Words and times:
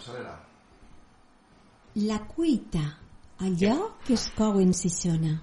capçalera. 0.00 0.38
La 1.94 2.20
cuita, 2.24 2.96
allò 3.38 3.98
que 4.06 4.14
es 4.14 4.30
cou 4.36 4.60
en 4.60 4.72
Sisona. 4.72 5.36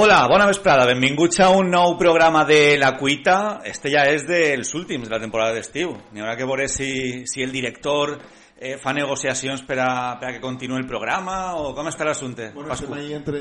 Hola, 0.00 0.26
bona 0.30 0.46
vesprada, 0.48 0.86
benvinguts 0.88 1.42
a 1.44 1.50
un 1.52 1.68
nou 1.68 1.98
programa 2.00 2.46
de 2.48 2.78
La 2.80 2.94
Cuita. 2.96 3.60
Este 3.68 3.90
ja 3.92 4.06
és 4.08 4.24
dels 4.24 4.72
últims 4.72 5.10
de 5.10 5.12
la 5.12 5.20
temporada 5.20 5.52
d'estiu. 5.52 5.92
N'hi 6.14 6.24
haurà 6.24 6.38
que 6.38 6.48
veure 6.48 6.70
si, 6.72 7.26
si 7.28 7.44
el 7.44 7.52
director 7.52 8.16
eh, 8.62 8.76
fa 8.76 8.92
negociacions 8.92 9.62
per 9.64 9.78
a, 9.80 10.18
per 10.20 10.28
a 10.28 10.32
que 10.34 10.40
continuï 10.42 10.76
el 10.82 10.86
programa 10.86 11.54
o 11.56 11.70
com 11.74 11.86
està 11.88 12.04
l'assumpte? 12.04 12.50
Bueno, 12.52 12.74
estem 12.74 12.92
ahí 12.92 13.14
entre, 13.16 13.40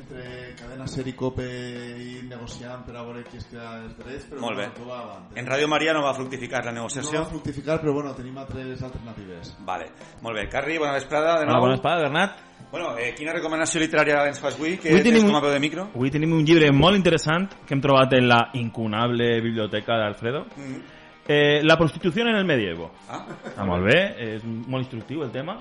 entre 0.00 0.54
cadena 0.58 0.88
ser 0.90 1.06
i 1.06 1.12
cope 1.14 1.44
i 1.46 2.16
negociant 2.26 2.82
per 2.84 2.96
a 2.96 3.04
veure 3.06 3.22
qui 3.30 3.38
es 3.38 3.46
queda 3.46 3.76
els 3.84 3.94
drets, 3.96 4.26
però 4.26 4.40
Molt 4.42 4.58
bé. 4.58 4.66
tot 4.74 4.88
va 4.88 4.98
avant. 5.04 5.30
eh? 5.30 5.38
En 5.40 5.46
Ràdio 5.46 5.68
Maria 5.70 5.94
no 5.94 6.02
va 6.02 6.12
fructificar 6.14 6.64
la 6.64 6.72
No 6.72 6.80
negociació? 6.82 7.20
va 7.22 7.30
fructificar, 7.30 7.80
però 7.80 7.94
bueno, 7.94 8.12
tenim 8.18 8.36
altres 8.42 8.82
alternatives. 8.82 9.54
Vale, 9.60 9.86
molt 10.22 10.36
bé. 10.36 10.48
Carri, 10.48 10.78
bona 10.78 10.92
vesprada 10.98 11.38
de 11.38 11.46
nou. 11.46 11.54
Hola, 11.54 11.60
bona 11.60 11.74
espada, 11.78 12.02
Bernat. 12.02 12.36
Bueno, 12.72 12.96
eh, 12.98 13.14
quina 13.14 13.32
recomanació 13.32 13.78
literària 13.80 14.26
ens 14.26 14.40
fas 14.42 14.56
avui? 14.58 14.76
Que 14.76 14.90
Avui 14.90 15.02
tenim 15.04 15.22
com 15.22 15.30
un- 15.30 15.36
a 15.36 15.40
peu 15.40 15.50
de 15.52 15.60
micro? 15.60 15.88
Avui 15.94 16.10
tenim 16.10 16.32
un 16.32 16.44
llibre 16.44 16.72
molt 16.72 16.96
interessant 16.96 17.48
que 17.64 17.74
hem 17.74 17.80
trobat 17.80 18.12
en 18.14 18.26
la 18.28 18.50
incunable 18.54 19.40
biblioteca 19.40 19.94
d'Alfredo. 19.96 20.46
Mm. 20.56 20.95
Eh, 21.28 21.60
la 21.64 21.76
prostitució 21.76 22.22
en 22.22 22.36
el 22.36 22.44
medievo. 22.44 22.90
Ah, 23.08 23.24
Està 23.50 23.64
molt 23.66 23.84
bé, 23.84 23.98
és 24.36 24.44
molt 24.44 24.84
instructiu 24.84 25.22
el 25.24 25.30
tema. 25.32 25.58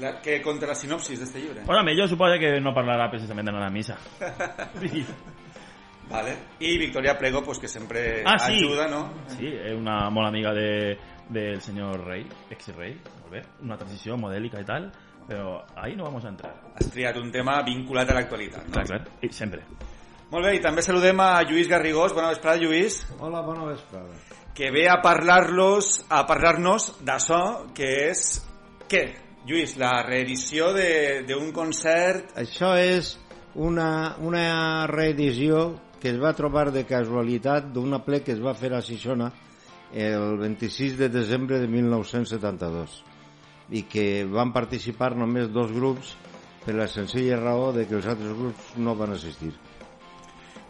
la, 0.00 0.20
que 0.20 0.40
conta 0.42 0.66
la 0.66 0.74
sinopsis 0.74 1.18
d'este 1.20 1.38
llibre? 1.40 1.62
Bueno, 1.64 1.80
home, 1.82 1.94
jo 1.96 2.06
suposo 2.08 2.38
que 2.38 2.60
no 2.60 2.74
parlarà 2.74 3.08
precisament 3.10 3.46
de 3.48 3.52
la 3.52 3.70
missa. 3.70 3.96
Sí, 4.80 5.04
Vale. 6.10 6.36
I 6.60 6.78
Victoria 6.78 7.16
Prego, 7.18 7.42
pues 7.42 7.58
que 7.58 7.66
sempre 7.66 8.22
Ah, 8.24 8.38
sí. 8.38 8.52
ajuda, 8.64 8.86
no? 8.88 9.10
sí 9.26 9.46
és 9.46 9.74
una 9.74 10.08
molt 10.10 10.28
amiga 10.28 10.52
de, 10.54 10.96
del 11.28 11.60
senyor 11.60 12.04
rei, 12.06 12.26
ex-rei, 12.50 12.94
molt 13.22 13.32
bé, 13.32 13.42
una 13.62 13.76
transició 13.76 14.16
modèlica 14.16 14.60
i 14.60 14.64
tal, 14.64 14.86
però 15.26 15.64
ahí 15.74 15.96
no 15.96 16.04
vamos 16.04 16.24
a 16.24 16.28
entrar. 16.28 16.52
Has 16.76 16.90
triat 16.92 17.16
un 17.18 17.32
tema 17.32 17.60
vinculat 17.66 18.08
a 18.10 18.14
l'actualitat, 18.20 18.68
no? 18.68 18.72
Clar, 18.72 18.86
clar, 18.86 19.02
i 19.20 19.32
sempre. 19.34 19.64
Molt 20.30 20.46
bé, 20.46 20.54
i 20.56 20.60
també 20.62 20.82
saludem 20.82 21.18
a 21.20 21.42
Lluís 21.42 21.66
Garrigós. 21.68 22.14
Bona 22.14 22.28
vesprada, 22.28 22.56
Lluís, 22.62 23.00
Hola, 23.18 23.40
bona 23.42 23.64
vesprada. 23.72 24.14
Que 24.56 24.70
ve 24.72 24.86
a 24.88 25.02
parlar-los 25.04 26.06
a 26.08 26.24
parlar-nos 26.26 26.94
d'això, 27.04 27.40
que 27.76 27.88
és... 28.08 28.22
Què? 28.88 29.02
Lluís, 29.46 29.76
la 29.78 30.02
reedició 30.06 30.72
de- 30.74 31.22
d'un 31.28 31.52
concert... 31.54 32.32
Això 32.40 32.72
és 32.80 33.12
una, 33.54 34.16
una 34.18 34.86
reedició 34.90 35.76
que 36.00 36.10
es 36.14 36.18
va 36.20 36.32
trobar 36.36 36.70
de 36.72 36.86
casualitat 36.88 37.68
d'una 37.74 38.00
ple 38.04 38.22
que 38.24 38.32
es 38.34 38.40
va 38.42 38.54
fer 38.56 38.72
a 38.74 38.80
Sixona 38.84 39.30
el 39.92 40.36
26 40.40 40.96
de 40.98 41.08
desembre 41.08 41.60
de 41.62 41.68
1972 41.70 43.02
i 43.76 43.84
que 43.90 44.24
van 44.30 44.52
participar 44.54 45.12
només 45.16 45.48
dos 45.54 45.70
grups 45.74 46.12
per 46.64 46.74
la 46.74 46.88
senzilla 46.90 47.38
raó 47.38 47.72
de 47.74 47.86
que 47.86 47.96
els 47.98 48.06
altres 48.06 48.34
grups 48.34 48.76
no 48.82 48.94
van 48.98 49.12
assistir. 49.14 49.52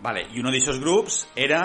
Vale, 0.03 0.27
i 0.35 0.41
un 0.43 0.51
d'aquests 0.51 0.81
grups 0.83 1.23
era... 1.35 1.63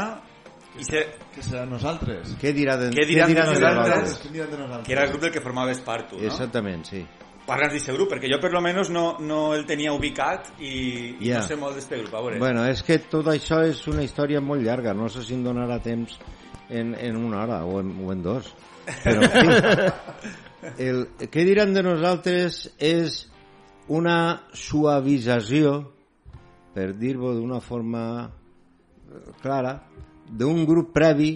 I 0.80 0.86
se... 0.88 1.02
Què 1.36 1.44
serà 1.44 1.66
nosaltres? 1.68 2.36
Què 2.40 2.54
dirà 2.56 2.78
de, 2.80 2.92
Què 2.96 3.04
diran 3.10 3.34
de 3.34 3.40
nosaltres? 3.42 3.76
nosaltres? 3.76 4.14
Què 4.24 4.32
diran 4.32 4.52
de 4.54 4.60
nosaltres? 4.62 4.86
que 4.88 4.94
era 4.96 5.04
el 5.04 5.10
grup 5.12 5.22
del 5.26 5.34
que 5.36 5.42
formaves 5.44 5.82
part 5.84 6.10
tu, 6.14 6.20
no? 6.20 6.28
Exactament, 6.30 6.86
sí. 6.88 7.02
Parles 7.46 7.74
d'aquest 7.74 7.92
grup, 7.98 8.12
perquè 8.14 8.30
jo 8.32 8.38
per 8.40 8.52
lo 8.54 8.62
menos 8.64 8.92
no, 8.94 9.18
no 9.20 9.40
el 9.56 9.66
tenia 9.68 9.92
ubicat 9.98 10.52
i, 10.62 11.18
i 11.20 11.32
Ja. 11.32 11.40
no 11.42 11.48
sé 11.50 11.58
molt 11.60 11.76
d'este 11.76 11.98
grup. 11.98 12.14
A 12.16 12.22
veure. 12.22 12.40
Bueno, 12.40 12.64
és 12.70 12.84
que 12.88 13.00
tot 13.12 13.28
això 13.34 13.64
és 13.68 13.82
una 13.92 14.04
història 14.06 14.40
molt 14.40 14.62
llarga, 14.64 14.94
no 14.94 15.10
sé 15.10 15.24
si 15.26 15.34
em 15.36 15.44
donarà 15.44 15.80
temps 15.84 16.20
en, 16.70 16.94
en 16.96 17.18
una 17.18 17.42
hora 17.44 17.64
o 17.66 17.80
en, 17.82 17.92
o 18.06 18.12
en 18.14 18.22
dos. 18.24 18.54
Però, 19.04 19.26
en 19.26 19.32
fi, 19.34 20.72
el, 20.88 21.02
què 21.34 21.44
diran 21.50 21.74
de 21.76 21.84
nosaltres 21.84 22.62
és 22.80 23.26
una 23.92 24.46
suavització, 24.56 25.74
per 26.76 26.92
dir-ho 26.96 27.34
d'una 27.36 27.60
forma 27.60 28.04
eh, 28.30 29.34
clara, 29.42 29.76
d'un 30.32 30.66
grup 30.66 30.94
previ 30.96 31.34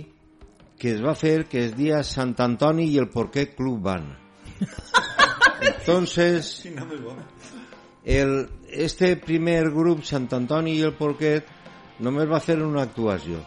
que 0.79 0.93
es 0.95 1.01
va 1.03 1.15
fer 1.15 1.45
que 1.51 1.65
es 1.67 1.75
dia 1.75 2.01
Sant 2.03 2.35
Antoni 2.43 2.89
i 2.91 2.99
el 2.99 3.09
Porquet 3.11 3.55
Club 3.55 3.81
Band. 3.83 4.15
Entonces, 5.61 6.65
el, 8.03 8.49
este 8.69 9.15
primer 9.17 9.71
grup, 9.71 10.03
Sant 10.03 10.27
Antoni 10.35 10.77
i 10.79 10.85
el 10.87 10.95
Porquet, 10.95 11.47
només 11.99 12.29
va 12.29 12.41
fer 12.43 12.57
una 12.61 12.83
actuació. 12.83 13.41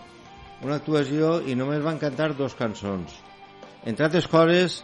Una 0.64 0.78
actuació 0.80 1.38
i 1.46 1.54
només 1.54 1.84
van 1.84 2.00
cantar 2.00 2.32
dos 2.36 2.56
cançons. 2.58 3.12
Entre 3.86 4.08
altres 4.08 4.26
coses, 4.28 4.82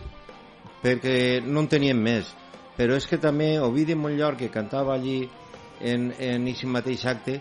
perquè 0.84 1.40
no 1.44 1.64
en 1.64 1.70
tenien 1.72 1.98
més. 2.00 2.30
Però 2.76 2.96
és 2.98 3.06
que 3.06 3.18
també 3.22 3.54
Ovidi 3.62 3.96
Montllor, 3.98 4.36
que 4.38 4.52
cantava 4.52 4.94
allí 4.94 5.24
en, 5.80 6.12
en 6.18 6.46
aquest 6.50 6.70
mateix 6.70 7.04
acte, 7.10 7.40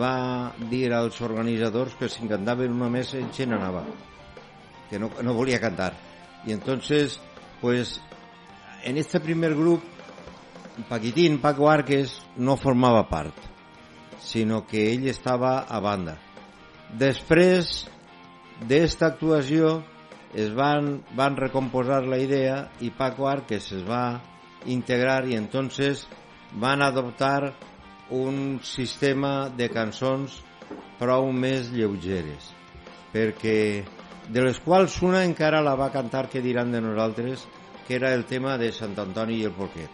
va 0.00 0.52
dir 0.70 0.92
als 0.94 1.20
organitzadors 1.20 1.94
que 1.98 2.08
si 2.08 2.28
cantaven 2.30 2.72
una 2.72 2.90
més 2.92 3.14
ell 3.18 3.30
se 3.34 3.46
n'anava 3.46 3.84
que 4.90 4.98
no, 4.98 5.10
no 5.22 5.34
volia 5.34 5.60
cantar 5.60 5.92
y 6.46 6.52
entonces 6.52 7.20
pues 7.60 8.00
en 8.84 8.98
este 8.98 9.20
primer 9.20 9.54
grup 9.54 9.82
Paquitín, 10.88 11.38
Paco 11.40 11.68
Arques, 11.68 12.22
no 12.36 12.56
formava 12.56 13.08
part, 13.08 13.34
sinó 14.18 14.66
que 14.66 14.92
ell 14.92 15.06
estava 15.08 15.60
a 15.68 15.80
banda. 15.84 16.16
Després 16.96 17.84
d'esta 18.68 19.10
actuació 19.12 19.82
es 20.32 20.52
van, 20.56 21.02
van 21.12 21.36
recomposar 21.36 22.02
la 22.08 22.18
idea 22.18 22.70
i 22.80 22.88
Paco 22.90 23.28
Arques 23.28 23.68
es 23.76 23.84
va 23.84 24.22
integrar 24.64 25.26
i 25.28 25.36
entonces 25.36 26.06
van 26.56 26.82
adoptar 26.82 27.52
un 28.12 28.60
sistema 28.62 29.48
de 29.48 29.70
cançons 29.72 30.40
prou 31.00 31.30
més 31.32 31.72
lleugeres 31.72 32.52
perquè 33.12 33.58
de 34.32 34.44
les 34.44 34.60
quals 34.64 34.94
una 35.02 35.24
encara 35.26 35.62
la 35.64 35.74
va 35.76 35.90
cantar 35.92 36.28
que 36.30 36.44
diran 36.44 36.72
de 36.72 36.80
nosaltres 36.80 37.46
que 37.86 37.96
era 37.96 38.12
el 38.14 38.24
tema 38.24 38.56
de 38.58 38.70
Sant 38.72 38.94
Antoni 38.98 39.40
i 39.40 39.46
el 39.48 39.54
Porquet. 39.56 39.90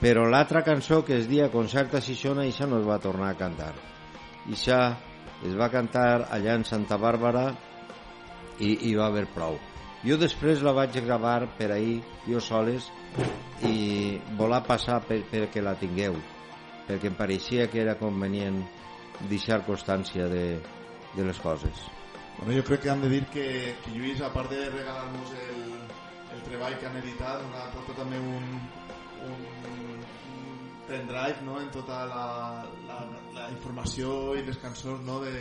Però 0.00 0.24
l'altra 0.30 0.62
cançó 0.64 1.02
que 1.04 1.18
es 1.18 1.28
dia 1.28 1.50
Concert 1.52 1.96
a 1.98 2.00
Sixona 2.00 2.46
això 2.46 2.68
no 2.70 2.78
es 2.80 2.86
va 2.88 3.00
tornar 3.02 3.32
a 3.32 3.38
cantar. 3.40 3.74
Això 4.48 4.78
es 5.44 5.56
va 5.58 5.68
cantar 5.72 6.30
allà 6.30 6.56
en 6.56 6.64
Santa 6.64 6.96
Bàrbara 6.96 7.50
i 8.60 8.76
hi 8.88 8.94
va 8.96 9.10
haver 9.10 9.26
prou. 9.34 9.58
Jo 10.06 10.16
després 10.16 10.62
la 10.64 10.72
vaig 10.76 10.96
gravar 11.04 11.42
per 11.58 11.72
ahir 11.74 12.00
jo 12.28 12.40
soles 12.40 12.88
i 13.66 14.16
volar 14.38 14.62
passar 14.64 15.02
per, 15.04 15.20
perquè 15.28 15.60
la 15.60 15.76
tingueu 15.76 16.16
perquè 16.90 17.10
em 17.12 17.16
pareixia 17.18 17.70
que 17.70 17.80
era 17.84 17.96
convenient 18.00 18.60
deixar 19.30 19.62
constància 19.68 20.26
de, 20.32 20.44
de 21.14 21.30
les 21.30 21.38
coses 21.38 21.86
Bueno, 22.40 22.54
jo 22.56 22.64
crec 22.64 22.86
que 22.86 22.88
hem 22.88 23.02
de 23.02 23.08
dir 23.12 23.24
que, 23.28 23.46
que 23.84 23.90
Lluís, 23.92 24.20
a 24.24 24.30
part 24.32 24.48
de 24.48 24.62
regalar-nos 24.72 25.32
el, 25.36 25.58
el 26.32 26.44
treball 26.46 26.76
que 26.80 26.86
han 26.88 26.96
editat, 26.96 27.42
ha 27.44 27.66
portat 27.74 27.98
també 28.00 28.16
un, 28.16 28.46
un, 29.26 29.42
un 29.74 30.54
pendrive 30.88 31.44
no? 31.44 31.58
en 31.60 31.68
tota 31.74 31.98
la, 32.08 32.24
la, 32.88 33.00
la 33.36 33.50
informació 33.52 34.38
i 34.40 34.46
les 34.46 34.56
cançons 34.62 35.04
no? 35.04 35.18
de, 35.20 35.34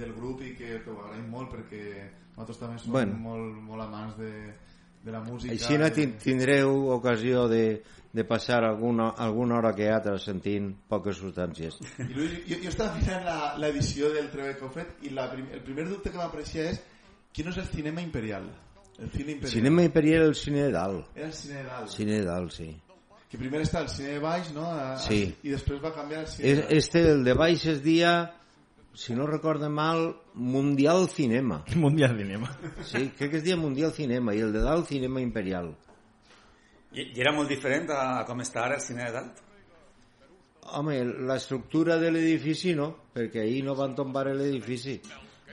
del 0.00 0.10
grup 0.16 0.42
i 0.42 0.56
que, 0.58 0.80
que 0.82 0.90
ho 0.90 0.98
agraïm 1.04 1.30
molt 1.30 1.54
perquè 1.54 1.84
nosaltres 2.34 2.60
també 2.64 2.82
som 2.82 2.98
Bueno. 2.98 3.22
molt, 3.28 3.62
molt 3.70 3.86
amants 3.86 4.18
de, 4.18 4.32
de 5.04 5.14
la 5.14 5.22
música. 5.22 5.54
Així 5.54 5.78
no 5.78 5.92
tindreu 5.94 6.74
ocasió 6.96 7.46
de, 7.52 7.64
de 8.12 8.24
passar 8.24 8.64
alguna, 8.64 9.10
alguna 9.10 9.58
hora 9.58 9.72
que 9.74 9.88
altra 9.88 10.16
sentint 10.18 10.72
poques 10.88 11.16
substàncies. 11.20 11.76
I 12.02 12.08
Lluís, 12.10 12.32
jo, 12.48 12.56
jo 12.64 12.68
estava 12.72 12.96
mirant 12.98 13.24
la- 13.24 13.54
l'edició 13.62 14.10
del 14.12 14.30
treball 14.32 14.56
que 14.58 14.64
heu 14.66 14.72
fet 14.74 15.04
i 15.06 15.10
la, 15.14 15.28
prim, 15.30 15.46
el 15.52 15.62
primer 15.62 15.86
dubte 15.88 16.10
que 16.10 16.18
m'apareixia 16.18 16.70
és 16.72 16.80
quin 17.32 17.48
és 17.52 17.56
el 17.62 17.68
cinema 17.70 18.02
imperial? 18.02 18.48
El 18.98 19.08
cine 19.10 19.32
imperial. 19.32 19.52
Cinema 19.52 19.82
Imperial 19.84 20.22
el 20.26 20.34
cine 20.34 20.62
de 20.66 20.72
dalt. 20.72 21.06
Era 21.16 21.26
el 21.28 21.32
cine 21.32 21.54
de 21.54 21.64
dalt. 21.64 21.88
Cine 21.88 22.12
de 22.18 22.24
dalt, 22.26 22.50
sí. 22.52 22.68
Que 23.30 23.38
primer 23.38 23.60
està 23.62 23.80
el 23.80 23.88
cine 23.88 24.08
de 24.16 24.18
baix, 24.18 24.50
no? 24.52 24.64
A, 24.66 24.96
Sí. 24.98 25.36
I 25.44 25.50
després 25.54 25.80
va 25.82 25.94
canviar 25.94 26.24
el 26.24 26.26
cine 26.26 26.50
Es, 26.50 26.64
este, 26.68 27.00
el 27.12 27.22
de 27.24 27.32
baix 27.34 27.64
es 27.66 27.80
dia, 27.82 28.34
si 28.92 29.14
no 29.14 29.24
recordo 29.26 29.70
mal, 29.70 30.16
Mundial 30.34 31.08
Cinema. 31.08 31.64
Mundial 31.76 32.18
Cinema. 32.18 32.50
Sí, 32.82 33.12
crec 33.16 33.30
que 33.30 33.36
es 33.38 33.44
dia 33.44 33.56
Mundial 33.56 33.92
Cinema 33.92 34.34
i 34.34 34.40
el 34.40 34.52
de 34.52 34.60
dalt 34.60 34.88
Cinema 34.88 35.20
Imperial. 35.22 35.76
I, 36.92 37.06
I 37.14 37.22
era 37.22 37.32
molt 37.36 37.48
diferent 37.50 37.90
a, 37.94 38.00
a 38.20 38.26
com 38.28 38.42
està 38.42 38.64
ara 38.66 38.78
el 38.80 38.84
cine 38.84 39.06
de 39.06 39.14
dalt? 39.14 39.40
Home, 40.78 40.96
l'estructura 41.26 41.96
de 41.98 42.10
l'edifici 42.12 42.74
no, 42.78 42.90
perquè 43.14 43.42
ahir 43.42 43.64
no 43.66 43.74
van 43.78 43.94
tombar 43.98 44.26
l'edifici. 44.30 45.00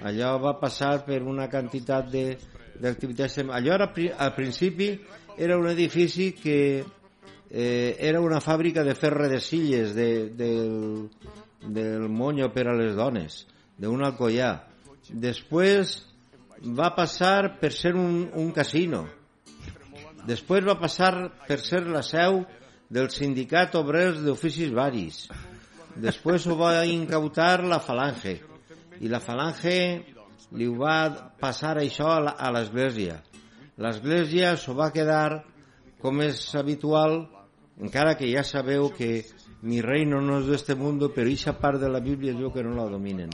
Allò 0.05 0.35
va 0.37 0.57
passar 0.61 0.99
per 1.05 1.23
una 1.25 1.47
quantitat 1.49 2.11
d'activitats... 2.13 3.39
Allò 3.47 3.73
era, 3.73 3.89
al 4.17 4.33
principi 4.35 4.91
era 5.37 5.57
un 5.57 5.69
edifici 5.69 6.33
que 6.37 6.85
eh, 7.49 7.95
era 7.97 8.21
una 8.21 8.39
fàbrica 8.39 8.83
de 8.83 8.93
de 8.93 9.39
silles 9.39 9.95
de, 9.95 10.29
del, 10.29 11.09
del 11.61 12.09
monyo 12.09 12.51
per 12.51 12.67
a 12.67 12.75
les 12.75 12.95
dones, 12.95 13.47
d'un 13.77 14.03
alcoià. 14.03 14.67
Després 15.09 16.05
va 16.61 16.93
passar 16.95 17.59
per 17.59 17.71
ser 17.71 17.93
un, 17.95 18.29
un 18.33 18.51
casino. 18.51 19.07
Després 20.27 20.65
va 20.67 20.75
passar 20.79 21.11
per 21.47 21.59
ser 21.63 21.85
la 21.87 22.03
seu 22.03 22.41
del 22.91 23.07
sindicat 23.11 23.75
obrers 23.79 24.19
d'oficis 24.25 24.73
varis. 24.75 25.25
Després 25.97 26.45
ho 26.47 26.57
va 26.59 26.83
incautar 26.85 27.63
la 27.63 27.79
Falange. 27.83 28.37
I 28.99 29.09
la 29.11 29.21
Falange 29.23 29.77
li 30.57 30.67
ho 30.67 30.75
va 30.79 31.31
passar 31.39 31.77
això 31.79 32.11
a 32.17 32.51
l'església. 32.53 33.21
L'església 33.77 34.55
s'ho 34.57 34.75
va 34.77 34.91
quedar, 34.91 35.43
com 36.01 36.21
és 36.25 36.43
habitual, 36.55 37.19
encara 37.81 38.15
que 38.17 38.29
ja 38.31 38.43
sabeu 38.43 38.89
que 38.93 39.25
mi 39.61 39.81
reino 39.81 40.21
no 40.21 40.39
es 40.39 40.47
de 40.47 40.55
este 40.55 40.75
mundo, 40.75 41.11
pero 41.13 41.29
esa 41.29 41.57
part 41.57 41.79
de 41.79 41.89
la 41.89 41.99
Biblia 41.99 42.33
yo 42.33 42.51
que 42.53 42.63
no 42.63 42.75
la 42.75 42.89
dominen. 42.89 43.29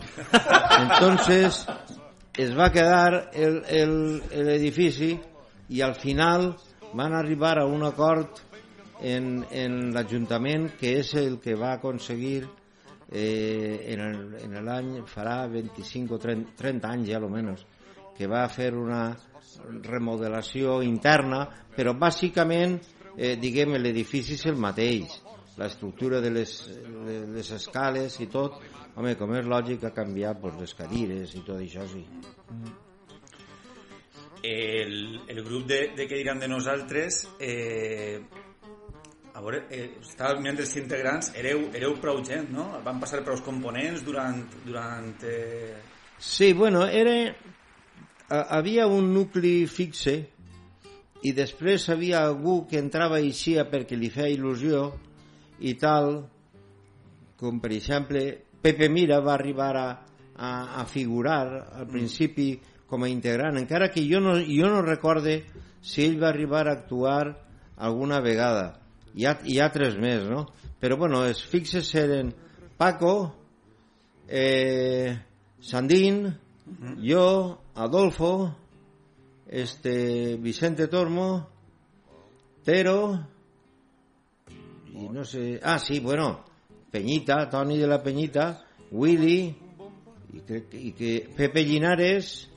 Entonces, 0.79 1.65
es 2.37 2.57
va 2.57 2.71
quedar 2.71 3.29
el, 3.33 3.63
el, 3.67 4.23
el 4.31 4.49
edifici 4.49 5.19
i 5.69 5.81
al 5.81 5.95
final 5.95 6.55
van 6.93 7.13
arribar 7.17 7.57
a 7.59 7.65
un 7.65 7.83
acord 7.83 8.41
en, 9.01 9.45
en 9.51 9.91
l'Ajuntament 9.93 10.71
que 10.79 10.97
és 11.01 11.13
el 11.19 11.39
que 11.43 11.57
va 11.59 11.73
aconseguir 11.77 12.43
eh, 13.09 13.93
en 13.93 14.57
l'any 14.65 14.95
farà 15.09 15.43
25 15.51 16.15
o 16.15 16.21
30, 16.21 16.57
30 16.59 16.91
anys 16.95 17.11
ja 17.11 17.19
almenys 17.19 17.65
que 18.17 18.29
va 18.29 18.45
fer 18.49 18.71
una 18.77 19.05
remodelació 19.83 20.81
interna 20.85 21.45
però 21.75 21.95
bàsicament 21.97 22.77
eh, 23.17 23.35
diguem 23.39 23.77
l'edifici 23.77 24.37
és 24.37 24.45
el 24.49 24.57
mateix. 24.61 25.19
L'estructura 25.57 26.21
de 26.21 26.31
les, 26.33 26.53
de 27.05 27.19
les 27.35 27.51
escales 27.53 28.17
i 28.25 28.29
tot 28.33 28.57
home, 28.95 29.13
com 29.19 29.35
és 29.37 29.45
lògic 29.45 29.85
ha 29.85 29.93
canviat 29.93 30.41
pues, 30.41 30.57
les 30.61 30.73
cadires 30.77 31.35
i 31.37 31.45
tot 31.45 31.61
això 31.61 31.85
sí 31.91 32.07
El, 34.43 35.21
el 35.31 35.43
grup 35.45 35.67
de, 35.69 35.77
de 35.95 36.03
què 36.09 36.17
diran 36.19 36.39
de 36.41 36.49
nosaltres 36.51 37.21
eh, 37.39 38.19
a 39.33 39.39
veure, 39.41 39.61
eh, 39.71 39.85
estava 40.03 40.35
mirant 40.41 40.59
els 40.59 40.73
integrants 40.77 41.31
éreu, 41.39 41.69
éreu 41.73 41.95
prou 42.03 42.19
gent, 42.27 42.49
no? 42.51 42.65
Van 42.83 42.99
passar 42.99 43.21
prou 43.23 43.39
components 43.45 44.03
durant, 44.05 44.43
durant 44.65 45.13
eh, 45.23 45.77
Sí, 46.19 46.51
bueno, 46.53 46.83
era... 46.87 47.15
ha- 48.29 48.45
Havia 48.59 48.85
un 48.87 49.13
nucli 49.15 49.63
fixe 49.71 50.17
i 51.23 51.31
després 51.31 51.87
havia 51.89 52.25
algú 52.27 52.65
que 52.67 52.77
entrava 52.83 53.21
i 53.23 53.31
eixia 53.31 53.63
perquè 53.71 53.95
li 53.95 54.09
feia 54.11 54.35
il·lusió 54.35 54.83
i 55.63 55.73
tal, 55.79 56.17
com 57.39 57.61
per 57.63 57.71
exemple 57.75 58.25
Pepe 58.63 58.89
Mira 58.91 59.21
va 59.23 59.33
arribar 59.37 59.71
a, 59.79 59.87
a, 60.35 60.51
a 60.81 60.85
figurar 60.85 61.41
al 61.79 61.87
principi 61.87 62.51
com 62.93 63.07
a 63.07 63.09
integrant, 63.09 63.57
encara 63.57 63.89
que 63.89 64.05
jo 64.05 64.21
no, 64.21 64.37
jo 64.37 64.69
no 64.69 64.85
recorde 64.85 65.39
si 65.81 66.05
ell 66.05 66.19
va 66.21 66.29
arribar 66.29 66.67
a 66.67 66.77
actuar 66.77 67.33
alguna 67.75 68.21
vegada. 68.21 68.75
Hi 69.17 69.25
ha, 69.25 69.37
hi 69.49 69.57
ha 69.57 69.71
tres 69.73 69.97
més, 69.97 70.27
no? 70.29 70.45
Però 70.77 70.97
bueno, 71.01 71.23
els 71.25 71.41
fixes 71.49 71.89
eren 71.97 72.29
Paco, 72.77 73.33
eh, 74.29 75.17
Sandín, 75.63 76.27
yo, 77.01 77.61
Adolfo, 77.73 78.53
este 79.47 80.37
Vicente 80.37 80.87
Tormo, 80.87 81.49
Tero 82.63 83.27
y 84.93 85.09
no 85.09 85.25
sé, 85.25 85.59
ah 85.63 85.79
sí, 85.79 85.99
bueno, 85.99 86.45
Peñita, 86.91 87.49
Tony 87.49 87.77
de 87.77 87.87
la 87.87 88.03
Peñita, 88.03 88.65
Willy 88.91 89.55
y, 90.33 90.39
crec 90.41 90.69
que, 90.69 90.81
y 90.81 90.91
que 90.93 91.29
Pepe 91.35 91.63
Linares, 91.63 92.49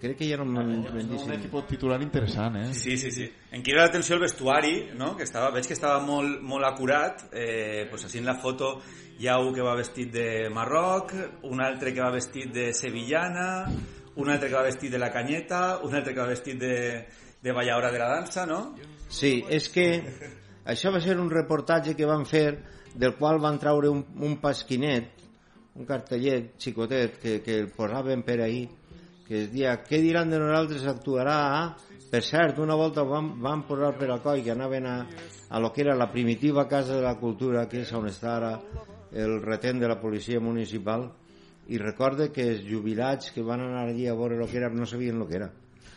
crec 0.00 0.18
que 0.18 0.28
ja 0.28 0.36
no 0.40 0.44
me'n 0.44 0.68
me'n 0.82 1.10
Un 1.10 1.10
dicen. 1.14 1.32
equip 1.38 1.56
titular 1.68 2.00
interessant, 2.02 2.56
eh? 2.60 2.74
Sí, 2.74 2.96
sí, 2.96 3.10
sí. 3.10 3.26
Em 3.50 3.62
crida 3.62 3.86
l'atenció 3.86 4.16
el 4.16 4.22
vestuari, 4.22 4.90
no? 4.94 5.14
que 5.16 5.24
estava, 5.24 5.50
veig 5.54 5.66
que 5.66 5.74
estava 5.74 6.00
molt, 6.04 6.40
molt 6.42 6.64
acurat. 6.68 7.26
Eh, 7.32 7.86
pues 7.90 8.04
així 8.04 8.18
en 8.18 8.26
la 8.26 8.36
foto 8.42 8.80
hi 9.18 9.28
ha 9.28 9.38
un 9.40 9.54
que 9.54 9.64
va 9.64 9.76
vestit 9.76 10.12
de 10.12 10.48
Marroc, 10.52 11.14
un 11.48 11.62
altre 11.64 11.94
que 11.94 12.02
va 12.04 12.10
vestit 12.12 12.52
de 12.52 12.72
Sevillana, 12.74 13.66
un 14.16 14.30
altre 14.30 14.48
que 14.48 14.56
va 14.56 14.64
vestit 14.66 14.92
de 14.92 14.98
la 14.98 15.10
Canyeta, 15.12 15.78
un 15.84 15.94
altre 15.94 16.14
que 16.14 16.20
va 16.20 16.28
vestit 16.28 16.58
de, 16.60 17.06
de 17.42 17.52
Balladora 17.52 17.92
de 17.92 17.98
la 17.98 18.08
Dansa, 18.08 18.46
no? 18.46 18.74
Sí, 19.08 19.38
és 19.48 19.68
que 19.72 19.86
això 20.66 20.92
va 20.92 21.00
ser 21.00 21.16
un 21.20 21.30
reportatge 21.30 21.94
que 21.96 22.08
van 22.08 22.24
fer 22.26 22.58
del 22.96 23.14
qual 23.16 23.38
van 23.40 23.60
traure 23.60 23.88
un, 23.92 24.02
un 24.24 24.38
pasquinet, 24.42 25.12
un 25.76 25.86
cartellet 25.86 26.54
xicotet 26.58 27.20
que, 27.20 27.40
que 27.44 27.58
el 27.60 27.68
posaven 27.76 28.24
per 28.24 28.40
ahir, 28.42 28.66
que 29.26 29.46
dia 29.52 29.74
què 29.84 30.00
diran 30.02 30.30
de 30.30 30.40
nosaltres 30.42 30.86
actuarà 30.90 31.36
a... 31.58 31.60
Per 32.06 32.20
cert, 32.22 32.60
una 32.62 32.76
volta 32.78 33.02
van, 33.02 33.32
van 33.42 33.64
posar 33.66 33.90
per 33.98 34.06
a 34.14 34.20
coll 34.22 34.44
que 34.46 34.52
anaven 34.54 34.86
a, 34.86 34.96
a 35.50 35.60
lo 35.60 35.72
que 35.74 35.82
era 35.82 35.96
la 35.98 36.06
primitiva 36.12 36.68
Casa 36.70 36.94
de 36.94 37.02
la 37.02 37.16
Cultura, 37.18 37.66
que 37.66 37.82
és 37.82 37.90
on 37.98 38.06
està 38.06 38.36
ara 38.36 38.52
el 39.10 39.40
retent 39.42 39.82
de 39.82 39.90
la 39.90 39.98
policia 39.98 40.38
municipal, 40.40 41.08
i 41.66 41.82
recorde 41.82 42.30
que 42.30 42.46
els 42.52 42.62
jubilats 42.62 43.34
que 43.34 43.42
van 43.42 43.64
anar 43.64 43.88
allí 43.88 44.06
a 44.06 44.14
veure 44.14 44.38
el 44.38 44.46
que 44.46 44.60
era 44.62 44.70
no 44.70 44.86
sabien 44.86 45.18
el 45.18 45.26
que 45.26 45.40
era. 45.42 45.50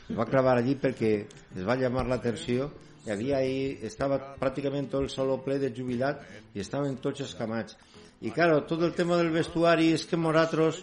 Es 0.09 0.17
va 0.17 0.25
clavar 0.25 0.57
allí 0.57 0.73
perquè 0.81 1.13
es 1.29 1.65
va 1.67 1.77
llamar 1.77 2.07
l'atenció 2.09 2.71
hi 3.05 3.13
havia 3.13 3.37
ahí, 3.39 3.77
estava 3.87 4.17
pràcticament 4.39 4.89
tot 4.91 5.05
el 5.05 5.09
saló 5.09 5.37
ple 5.45 5.55
de 5.61 5.71
jubilat 5.75 6.19
i 6.53 6.61
estaven 6.63 6.97
tots 7.01 7.23
escamats. 7.23 7.77
I 8.21 8.33
claro, 8.35 8.59
tot 8.67 8.83
el 8.83 8.91
tema 8.97 9.17
del 9.17 9.31
vestuari 9.31 9.93
és 9.95 10.03
que 10.05 10.19
nosaltres, 10.19 10.81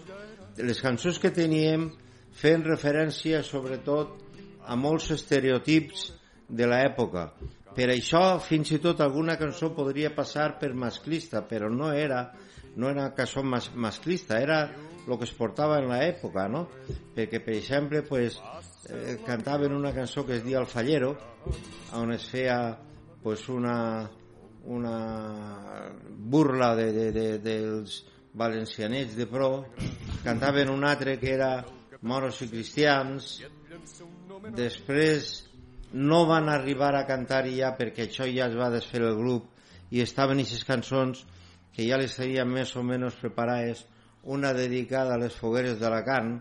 les 0.56 0.80
cançons 0.80 1.20
que 1.20 1.30
teníem, 1.30 1.90
feien 2.36 2.64
referència 2.66 3.42
sobretot 3.44 4.16
a 4.66 4.76
molts 4.76 5.10
estereotips 5.14 6.10
de 6.48 6.66
l'època. 6.68 7.30
Per 7.76 7.90
això, 7.92 8.38
fins 8.40 8.72
i 8.72 8.80
tot, 8.80 9.02
alguna 9.04 9.36
cançó 9.36 9.70
podria 9.76 10.14
passar 10.16 10.54
per 10.60 10.72
masclista, 10.74 11.42
però 11.48 11.68
no 11.68 11.90
era, 11.92 12.22
no 12.76 12.88
era 12.88 13.10
cançó 13.14 13.42
mas, 13.44 13.70
masclista, 13.74 14.40
era 14.40 14.62
el 15.06 15.18
que 15.18 15.28
es 15.28 15.34
portava 15.36 15.78
en 15.82 15.90
l'època, 15.92 16.46
no? 16.48 16.66
Perquè, 17.14 17.42
per 17.44 17.54
exemple, 17.54 18.02
pues, 18.08 18.40
eh, 18.88 19.18
cantaven 19.26 19.76
una 19.76 19.92
cançó 19.94 20.24
que 20.26 20.38
es 20.38 20.44
dia 20.44 20.58
El 20.58 20.66
Fallero, 20.66 21.14
on 21.94 22.12
es 22.12 22.26
feia 22.32 22.78
pues, 23.22 23.48
una, 23.48 24.10
una 24.64 24.96
burla 26.08 26.74
de, 26.74 26.92
de, 26.92 27.12
de, 27.12 27.26
dels 27.38 28.00
valencianets 28.36 29.16
de 29.16 29.26
pro, 29.30 29.66
cantaven 30.24 30.72
un 30.72 30.84
altre 30.84 31.18
que 31.20 31.32
era 31.32 31.64
moros 32.02 32.40
i 32.42 32.48
cristians, 32.50 33.36
després 34.56 35.46
no 35.92 36.24
van 36.26 36.48
arribar 36.52 36.94
a 36.96 37.06
cantar 37.08 37.46
ja 37.48 37.72
perquè 37.78 38.06
això 38.06 38.26
ja 38.28 38.48
es 38.50 38.56
va 38.58 38.70
desfer 38.70 39.02
el 39.02 39.16
grup 39.16 39.48
i 39.90 40.02
estaven 40.02 40.42
aquestes 40.42 40.66
cançons 40.66 41.24
que 41.72 41.86
ja 41.86 41.98
les 42.00 42.16
teníem 42.16 42.50
més 42.52 42.74
o 42.76 42.82
menys 42.82 43.16
preparades 43.20 43.84
una 44.24 44.52
dedicada 44.52 45.14
a 45.14 45.20
les 45.20 45.34
fogueres 45.36 45.78
d'Alacant 45.78 46.40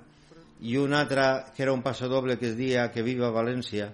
i 0.62 0.78
una 0.78 1.02
altra 1.04 1.52
que 1.56 1.64
era 1.64 1.74
un 1.74 1.84
passadoble 1.84 2.38
que 2.40 2.50
es 2.50 2.58
dia 2.58 2.90
que 2.92 3.04
viva 3.04 3.34
València. 3.36 3.92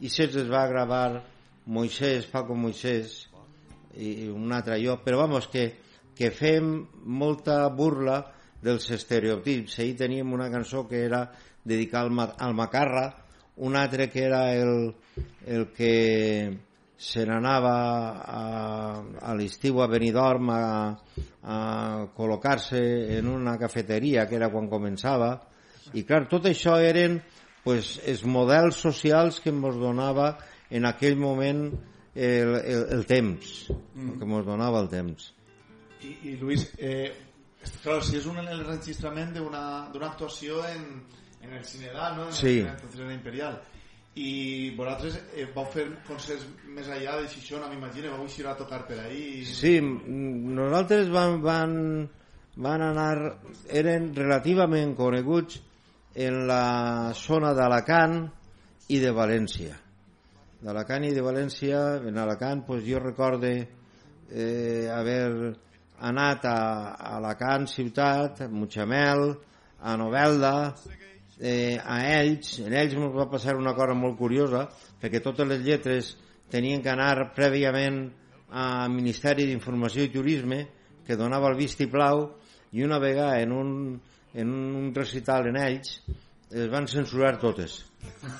I 0.00 0.10
se'ls 0.10 0.36
es 0.42 0.50
va 0.50 0.66
gravar 0.68 1.22
Moisès, 1.66 2.26
Paco 2.28 2.54
Moisès 2.58 3.22
i 3.96 4.28
un 4.28 4.52
altre 4.52 4.80
jo, 4.82 4.98
però 5.04 5.22
vamos 5.22 5.46
que, 5.48 5.70
que 6.14 6.30
fem 6.34 6.86
molta 7.06 7.62
burla 7.70 8.18
dels 8.64 8.88
estereotips. 8.96 9.78
Ahir 9.78 9.96
teníem 10.00 10.32
una 10.32 10.50
cançó 10.50 10.86
que 10.88 11.04
era 11.04 11.28
dedicada 11.64 12.08
al, 12.08 12.10
ma 12.10 12.32
al 12.38 12.54
Macarra, 12.54 13.06
un 13.56 13.76
altre 13.76 14.08
que 14.10 14.24
era 14.24 14.54
el, 14.54 14.94
el 15.46 15.68
que 15.76 16.56
se 16.96 17.24
n'anava 17.26 17.74
a, 18.24 18.42
a 19.20 19.34
l'estiu 19.36 19.82
a 19.82 19.88
Benidorm 19.90 20.50
a, 20.50 20.64
a 21.44 21.58
col·locar-se 22.16 22.80
en 23.18 23.28
una 23.28 23.58
cafeteria 23.60 24.26
que 24.28 24.38
era 24.38 24.50
quan 24.50 24.70
començava. 24.72 25.34
I 25.92 26.06
clar, 26.08 26.24
tot 26.30 26.48
això 26.48 26.78
eren 26.80 27.20
pues, 27.64 27.98
els 28.06 28.24
models 28.24 28.80
socials 28.80 29.42
que 29.44 29.52
ens 29.52 29.76
donava 29.80 30.32
en 30.70 30.88
aquell 30.88 31.18
moment 31.20 31.66
el, 32.14 32.54
el, 32.62 32.86
el 32.94 33.04
temps 33.10 33.68
el 33.68 34.14
que 34.18 34.24
ens 34.24 34.46
donava 34.46 34.80
el 34.80 34.88
temps. 34.88 35.32
I, 36.04 36.16
i 36.30 36.36
Luis, 36.40 36.66
eh, 36.78 37.12
és- 37.64 37.76
clar, 37.82 38.00
si 38.04 38.16
és 38.20 38.26
un 38.30 38.38
enregistrament 38.38 39.32
d'una 39.34 39.88
d'una 39.92 40.10
actuació 40.12 40.62
en, 40.68 40.84
en 41.42 41.52
el 41.58 41.64
Cinedà, 41.64 42.14
no? 42.16 42.28
En 42.28 42.32
Sí. 42.32 42.60
el 42.60 42.78
Centre 42.78 43.14
Imperial. 43.14 43.60
I 44.14 44.70
vosaltres 44.76 45.16
eh, 45.34 45.48
vau 45.54 45.64
fer 45.66 45.88
concerts 46.06 46.44
més 46.70 46.86
allà 46.88 47.16
de 47.20 47.26
Xixona, 47.32 47.66
m'imagino, 47.68 48.12
vau 48.14 48.28
eixir 48.28 48.46
a 48.46 48.54
tocar 48.54 48.84
per 48.86 49.00
ahí. 49.00 49.44
Sí, 49.44 49.80
mm, 49.80 50.54
nosaltres 50.54 51.08
van, 51.10 51.40
van, 51.42 52.08
van 52.54 52.82
anar, 52.86 53.40
eren 53.68 54.12
relativament 54.14 54.94
coneguts 54.94 55.58
en 56.14 56.44
la 56.46 57.10
zona 57.18 57.50
d'Alacant 57.58 58.20
i 58.88 59.00
de 59.02 59.10
València. 59.10 59.80
d'Alacant 60.64 61.04
i 61.04 61.10
de 61.12 61.20
València. 61.20 61.80
En 62.08 62.16
Alacant 62.16 62.62
pues, 62.64 62.84
jo 62.86 62.98
recorde 63.02 63.68
eh, 64.30 64.88
haver 64.90 65.56
anat 66.00 66.44
a, 66.44 66.58
a 66.94 67.16
Alacant 67.18 67.66
ciutat, 67.70 68.44
a 68.44 68.48
Mutxamel, 68.48 69.34
a 69.80 69.96
Novelda, 69.96 70.74
eh, 71.40 71.78
a 71.78 72.00
Ells. 72.18 72.58
En 72.64 72.74
Ells 72.74 72.96
ens 72.96 73.14
va 73.14 73.28
passar 73.30 73.56
una 73.58 73.74
cosa 73.76 73.94
molt 73.98 74.18
curiosa, 74.18 74.66
perquè 75.00 75.22
totes 75.22 75.48
les 75.48 75.62
lletres 75.64 76.14
tenien 76.50 76.82
que 76.82 76.92
anar 76.92 77.32
prèviament 77.36 78.06
al 78.54 78.90
Ministeri 78.94 79.48
d'Informació 79.48 80.04
i 80.06 80.12
Turisme, 80.12 80.60
que 81.04 81.18
donava 81.20 81.50
el 81.50 81.58
vistiplau, 81.58 82.28
i 82.74 82.82
una 82.82 82.98
vegada 82.98 83.40
en 83.40 83.52
un, 83.52 83.70
en 84.34 84.50
un 84.50 84.92
recital 84.94 85.46
en 85.46 85.58
ells 85.60 86.00
es 86.50 86.70
van 86.70 86.88
censurar 86.88 87.38
totes. 87.38 87.84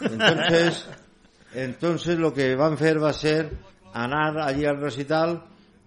Entonces, 0.01 0.87
entonces 1.55 2.19
lo 2.19 2.33
que 2.35 2.55
van 2.57 2.77
fer 2.79 2.97
va 3.03 3.13
ser 3.13 3.51
anar 3.95 4.39
allí 4.43 4.67
al 4.67 4.81
recital 4.81 5.41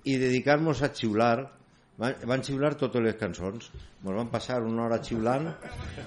i 0.08 0.18
dedicar-nos 0.22 0.82
a 0.84 0.92
xiular. 0.96 1.38
Van, 1.98 2.44
xiular 2.46 2.76
totes 2.78 3.04
les 3.04 3.18
cançons. 3.18 3.70
Ens 3.74 4.18
van 4.20 4.32
passar 4.34 4.62
una 4.64 4.86
hora 4.86 5.02
xiulant 5.04 5.50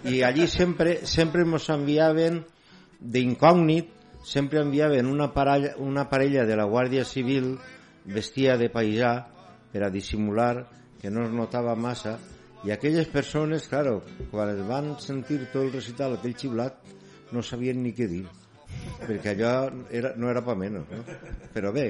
i 0.08 0.22
allí 0.26 0.46
sempre, 0.48 1.00
sempre 1.06 1.46
ens 1.46 1.68
enviaven 1.74 2.44
d'incògnit 3.00 3.96
sempre 4.22 4.60
enviaven 4.60 5.06
una 5.08 5.30
parella, 5.32 5.72
una 5.80 6.04
parella 6.10 6.44
de 6.44 6.56
la 6.56 6.66
Guàrdia 6.68 7.06
Civil 7.08 7.54
vestia 8.04 8.58
de 8.60 8.68
paisà 8.68 9.14
per 9.72 9.86
a 9.86 9.90
dissimular 9.90 10.66
que 11.00 11.10
no 11.10 11.24
es 11.24 11.32
notava 11.32 11.74
massa. 11.74 12.18
I 12.64 12.74
aquelles 12.74 13.08
persones, 13.08 13.66
claro, 13.72 14.02
quan 14.30 14.50
es 14.52 14.60
van 14.68 14.92
sentir 15.00 15.40
tot 15.48 15.62
el 15.64 15.72
recital, 15.72 16.18
aquell 16.18 16.36
xiulat, 16.36 16.76
no 17.32 17.42
sabien 17.42 17.80
ni 17.82 17.94
què 17.96 18.08
dir 18.10 18.26
perquè 19.00 19.34
allò 19.34 19.54
era, 19.90 20.12
no 20.16 20.28
era 20.30 20.42
pa 20.46 20.54
menys 20.54 20.84
no? 20.90 21.04
però 21.54 21.72
bé 21.74 21.86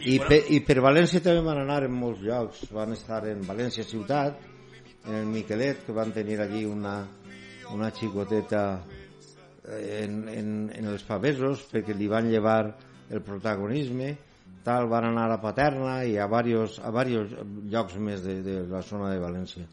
i, 0.00 0.18
pe, 0.22 0.38
i 0.54 0.60
per 0.62 0.78
València 0.84 1.22
també 1.24 1.42
van 1.46 1.62
anar 1.64 1.82
en 1.86 1.94
molts 1.94 2.22
llocs 2.22 2.66
van 2.74 2.94
estar 2.94 3.24
en 3.30 3.42
València 3.46 3.86
ciutat 3.86 4.38
en 5.06 5.14
el 5.22 5.26
Miquelet 5.30 5.84
que 5.86 5.96
van 5.96 6.12
tenir 6.12 6.38
allí 6.42 6.64
una, 6.68 7.00
una 7.74 7.90
xicoteta 7.94 8.62
en, 9.68 10.20
en, 10.28 10.52
en 10.74 10.92
els 10.92 11.04
pavesos 11.08 11.64
perquè 11.72 11.96
li 11.96 12.08
van 12.08 12.30
llevar 12.30 12.62
el 13.10 13.24
protagonisme 13.24 14.14
tal, 14.64 14.88
van 14.90 15.08
anar 15.10 15.30
a 15.32 15.40
Paterna 15.40 16.02
i 16.04 16.18
a 16.18 16.26
varios, 16.28 16.78
a 16.84 16.92
varios 16.92 17.32
llocs 17.70 17.96
més 17.96 18.22
de, 18.24 18.40
de 18.44 18.62
la 18.68 18.82
zona 18.84 19.12
de 19.14 19.20
València 19.22 19.66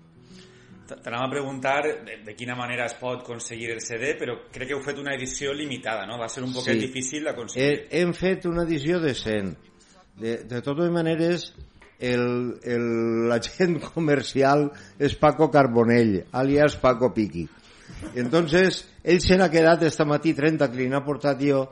T'anava 0.86 1.26
a 1.26 1.30
preguntar 1.32 1.80
de, 1.82 2.18
de 2.26 2.34
quina 2.38 2.54
manera 2.56 2.86
es 2.86 2.94
pot 3.00 3.24
aconseguir 3.24 3.72
el 3.74 3.82
CD, 3.82 4.12
però 4.20 4.36
crec 4.54 4.70
que 4.70 4.76
heu 4.76 4.84
fet 4.86 5.00
una 5.02 5.16
edició 5.18 5.54
limitada, 5.58 6.06
no? 6.06 6.20
Va 6.22 6.28
ser 6.30 6.44
un 6.46 6.54
poquet 6.54 6.78
sí. 6.78 6.84
difícil 6.84 7.26
d'aconseguir. 7.26 7.88
Hem 7.90 8.14
fet 8.14 8.46
una 8.46 8.68
edició 8.68 9.00
de 9.02 9.16
100. 9.18 9.50
De, 10.20 10.38
de 10.48 10.62
totes 10.64 10.92
maneres, 10.92 11.50
el, 12.00 12.60
el, 12.64 12.86
l'agent 13.30 13.80
comercial 13.94 14.70
és 15.00 15.18
Paco 15.20 15.50
Carbonell, 15.52 16.22
alias 16.32 16.78
Paco 16.82 17.14
Piqui. 17.14 17.48
Entonces, 18.16 18.84
ell 19.04 19.22
se 19.22 19.38
n'ha 19.38 19.52
quedat 19.54 19.84
esta 19.86 20.06
matí 20.08 20.34
30 20.34 20.72
que 20.72 20.80
li 20.82 20.90
n'ha 20.90 21.04
portat 21.06 21.42
jo, 21.44 21.66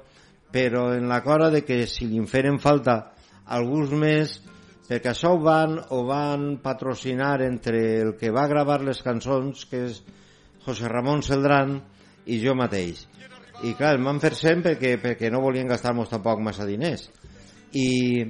però 0.53 0.91
en 0.93 1.07
la 1.09 1.23
cosa 1.25 1.49
de 1.49 1.63
que 1.65 1.85
si 1.89 2.05
li 2.11 2.21
feren 2.29 2.59
falta 2.61 2.99
alguns 3.49 3.91
més 3.97 4.35
perquè 4.93 5.09
això 5.09 5.31
ho 5.33 5.39
van, 5.41 5.79
ho 5.89 6.03
van 6.05 6.57
patrocinar 6.61 7.41
entre 7.41 7.79
el 8.01 8.11
que 8.19 8.29
va 8.29 8.45
gravar 8.51 8.81
les 8.85 8.99
cançons, 9.01 9.65
que 9.65 9.87
és 9.87 10.01
José 10.65 10.89
Ramon 10.91 11.23
Celdrán, 11.25 11.79
i 12.29 12.37
jo 12.43 12.53
mateix. 12.55 13.07
I 13.63 13.73
clar, 13.79 13.95
em 13.97 14.05
van 14.05 14.19
fer 14.21 14.33
sempre 14.37 14.75
perquè, 14.75 14.97
perquè 15.01 15.31
no 15.31 15.41
volien 15.41 15.71
gastar-nos 15.71 16.11
tampoc 16.11 16.43
massa 16.43 16.67
diners. 16.67 17.07
I, 17.73 18.25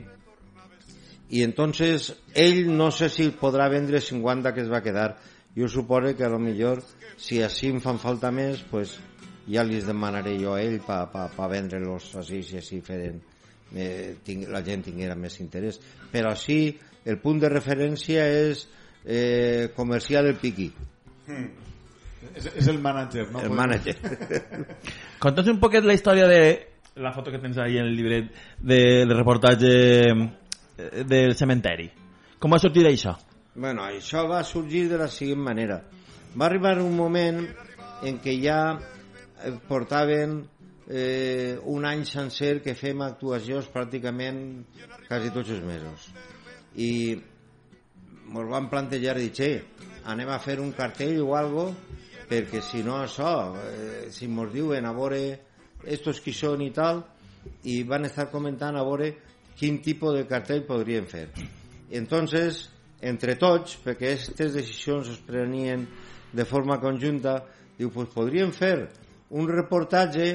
i 1.29 1.43
entonces 1.43 2.13
ell 2.33 2.65
no 2.71 2.89
sé 2.91 3.09
si 3.11 3.29
podrà 3.35 3.67
vendre 3.71 4.01
50 4.01 4.53
que 4.53 4.63
es 4.63 4.71
va 4.71 4.83
quedar. 4.83 5.17
Jo 5.55 5.67
suposo 5.69 6.15
que 6.17 6.25
a 6.25 6.31
lo 6.33 6.39
millor 6.39 6.81
si 7.17 7.41
així 7.43 7.69
em 7.69 7.81
fan 7.83 7.99
falta 8.01 8.31
més, 8.33 8.63
pues 8.71 8.97
ja 9.49 9.63
li 9.63 9.81
demanaré 9.83 10.37
jo 10.39 10.55
a 10.55 10.61
ell 10.63 10.79
per 10.79 11.03
pa, 11.11 11.27
pa, 11.27 11.27
pa 11.35 11.49
vendre-los 11.51 12.13
així, 12.21 12.41
si 12.47 12.57
així 12.57 12.79
feren 12.81 13.19
eh, 13.75 14.15
ting, 14.25 14.47
la 14.49 14.63
gent 14.65 14.87
tinguera 14.87 15.17
més 15.19 15.39
interès. 15.43 15.79
Però 16.11 16.33
sí, 16.39 16.77
el 17.05 17.19
punt 17.21 17.41
de 17.43 17.51
referència 17.51 18.25
és 18.47 18.65
eh, 19.05 19.69
comercial 19.75 20.31
el 20.31 20.39
piqui. 20.41 20.71
Hmm. 21.27 21.49
És, 22.33 22.47
és 22.55 22.67
el 22.71 22.79
manager, 22.81 23.27
no? 23.31 23.41
El 23.43 23.51
manager. 23.53 23.97
Conta'ns 25.23 25.51
un 25.51 25.59
poquet 25.61 25.85
la 25.85 25.95
història 25.97 26.27
de 26.31 26.43
la 26.95 27.11
foto 27.11 27.31
que 27.31 27.39
tens 27.39 27.57
ahí 27.57 27.77
en 27.77 27.85
el 27.85 27.97
llibret 27.97 28.31
del 28.59 29.07
de 29.07 29.15
reportatge 29.15 29.73
eh, 30.09 31.03
del 31.05 31.35
cementeri. 31.35 31.89
Com 32.39 32.53
va 32.53 32.61
sortir 32.61 32.85
això? 32.87 33.15
Bueno, 33.55 33.85
això 33.85 34.25
va 34.29 34.43
sorgir 34.43 34.87
de 34.89 34.97
la 35.01 35.07
següent 35.07 35.41
manera. 35.41 35.81
Va 36.35 36.47
arribar 36.47 36.79
un 36.81 36.95
moment 36.97 37.43
en 38.03 38.19
què 38.21 38.35
ja 38.41 38.59
eh, 38.73 39.53
portaven 39.67 40.41
eh, 40.89 41.57
un 41.65 41.85
any 41.85 42.03
sencer 42.05 42.59
que 42.61 42.75
fem 42.75 43.01
actuacions 43.05 43.69
pràcticament 43.73 44.43
quasi 45.07 45.31
tots 45.33 45.53
els 45.55 45.63
mesos 45.65 46.09
i 46.75 47.13
ens 47.13 48.49
vam 48.49 48.69
plantejar 48.69 49.15
dir, 49.19 49.31
che, 49.31 49.51
anem 50.09 50.29
a 50.33 50.39
fer 50.41 50.59
un 50.59 50.71
cartell 50.73 51.21
o 51.21 51.35
algo 51.37 51.67
perquè 52.29 52.63
si 52.65 52.81
no 52.83 52.97
això, 53.03 53.53
eh, 53.59 54.09
si 54.11 54.25
ens 54.25 54.53
diuen 54.53 54.85
a 54.85 54.93
veure 54.95 55.21
estos 55.85 56.21
qui 56.23 56.33
són 56.35 56.61
i 56.61 56.71
tal 56.75 57.03
i 57.67 57.81
van 57.83 58.05
estar 58.07 58.29
comentant 58.31 58.75
a 58.75 58.85
veure 58.87 59.11
quin 59.59 59.81
tipus 59.83 60.15
de 60.17 60.27
cartell 60.29 60.63
podrien 60.67 61.05
fer 61.09 61.27
entonces 61.91 62.69
entre 63.03 63.35
tots, 63.35 63.75
perquè 63.83 64.13
aquestes 64.13 64.53
decisions 64.55 65.09
es 65.11 65.19
prenien 65.27 65.83
de 66.33 66.45
forma 66.47 66.79
conjunta 66.79 67.41
diu, 67.77 67.91
pues 67.91 68.09
podríem 68.13 68.53
fer 68.55 68.87
un 69.35 69.49
reportatge 69.49 70.27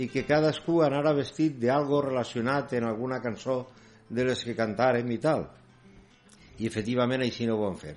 i 0.00 0.08
que 0.08 0.26
cadascú 0.28 0.80
anara 0.84 1.14
vestit 1.16 1.58
d'algo 1.60 2.02
relacionat 2.04 2.74
en 2.76 2.86
alguna 2.88 3.20
cançó 3.24 3.62
de 4.08 4.26
les 4.26 4.44
que 4.44 4.56
cantàrem 4.58 5.10
i 5.12 5.18
tal. 5.22 5.46
I 6.60 6.68
efectivament 6.68 7.24
així 7.24 7.46
no 7.48 7.56
ho 7.56 7.64
van 7.64 7.76
fer. 7.80 7.96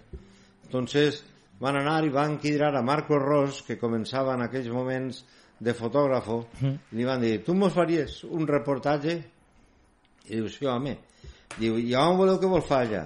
Entonces 0.65 1.23
van 1.59 1.77
anar 1.79 2.03
i 2.05 2.11
van 2.13 2.37
quidrar 2.39 2.73
a 2.75 2.83
Marco 2.83 3.19
Ros, 3.19 3.61
que 3.67 3.79
començava 3.79 4.35
en 4.35 4.45
aquells 4.45 4.69
moments 4.71 5.23
de 5.63 5.73
fotògrafo, 5.77 6.39
mm. 6.59 6.75
li 6.97 7.07
van 7.07 7.23
dir, 7.23 7.37
tu 7.45 7.55
mos 7.55 7.73
faries 7.75 8.21
un 8.27 8.47
reportatge? 8.49 9.17
I 10.27 10.37
diu, 10.37 10.49
sí, 10.51 10.67
home. 10.67 10.97
Diu, 11.57 11.77
i 11.79 11.93
on 11.99 12.17
voleu 12.19 12.39
que 12.41 12.49
vol 12.49 12.63
fer 12.65 12.79
allà? 12.83 13.03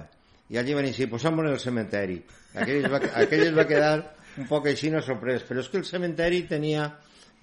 I 0.48 0.58
allí 0.60 0.74
van 0.74 0.88
dir, 0.88 0.94
sí, 0.96 1.08
posem 1.10 1.38
en 1.42 1.52
el 1.52 1.60
cementeri. 1.62 2.18
Aquell 2.56 2.82
es, 2.82 2.90
va, 2.90 3.02
aquell 3.22 3.46
es 3.50 3.56
va 3.56 3.66
quedar 3.68 3.94
un 4.38 4.46
poc 4.50 4.70
així 4.70 4.90
no 4.90 5.02
sorprès, 5.04 5.44
però 5.46 5.62
és 5.62 5.70
que 5.70 5.80
el 5.80 5.86
cementeri 5.86 6.44
tenia 6.50 6.86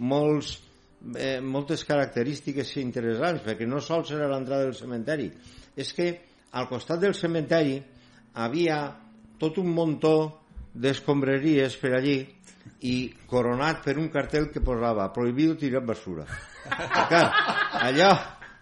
molts 0.01 0.55
eh, 1.13 1.39
moltes 1.41 1.84
característiques 1.86 2.72
interessants, 2.81 3.43
perquè 3.45 3.67
no 3.69 3.81
sols 3.84 4.12
era 4.15 4.29
l'entrada 4.31 4.65
del 4.65 4.77
cementeri, 4.77 5.29
és 5.75 5.91
que 5.93 6.10
al 6.55 6.69
costat 6.72 7.03
del 7.03 7.15
cementeri 7.17 7.77
havia 8.41 8.79
tot 9.39 9.60
un 9.62 9.69
muntó 9.75 10.15
d'escombreries 10.74 11.77
per 11.79 11.93
allí 11.95 12.17
i 12.86 13.15
coronat 13.29 13.84
per 13.86 13.98
un 13.98 14.10
cartell 14.13 14.50
que 14.51 14.62
posava 14.62 15.07
prohibido 15.13 15.55
tirar 15.57 15.81
basura. 15.86 16.25
Clar, 16.65 17.25
allò, 17.88 18.12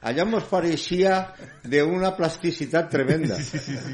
allò 0.01 0.25
ens 0.27 0.49
pareixia 0.49 1.17
d'una 1.63 2.13
plasticitat 2.17 2.89
tremenda. 2.91 3.37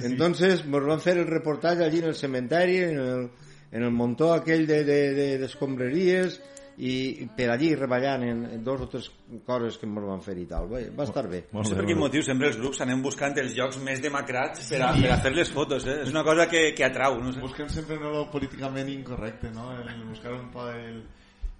Entonces, 0.04 0.64
ens 0.66 0.88
van 0.92 1.04
fer 1.04 1.18
el 1.18 1.28
reportatge 1.30 1.86
allí 1.86 2.04
en 2.04 2.12
el 2.12 2.16
cementeri, 2.16 2.80
en 2.92 3.00
el, 3.00 3.28
en 3.72 3.84
el 3.86 3.92
muntó 3.92 4.34
aquell 4.34 4.66
d'escombreries, 4.68 6.38
de, 6.38 6.40
de, 6.40 6.48
de 6.48 6.59
i 6.80 7.28
per 7.36 7.50
allí 7.52 7.74
reballant 7.76 8.24
en, 8.24 8.44
en 8.56 8.64
dos 8.64 8.86
o 8.86 8.88
tres 8.88 9.10
coses 9.46 9.76
que 9.78 9.88
ens 9.88 10.00
van 10.00 10.22
fer 10.24 10.38
i 10.40 10.46
tal. 10.48 10.70
Bé, 10.72 10.86
va 10.96 11.04
estar 11.04 11.26
bé. 11.28 11.42
No 11.52 11.64
sé 11.68 11.76
per 11.76 11.84
quin 11.90 12.00
motiu 12.00 12.24
sempre 12.24 12.48
els 12.48 12.60
grups 12.60 12.80
anem 12.86 13.02
buscant 13.04 13.36
els 13.42 13.58
llocs 13.58 13.82
més 13.84 14.00
demacrats 14.04 14.70
per 14.72 14.80
a, 14.88 14.94
per 14.96 15.12
a 15.12 15.18
fer 15.20 15.34
les 15.36 15.52
fotos, 15.52 15.88
eh? 15.92 15.98
És 16.06 16.14
una 16.14 16.24
cosa 16.24 16.48
que, 16.52 16.70
que 16.78 16.86
atrau, 16.88 17.20
no 17.20 17.34
sé. 17.36 17.44
Busquen 17.44 17.68
sempre 17.74 18.00
no 18.00 18.14
lo 18.14 18.24
políticament 18.32 18.88
incorrecte, 18.94 19.52
no? 19.52 19.74
El 19.76 20.06
buscar 20.08 20.32
un 20.38 20.48
pa 20.54 20.70
el... 20.78 21.04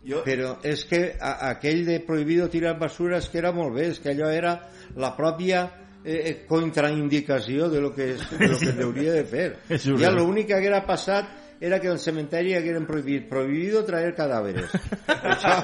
Jo... 0.08 0.24
Però 0.24 0.54
és 0.64 0.86
que 0.88 1.02
a, 1.20 1.34
aquell 1.50 1.84
de 1.84 2.00
prohibido 2.08 2.48
tirar 2.48 2.78
basura 2.80 3.20
és 3.20 3.28
que 3.28 3.42
era 3.42 3.52
molt 3.52 3.76
bé, 3.76 3.90
és 3.92 4.00
que 4.00 4.14
allò 4.14 4.32
era 4.32 4.56
la 4.96 5.12
pròpia 5.18 5.66
eh, 6.06 6.16
eh 6.16 6.36
contraindicació 6.48 7.68
de 7.68 7.84
lo 7.84 7.92
que, 7.94 8.14
de 8.16 8.48
lo 8.48 8.56
que 8.56 8.72
hauria 8.88 9.20
de 9.20 9.28
fer. 9.28 9.50
Ja 10.00 10.16
l'únic 10.16 10.48
que 10.54 10.56
haguera 10.62 10.86
passat 10.88 11.49
era 11.60 11.80
que 11.80 11.88
en 11.88 11.94
el 11.94 12.00
cementeri 12.00 12.56
hagueren 12.56 12.86
prohibit 12.88 13.30
prohibido 13.30 13.84
traer 13.86 14.16
cadáveres 14.16 14.72
això 15.34 15.56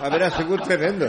haver 0.00 0.30
sigut 0.32 0.64
tremendo 0.64 1.08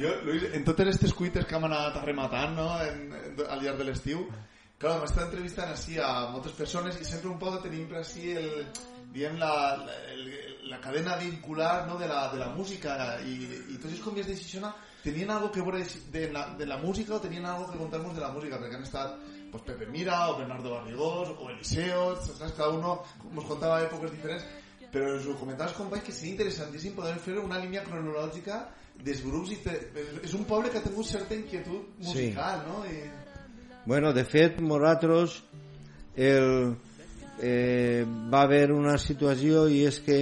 jo, 0.00 0.10
Luis, 0.24 0.44
en 0.52 0.64
totes 0.64 0.86
aquestes 0.86 1.14
cuites 1.14 1.46
que 1.46 1.56
hem 1.56 1.64
anat 1.70 1.96
arrematant 2.02 2.56
no? 2.56 2.68
en, 2.82 3.08
en, 3.12 3.40
al 3.48 3.62
llarg 3.62 3.80
de 3.82 3.88
l'estiu 3.90 4.26
clar, 4.78 4.98
m'està 5.00 5.24
entrevistant 5.26 5.72
així 5.72 5.98
a 5.98 6.28
moltes 6.32 6.54
persones 6.58 7.00
i 7.00 7.08
sempre 7.08 7.32
un 7.32 7.40
poc 7.40 7.62
tenim 7.64 7.90
així 7.96 8.36
el, 8.36 8.50
diem 9.16 9.38
la, 9.40 9.52
la, 9.76 9.94
la 10.70 10.80
cadena 10.80 11.16
vincular 11.16 11.86
¿no? 11.86 11.96
de, 11.98 12.08
la, 12.08 12.28
de 12.32 12.38
la 12.38 12.48
música 12.48 13.18
y, 13.24 13.48
y 13.70 13.78
todos 13.78 13.92
esos 13.92 14.04
convies 14.04 14.26
de 14.26 14.36
Xixona 14.36 14.74
tenían 15.02 15.30
algo 15.30 15.50
que 15.50 15.62
ver 15.62 15.86
de 15.86 16.32
la, 16.32 16.54
de 16.54 16.66
la 16.66 16.76
música 16.76 17.14
o 17.14 17.20
tenían 17.20 17.46
algo 17.46 17.70
que 17.70 17.78
contarnos 17.78 18.14
de 18.14 18.20
la 18.20 18.28
música 18.28 18.58
porque 18.58 18.76
han 18.76 18.82
estado 18.82 19.18
pues 19.56 19.76
Pepe 19.76 19.90
Mira 19.90 20.30
o 20.30 20.38
Bernardo 20.38 20.70
Barrigós 20.70 21.28
o 21.38 21.50
Eliseo 21.50 22.16
¿sabes? 22.16 22.52
cada 22.52 22.70
uno 22.70 23.02
nos 23.32 23.44
contaba 23.44 23.82
épocas 23.82 24.10
diferentes 24.10 24.46
però 24.92 25.16
us 25.16 25.26
ho 25.26 25.34
comentaves 25.34 25.74
companys 25.74 26.04
que 26.04 26.12
seria 26.12 26.32
interessantíssim 26.32 26.94
poder 26.94 27.18
fer 27.18 27.38
una 27.38 27.58
línia 27.58 27.82
cronològica 27.84 28.66
dels 29.02 29.22
grups 29.24 29.52
i 29.52 29.58
te... 29.64 29.74
és 30.22 30.34
un 30.34 30.44
poble 30.48 30.70
que 30.70 30.78
ha 30.78 30.84
tingut 30.84 31.08
certa 31.08 31.34
inquietud 31.34 31.98
musical 32.00 32.62
sí. 32.62 32.68
no? 32.70 32.84
I... 32.86 32.96
Bueno, 33.86 34.12
de 34.12 34.24
fet, 34.24 34.60
nosaltres 34.60 35.42
el, 36.16 36.76
eh, 37.38 38.04
va 38.32 38.42
haver 38.42 38.72
una 38.72 38.96
situació 38.98 39.66
i 39.68 39.84
és 39.86 40.00
que 40.02 40.20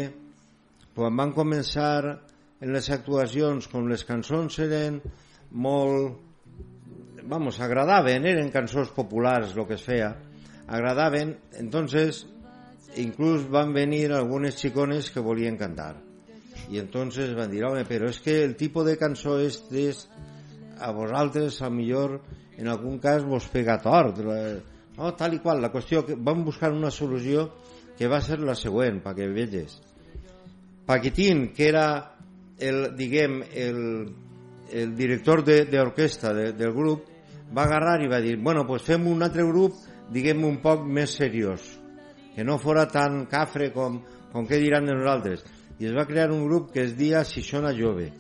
quan 0.94 1.16
van 1.16 1.32
començar 1.36 2.18
en 2.60 2.72
les 2.72 2.90
actuacions, 2.90 3.68
com 3.70 3.88
les 3.90 4.04
cançons 4.08 4.58
eren 4.62 5.00
molt 5.50 6.23
vamos, 7.26 7.60
agradaven, 7.60 8.26
eren 8.28 8.52
cançons 8.52 8.92
populars 8.94 9.54
el 9.56 9.66
que 9.66 9.78
es 9.78 9.84
feia, 9.84 10.14
agradaven, 10.66 11.36
entonces 11.60 12.26
inclús 12.96 13.48
van 13.50 13.72
venir 13.74 14.12
algunes 14.12 14.56
xicones 14.60 15.10
que 15.10 15.20
volien 15.20 15.56
cantar. 15.56 15.96
I 16.70 16.78
entonces 16.80 17.34
van 17.36 17.50
dir, 17.52 17.64
home, 17.66 17.84
però 17.84 18.08
és 18.08 18.20
que 18.24 18.38
el 18.44 18.54
tipus 18.56 18.86
de 18.86 18.96
cançó 18.96 19.36
és, 19.42 19.58
és 19.72 20.06
a 20.80 20.92
vosaltres, 20.96 21.60
a 21.62 21.68
millor, 21.68 22.20
en 22.56 22.70
algun 22.72 22.98
cas, 23.02 23.24
vos 23.26 23.48
pega 23.52 23.76
tort. 23.82 24.20
No, 24.96 25.10
tal 25.18 25.34
i 25.34 25.40
qual. 25.42 25.60
La 25.60 25.72
qüestió 25.74 26.04
que 26.06 26.16
vam 26.16 26.44
buscar 26.46 26.72
una 26.72 26.92
solució 26.94 27.48
que 27.98 28.08
va 28.08 28.22
ser 28.24 28.40
la 28.40 28.56
següent, 28.56 29.02
perquè 29.04 29.28
veges. 29.32 29.80
Paquitín, 30.86 31.48
que 31.56 31.68
era 31.68 31.86
el, 32.58 32.94
diguem, 32.96 33.42
el, 33.52 33.80
el 34.72 34.94
director 34.96 35.44
d'orquestra 35.44 36.32
de, 36.32 36.52
de, 36.52 36.58
del 36.62 36.72
grup, 36.72 37.10
va 37.52 37.64
agarrar 37.66 38.00
i 38.02 38.10
va 38.10 38.20
dir, 38.24 38.36
bueno, 38.40 38.66
pues 38.66 38.82
fem 38.86 39.06
un 39.10 39.22
altre 39.22 39.44
grup, 39.46 39.76
diguem, 40.12 40.44
un 40.44 40.60
poc 40.62 40.84
més 40.86 41.16
seriós 41.18 41.64
que 42.34 42.44
no 42.44 42.58
fora 42.58 42.86
tan 42.90 43.26
cafre 43.30 43.70
com, 43.72 44.00
com 44.32 44.46
què 44.46 44.58
diran 44.58 44.88
de 44.88 44.96
nosaltres. 44.96 45.44
I 45.78 45.88
es 45.90 45.94
va 45.94 46.06
crear 46.06 46.32
un 46.34 46.44
grup 46.46 46.72
que 46.74 46.82
es 46.82 46.96
dia 46.98 47.24
Sixona 47.24 47.72
Jove. 47.74 48.10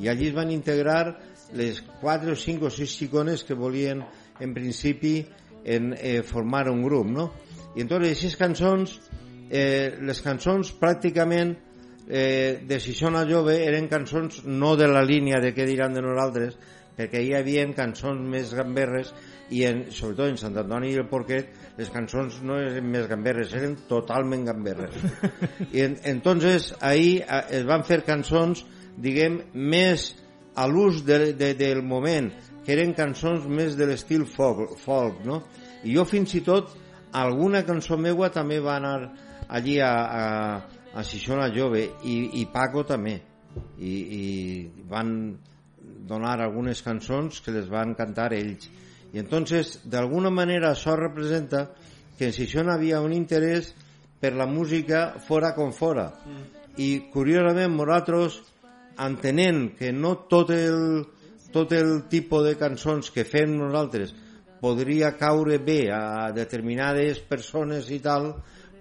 I 0.00 0.08
allí 0.08 0.28
es 0.28 0.36
van 0.36 0.52
integrar 0.52 1.16
les 1.56 1.80
4 2.02 2.32
o 2.32 2.36
5 2.36 2.68
o 2.68 2.70
6 2.70 2.96
xicones 2.98 3.44
que 3.44 3.56
volien, 3.56 4.02
en 4.40 4.54
principi, 4.54 5.24
en, 5.64 5.94
eh, 5.96 6.22
formar 6.22 6.68
un 6.68 6.82
grup, 6.82 7.06
no? 7.06 7.32
I 7.74 7.82
entonces, 7.82 8.12
aquestes 8.12 8.36
cançons, 8.36 8.98
eh, 9.50 9.96
les 10.00 10.20
cançons 10.22 10.74
pràcticament 10.80 11.56
eh, 12.08 12.60
de 12.66 12.78
Sixona 12.80 13.24
Jove 13.24 13.56
eren 13.64 13.88
cançons 13.88 14.44
no 14.44 14.74
de 14.76 14.88
la 14.88 15.02
línia 15.02 15.40
de 15.40 15.54
què 15.56 15.64
diran 15.64 15.94
de 15.94 16.02
nosaltres, 16.04 16.58
perquè 16.96 17.22
hi 17.22 17.32
havia 17.34 17.64
cançons 17.76 18.22
més 18.30 18.52
gamberres 18.54 19.12
i 19.54 19.64
en, 19.68 19.84
sobretot 19.92 20.30
en 20.30 20.38
Sant 20.40 20.56
Antoni 20.60 20.92
i 20.92 20.98
el 21.00 21.08
Porquet 21.10 21.50
les 21.78 21.90
cançons 21.92 22.40
no 22.46 22.56
eren 22.62 22.86
més 22.90 23.08
gamberres, 23.10 23.52
eren 23.56 23.76
totalment 23.88 24.46
gamberres. 24.48 24.96
I 25.76 25.84
en, 25.88 25.98
entonces 26.14 26.72
ahí 26.80 27.18
eh, 27.18 27.42
es 27.60 27.66
van 27.68 27.84
fer 27.84 28.02
cançons, 28.06 28.64
diguem, 28.96 29.40
més 29.54 30.12
a 30.54 30.68
l'ús 30.70 31.02
de, 31.04 31.32
de, 31.34 31.52
del 31.58 31.82
moment, 31.82 32.30
que 32.64 32.72
eren 32.76 32.94
cançons 32.96 33.44
més 33.50 33.76
de 33.76 33.88
l'estil 33.90 34.24
folk, 34.30 34.78
folk, 34.80 35.20
no? 35.26 35.42
I 35.84 35.98
jo 35.98 36.06
fins 36.08 36.32
i 36.38 36.40
tot, 36.46 36.72
alguna 37.12 37.64
cançó 37.66 37.98
meua 38.00 38.30
també 38.32 38.60
va 38.62 38.78
anar 38.78 38.96
allí 39.48 39.76
a, 39.82 39.92
a, 39.92 40.24
a 40.94 41.04
Sixona 41.04 41.50
Jove 41.54 41.82
i, 42.06 42.16
i 42.40 42.46
Paco 42.52 42.86
també. 42.88 43.18
I, 43.78 43.90
i 43.94 44.22
van 44.90 45.10
donar 46.04 46.38
algunes 46.40 46.82
cançons 46.84 47.40
que 47.40 47.54
les 47.54 47.68
van 47.72 47.94
cantar 47.98 48.32
ells 48.36 48.70
Y 49.14 49.20
entonces, 49.20 49.80
de 49.84 49.96
alguna 49.96 50.28
manera, 50.28 50.72
això 50.72 50.96
representa 50.98 51.70
que 52.18 52.26
en 52.26 52.32
Sixón 52.34 52.66
havia 52.66 52.98
un 52.98 53.12
interès 53.14 53.68
per 54.18 54.32
la 54.34 54.48
música 54.50 55.20
fora 55.22 55.52
com 55.54 55.70
fora. 55.70 56.08
Mm. 56.26 56.48
I, 56.82 56.88
curiosament, 57.14 57.76
nosaltres, 57.78 58.40
entenent 58.98 59.76
que 59.78 59.92
no 59.94 60.16
tot 60.26 60.50
el, 60.50 61.06
tot 61.54 61.76
el 61.78 62.08
tipus 62.10 62.42
de 62.48 62.56
cançons 62.58 63.14
que 63.14 63.22
fem 63.22 63.54
nosaltres 63.54 64.16
podria 64.58 65.14
caure 65.14 65.60
bé 65.62 65.92
a 65.94 66.32
determinades 66.34 67.22
persones 67.22 67.94
i 67.94 68.02
tal, 68.02 68.32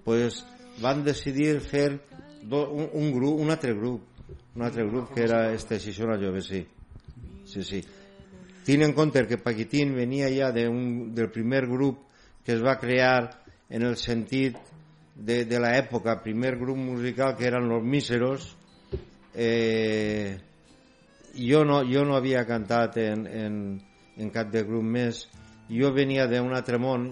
pues 0.02 0.42
van 0.82 1.06
decidir 1.06 1.60
fer 1.62 1.92
do, 2.42 2.66
un, 2.74 2.90
un 2.90 3.14
grup, 3.14 3.38
un 3.38 3.54
altre 3.54 3.78
grup, 3.78 4.26
un 4.56 4.66
altre 4.66 4.90
grup 4.90 5.14
que 5.14 5.30
era 5.30 5.52
este 5.54 5.78
Sixona 5.78 6.18
Jove, 6.18 6.42
sí. 6.42 6.66
Sí, 7.54 7.64
sí. 7.64 7.84
Tiene 8.66 8.86
en 8.86 8.94
compte 8.94 9.28
que 9.28 9.38
Paquitín 9.38 9.94
venia 9.94 10.28
ja 10.34 10.52
de 10.52 10.68
un, 10.68 11.14
del 11.14 11.30
primer 11.30 11.68
grup 11.68 12.00
que 12.44 12.54
es 12.54 12.64
va 12.66 12.80
crear 12.80 13.44
en 13.70 13.84
el 13.84 13.96
sentit 13.96 14.58
de, 15.14 15.46
de 15.46 15.60
l'època, 15.62 16.18
primer 16.24 16.56
grup 16.58 16.80
musical 16.82 17.36
que 17.38 17.46
eren 17.46 17.70
los 17.70 17.84
míseros. 17.84 18.56
Eh, 19.36 20.40
jo, 21.38 21.62
no, 21.64 21.84
jo 21.86 22.02
no 22.10 22.18
havia 22.18 22.42
cantat 22.50 22.98
en, 22.98 23.28
en, 23.28 23.62
en 24.18 24.34
cap 24.34 24.50
de 24.50 24.66
grup 24.66 24.90
més. 24.98 25.28
Jo 25.70 25.94
venia 25.94 26.26
d'un 26.26 26.58
altre 26.58 26.82
món. 26.82 27.12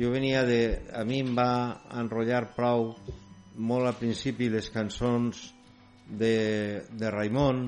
Jo 0.00 0.16
venia 0.16 0.48
de... 0.48 0.62
A 0.96 1.04
mi 1.04 1.20
em 1.20 1.36
va 1.36 1.84
enrotllar 1.92 2.46
prou 2.56 2.94
molt 3.60 3.92
al 3.92 4.00
principi 4.00 4.48
les 4.48 4.72
cançons 4.72 5.50
de, 6.08 6.36
de 6.88 7.10
Raimon, 7.12 7.66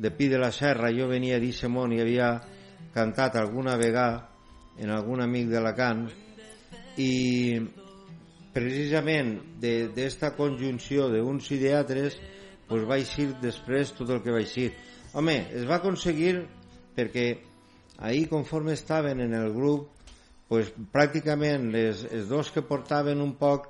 de 0.00 0.10
Pi 0.10 0.28
de 0.32 0.38
la 0.40 0.50
Serra. 0.52 0.90
Jo 0.96 1.10
venia 1.10 1.38
d'Ixe 1.38 1.68
món 1.68 1.92
i 1.92 2.00
havia 2.00 2.32
cantat 2.94 3.36
alguna 3.36 3.76
vegada 3.76 4.30
en 4.80 4.90
algun 4.90 5.20
amic 5.20 5.50
d'Alacant 5.50 6.06
i 6.98 7.12
precisament 8.54 9.36
d'esta 9.60 10.30
de, 10.32 10.36
conjunció 10.36 11.10
d'uns 11.12 11.50
i 11.52 11.60
d'altres 11.62 12.16
pues, 12.66 12.86
va 12.88 12.98
eixir 12.98 13.28
després 13.42 13.92
tot 13.98 14.10
el 14.10 14.22
que 14.24 14.32
va 14.34 14.40
eixir. 14.40 14.70
Home, 15.12 15.36
es 15.52 15.68
va 15.68 15.78
aconseguir 15.78 16.40
perquè 16.96 17.26
ahir 18.00 18.28
conforme 18.30 18.72
estaven 18.72 19.20
en 19.20 19.34
el 19.36 19.52
grup 19.52 19.90
pues, 20.48 20.72
pràcticament 20.92 21.68
les, 21.74 22.06
els 22.10 22.28
dos 22.30 22.50
que 22.50 22.64
portaven 22.66 23.20
un 23.20 23.36
poc 23.38 23.68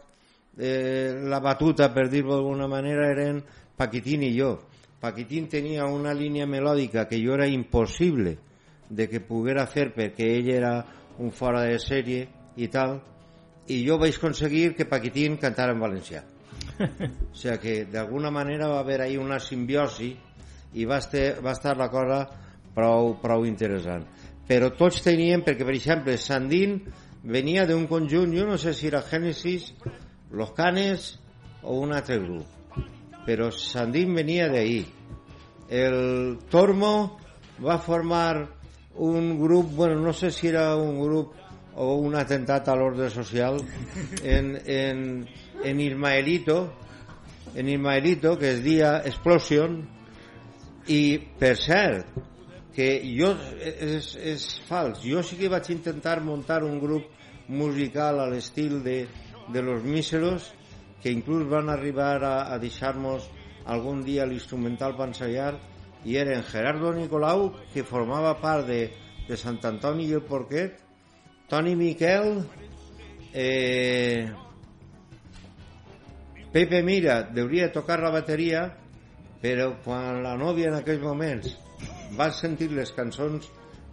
eh, 0.56 1.18
la 1.28 1.40
batuta, 1.42 1.90
per 1.92 2.08
dir-ho 2.08 2.36
d'alguna 2.36 2.68
manera, 2.70 3.10
eren 3.10 3.42
Paquitín 3.76 4.22
i 4.22 4.34
jo. 4.36 4.58
Paquitín 5.00 5.46
tenia 5.48 5.86
una 5.88 6.12
línia 6.12 6.44
melòdica 6.44 7.06
que 7.08 7.16
jo 7.24 7.32
era 7.32 7.46
impossible 7.48 8.34
de 8.90 9.06
que 9.08 9.22
poguera 9.24 9.64
fer 9.64 9.86
perquè 9.94 10.26
ell 10.36 10.50
era 10.52 10.72
un 11.24 11.32
fora 11.32 11.62
de 11.64 11.78
sèrie 11.80 12.26
i 12.60 12.68
tal 12.68 12.98
i 13.72 13.78
jo 13.86 13.96
vaig 14.02 14.18
aconseguir 14.18 14.74
que 14.76 14.84
Paquitín 14.90 15.38
cantara 15.40 15.72
en 15.72 15.80
valencià. 15.80 16.20
O 16.80 17.32
sigui 17.32 17.56
que 17.62 17.74
d'alguna 17.88 18.30
manera 18.34 18.68
va 18.68 18.80
haver 18.84 19.00
ahí 19.06 19.16
una 19.16 19.40
simbiosi 19.40 20.10
i 20.74 20.84
va 20.84 21.00
estar, 21.00 21.40
va 21.40 21.56
estar 21.56 21.76
la 21.80 21.88
cosa 21.88 22.20
prou, 22.76 23.14
prou 23.24 23.48
interessant. 23.48 24.04
Però 24.44 24.68
tots 24.76 25.00
tenien, 25.06 25.40
perquè 25.46 25.64
per 25.64 25.78
exemple 25.78 26.18
Sandín 26.20 26.80
venia 27.24 27.64
d'un 27.64 27.88
conjunt 27.88 28.36
jo 28.36 28.44
no 28.44 28.60
sé 28.60 28.76
si 28.76 28.92
era 28.92 29.00
Génesis 29.00 29.72
Los 30.30 30.52
Canes 30.52 31.14
o 31.62 31.80
un 31.80 31.96
altre 31.96 32.20
grup 32.20 32.59
però 33.26 33.50
Sandín 33.52 34.14
venia 34.14 34.48
d'ahí 34.52 34.85
el 35.70 36.38
Tormo 36.50 37.18
va 37.62 37.78
formar 37.78 38.48
un 38.94 39.38
grup, 39.38 39.70
bueno, 39.76 40.00
no 40.00 40.12
sé 40.12 40.30
si 40.30 40.48
era 40.48 40.74
un 40.76 40.98
grup 41.00 41.35
o 41.74 41.94
un 42.02 42.16
atemptat 42.18 42.68
a 42.68 42.74
l'ordre 42.74 43.09
social 43.11 43.61
en, 44.22 44.56
en, 44.66 45.28
en 45.62 45.80
Ismaelito 45.80 46.59
en 47.54 47.68
Ismaelito 47.68 48.37
que 48.38 48.50
es 48.56 48.64
dia 48.64 48.98
Explosion 49.06 49.78
i 50.90 51.20
per 51.38 51.54
cert 51.56 52.18
que 52.74 52.90
jo 53.06 53.30
és, 53.62 54.14
és 54.16 54.46
fals 54.66 55.04
jo 55.06 55.22
sí 55.22 55.38
que 55.38 55.50
vaig 55.52 55.70
intentar 55.70 56.18
muntar 56.24 56.64
un 56.66 56.80
grup 56.83 57.06
musical 57.48 58.20
a 58.20 58.28
l'estil 58.30 58.83
de, 58.83 59.04
de 59.52 59.62
los 59.62 59.85
míseros 59.85 60.50
que 61.02 61.12
inclús 61.12 61.46
van 61.48 61.70
arribar 61.72 62.22
a, 62.24 62.34
a 62.52 62.58
deixar-nos 62.62 63.28
algun 63.66 64.02
dia 64.04 64.26
l'instrumental 64.26 64.96
per 64.96 65.08
ensayar 65.10 65.54
i 66.04 66.16
eren 66.16 66.44
Gerardo 66.48 66.92
Nicolau, 66.96 67.50
que 67.72 67.84
formava 67.84 68.34
part 68.40 68.66
de, 68.68 68.82
de 69.28 69.36
Sant 69.36 69.60
Antoni 69.68 70.08
i 70.08 70.14
el 70.16 70.24
Porquet, 70.24 70.78
Toni 71.50 71.74
Miquel, 71.76 72.40
eh, 73.34 74.30
Pepe 76.52 76.82
Mira 76.82 77.22
deuria 77.22 77.72
tocar 77.72 78.00
la 78.02 78.12
bateria, 78.14 78.64
però 79.40 79.72
quan 79.84 80.22
la 80.24 80.36
nòvia 80.38 80.70
en 80.70 80.78
aquells 80.80 81.02
moments 81.04 81.56
va 82.18 82.30
sentir 82.34 82.70
les 82.74 82.90
cançons 82.96 83.50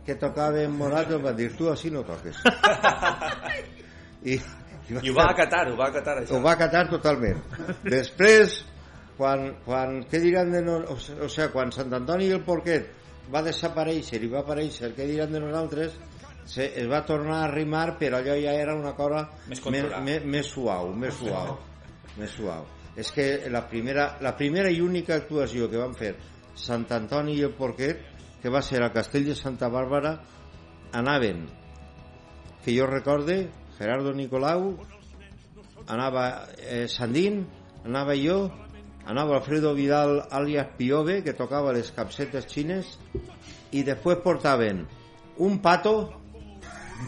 que 0.08 0.16
tocava 0.16 0.64
en 0.64 0.74
Morato 0.76 1.20
va 1.20 1.36
dir 1.36 1.52
tu 1.58 1.70
així 1.70 1.92
no 1.92 2.02
toques. 2.08 2.40
I, 4.32 4.40
i, 4.88 5.10
ho 5.10 5.16
va 5.16 5.30
acatar 5.34 5.66
ho 5.72 5.76
va 5.76 5.90
acatar 5.92 6.22
això. 6.22 6.38
ho 6.38 6.42
va 6.44 6.54
acatar 6.56 6.88
totalment 6.92 7.42
després 7.84 8.62
quan, 9.18 9.50
quan, 9.66 10.04
què 10.08 10.22
diran 10.22 10.54
de 10.54 10.62
no, 10.62 10.78
o, 10.94 11.28
sea, 11.30 11.50
quan 11.54 11.74
Sant 11.74 11.94
Antoni 11.98 12.30
i 12.30 12.36
el 12.36 12.44
Porquet 12.46 12.94
va 13.34 13.42
desaparèixer 13.44 14.22
i 14.24 14.30
va 14.32 14.44
aparèixer, 14.44 14.94
què 14.96 15.08
diran 15.10 15.34
de 15.34 15.42
nosaltres, 15.44 15.98
se, 16.48 16.70
es 16.80 16.88
va 16.88 17.02
tornar 17.06 17.42
a 17.44 17.52
rimar, 17.52 17.98
però 18.00 18.22
allò 18.22 18.38
ja 18.40 18.54
era 18.56 18.76
una 18.78 18.94
cosa 18.96 19.26
Més 19.50 19.64
més, 19.74 19.90
més, 20.06 20.26
més 20.38 20.52
suau, 20.54 20.94
més 20.96 21.18
suau, 21.18 21.58
més 22.18 22.32
suau. 22.38 22.70
És 22.98 23.12
que 23.14 23.28
la 23.54 23.66
primera, 23.70 24.14
la 24.24 24.34
primera 24.38 24.72
i 24.74 24.80
única 24.82 25.18
actuació 25.18 25.68
que 25.70 25.82
van 25.82 25.98
fer 25.98 26.16
Sant 26.58 26.88
Antoni 26.94 27.36
i 27.38 27.44
el 27.46 27.54
Porquet, 27.58 28.06
que 28.42 28.54
va 28.54 28.64
ser 28.66 28.82
al 28.82 28.94
Castell 28.94 29.28
de 29.28 29.36
Santa 29.38 29.70
Bàrbara, 29.74 30.16
anaven, 30.98 31.44
que 32.64 32.74
jo 32.74 32.88
recorde, 32.90 33.42
Gerardo 33.78 34.14
Nicolau, 34.14 34.78
anava 35.88 36.48
eh, 36.58 36.88
Sandín, 36.88 37.46
anava 37.86 38.16
jo, 38.18 38.52
anava 39.06 39.38
Alfredo 39.38 39.74
Vidal 39.74 40.28
alias 40.32 40.68
Piove, 40.78 41.22
que 41.24 41.34
tocava 41.34 41.74
les 41.74 41.92
capsetes 41.96 42.48
xines, 42.52 42.98
i 43.72 43.84
després 43.88 44.24
portaven 44.24 44.86
un 45.38 45.60
pato, 45.62 45.96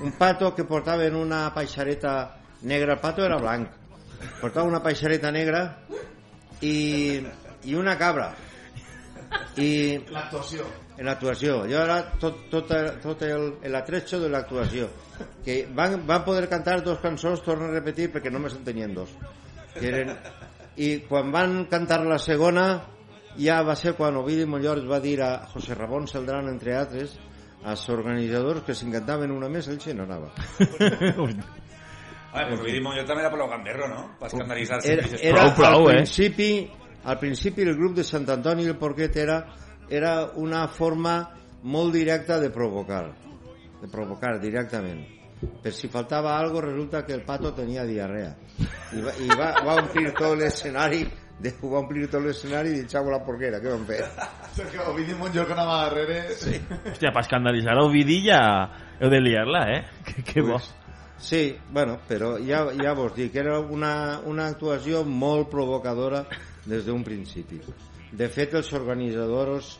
un 0.03 0.13
pato 0.17 0.53
que 0.55 0.63
portaven 0.63 1.15
una 1.15 1.47
paixareta 1.53 2.35
negra, 2.61 2.93
el 2.93 2.99
pato 2.99 3.25
era 3.25 3.39
blanc, 3.41 3.73
portava 4.41 4.67
una 4.67 4.83
paixareta 4.83 5.31
negra 5.31 5.63
i, 6.61 7.25
i 7.65 7.75
una 7.75 7.97
cabra. 7.97 8.33
I 9.59 9.99
L'actuació. 10.09 10.65
en 10.97 11.05
l'actuació. 11.05 11.63
Jo 11.69 11.83
era 11.83 11.99
tot, 12.19 12.47
tot, 12.51 12.71
tot 13.03 13.21
el, 13.27 13.51
l'atrecho 13.71 14.19
de 14.19 14.29
l'actuació. 14.31 14.87
Que 15.45 15.61
van, 15.75 16.01
van 16.07 16.23
poder 16.25 16.47
cantar 16.51 16.79
dos 16.83 16.99
cançons, 17.03 17.43
torno 17.45 17.69
a 17.69 17.73
repetir, 17.73 18.09
perquè 18.13 18.31
només 18.31 18.55
en 18.57 18.63
tenien 18.67 18.93
dos. 18.95 19.15
Que 19.75 19.87
eren... 19.91 20.15
I 20.79 21.01
quan 21.09 21.33
van 21.33 21.65
cantar 21.67 22.05
la 22.07 22.19
segona, 22.23 22.65
ja 23.35 23.57
va 23.67 23.75
ser 23.75 23.97
quan 23.97 24.15
Ovidi 24.15 24.45
Mollor 24.47 24.85
va 24.87 25.01
dir 25.03 25.17
a 25.25 25.31
José 25.51 25.75
Ramón 25.75 26.07
Celdrán, 26.07 26.47
entre 26.47 26.77
altres, 26.79 27.17
als 27.63 27.83
organitzadors 27.89 28.63
que 28.63 28.75
si 28.75 28.85
en 28.87 28.93
cantaven 28.95 29.33
una 29.35 29.49
més, 29.51 29.67
ell 29.67 29.81
se 29.83 29.93
n'anava. 29.93 30.31
A 32.31 32.43
ver, 32.43 32.49
pues 32.49 32.59
Ovidi 32.61 32.81
Montllor 32.81 33.07
també 33.09 33.23
era 33.23 33.31
per 33.33 33.39
lo 33.39 33.47
gamberro, 33.49 33.87
no? 33.89 34.01
Per 34.19 34.27
escandalitzar-se. 34.27 34.91
Era, 34.93 35.07
era 35.17 35.45
Prou, 35.47 35.55
prou, 35.57 35.87
al 35.87 35.95
eh? 35.95 35.95
principi, 35.97 36.49
al 37.03 37.17
principi 37.17 37.65
el 37.65 37.73
grup 37.77 37.95
de 37.97 38.05
Sant 38.05 38.27
Antoni 38.29 38.67
i 38.67 38.69
el 38.69 38.77
Porquet 38.77 39.17
era, 39.17 39.39
era 39.89 40.13
una 40.37 40.67
forma 40.69 41.15
molt 41.63 41.95
directa 41.97 42.37
de 42.39 42.51
provocar, 42.53 43.07
de 43.81 43.87
provocar 43.87 44.37
directament. 44.39 45.05
Per 45.63 45.71
si 45.71 45.87
faltava 45.87 46.37
algo 46.37 46.59
resulta 46.61 47.05
que 47.05 47.13
el 47.15 47.23
pato 47.23 47.53
tenia 47.55 47.85
diarrea 47.87 48.33
i 48.91 48.99
va, 48.99 49.13
i 49.23 49.27
va, 49.39 49.53
va 49.63 49.75
omplir 49.79 50.09
tot 50.17 50.35
l'escenari 50.35 51.05
de, 51.39 51.53
va 51.61 51.79
omplir 51.79 52.09
tot 52.11 52.25
l'escenari 52.25 52.73
i 52.81 52.87
xau 52.91 53.07
la 53.07 53.21
porquera, 53.23 53.61
què 53.63 53.71
van 53.71 53.85
fer? 53.87 54.01
Perquè 54.57 54.83
Ovidi 54.91 55.15
Montllor 55.15 55.47
que 55.47 55.55
anava 55.55 55.77
darrere... 55.85 56.17
Sí. 56.35 56.57
Hòstia, 56.59 57.13
per 57.15 57.23
escandalitzar 57.23 57.77
Ovidi 57.79 58.19
ja 58.25 58.41
heu 58.99 59.11
de 59.13 59.21
liar-la, 59.23 59.63
eh? 59.77 59.81
Que, 60.09 60.25
que 60.27 60.43
bo. 60.43 60.59
Sí, 61.19 61.57
bueno, 61.71 61.97
però 62.07 62.37
ja, 62.43 62.65
ja 62.75 62.93
vos 62.95 63.15
dic, 63.15 63.35
era 63.35 63.57
una, 63.59 64.19
una 64.27 64.47
actuació 64.51 65.03
molt 65.03 65.49
provocadora 65.51 66.25
des 66.65 66.85
d'un 66.87 67.03
principi. 67.03 67.59
De 68.11 68.27
fet, 68.31 68.55
els 68.59 68.71
organitzadors 68.75 69.77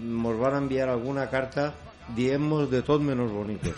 ens 0.00 0.40
van 0.40 0.56
enviar 0.62 0.88
alguna 0.88 1.26
carta 1.32 1.70
dient-nos 2.16 2.70
de 2.70 2.82
tot 2.86 3.02
menys 3.02 3.30
bonitos. 3.32 3.76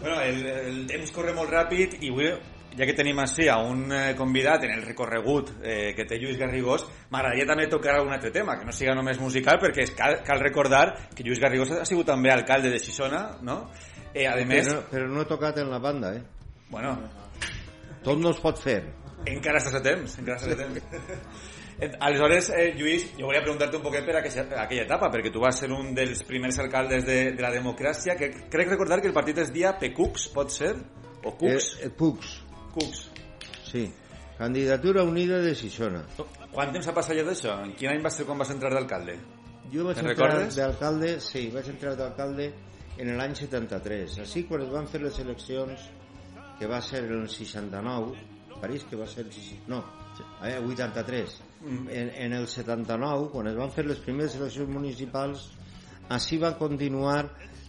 Bueno, 0.00 0.20
el, 0.20 0.46
el 0.46 0.80
temps 0.90 1.12
corre 1.14 1.32
molt 1.36 1.50
ràpid 1.52 1.98
i 2.02 2.08
avui, 2.10 2.30
ja 2.74 2.86
que 2.88 2.94
tenim 2.98 3.20
així 3.22 3.46
a 3.52 3.58
un 3.62 3.84
eh, 3.94 4.14
convidat 4.18 4.64
en 4.66 4.72
el 4.74 4.82
recorregut 4.82 5.52
eh, 5.62 5.92
que 5.94 6.06
té 6.08 6.18
Lluís 6.18 6.38
Garrigós, 6.40 6.86
m'agradaria 7.12 7.46
també 7.46 7.68
tocar 7.70 7.94
algun 8.00 8.14
altre 8.16 8.32
tema, 8.34 8.56
que 8.58 8.66
no 8.66 8.74
siga 8.74 8.96
només 8.98 9.20
musical, 9.22 9.60
perquè 9.62 9.84
es 9.86 9.92
cal, 9.94 10.18
cal 10.26 10.40
recordar 10.42 10.86
que 11.14 11.22
Lluís 11.22 11.38
Garrigós 11.42 11.70
ha 11.76 11.86
sigut 11.86 12.08
també 12.10 12.32
alcalde 12.34 12.72
de 12.72 12.80
Xixona, 12.82 13.22
no? 13.46 13.60
Eh, 14.12 14.26
a 14.26 14.34
més, 14.44 14.66
Però, 14.72 14.82
però 14.90 15.06
no 15.12 15.22
he 15.22 15.28
tocat 15.30 15.62
en 15.62 15.70
la 15.70 15.78
banda, 15.78 16.14
eh? 16.16 16.22
bueno, 16.72 16.96
Tot 18.02 18.18
no 18.18 18.32
es 18.34 18.40
pot 18.42 18.58
fer. 18.58 18.80
encara 19.30 19.60
estàs 19.62 19.76
a 19.78 19.82
temps, 19.84 20.18
encara 20.18 20.40
estàs 20.40 20.56
a 20.56 20.64
temps. 20.64 20.82
Eh, 21.80 21.90
Aleshores, 21.98 22.50
eh, 22.50 22.72
Lluís, 22.76 23.08
jo 23.18 23.26
volia 23.26 23.42
preguntar-te 23.42 23.78
un 23.78 23.82
poquet 23.82 24.04
per 24.06 24.16
aquella, 24.20 24.44
aquella 24.64 24.84
etapa, 24.84 25.10
perquè 25.10 25.32
tu 25.32 25.40
vas 25.42 25.58
ser 25.58 25.70
un 25.72 25.94
dels 25.94 26.22
primers 26.28 26.58
alcaldes 26.62 27.06
de, 27.06 27.18
de 27.32 27.42
la 27.42 27.50
democràcia, 27.54 28.16
que 28.18 28.30
crec 28.52 28.70
recordar 28.74 29.00
que 29.00 29.10
el 29.10 29.16
partit 29.16 29.38
es 29.42 29.52
dia 29.52 29.74
PCUCS, 29.80 30.28
pot 30.34 30.52
ser? 30.52 30.76
O 31.24 31.36
CUCS? 31.38 31.76
Eh, 31.80 31.86
eh, 31.86 31.90
Pucs, 31.90 32.38
CUCS. 32.74 33.10
sí. 33.64 33.90
Candidatura 34.42 35.04
Unida 35.04 35.38
de 35.38 35.54
Sixona. 35.54 36.00
Quant 36.50 36.72
temps 36.74 36.88
ha 36.88 36.94
passat 36.96 37.14
ja 37.14 37.22
d'això? 37.22 37.52
En 37.62 37.76
quin 37.78 37.92
any 37.92 38.00
va 38.02 38.10
ser 38.10 38.24
quan 38.26 38.40
vas 38.40 38.50
entrar 38.50 38.72
d'alcalde? 38.74 39.14
Jo 39.70 39.84
vaig 39.86 40.00
entrar 40.02 40.48
d'alcalde, 40.56 41.12
sí, 41.22 41.44
vaig 41.54 41.68
entrar 41.70 41.92
d'alcalde 42.00 42.48
en 42.98 43.12
l'any 43.16 43.36
73. 43.38 44.18
Així, 44.24 44.42
quan 44.48 44.64
es 44.64 44.72
van 44.72 44.88
fer 44.90 45.02
les 45.04 45.20
eleccions, 45.22 45.84
que 46.58 46.66
va 46.66 46.80
ser 46.82 47.04
el 47.04 47.28
69, 47.28 48.18
París, 48.60 48.84
que 48.90 48.98
va 48.98 49.06
ser 49.06 49.26
el 49.26 49.32
60, 49.32 49.68
no, 49.70 49.84
eh, 50.42 50.58
83. 50.58 51.38
En, 51.62 52.10
en 52.10 52.32
el 52.34 52.48
79, 52.50 53.28
quan 53.30 53.46
es 53.46 53.56
van 53.56 53.70
fer 53.70 53.84
les 53.86 54.00
primeres 54.02 54.34
eleccions 54.34 54.70
municipals, 54.72 55.44
així 56.10 56.38
va 56.42 56.56
continuar 56.58 57.20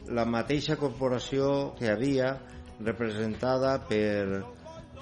la 0.09 0.25
mateixa 0.25 0.75
corporació 0.81 1.75
que 1.77 1.91
havia 1.91 2.33
representada 2.81 3.75
per 3.87 4.43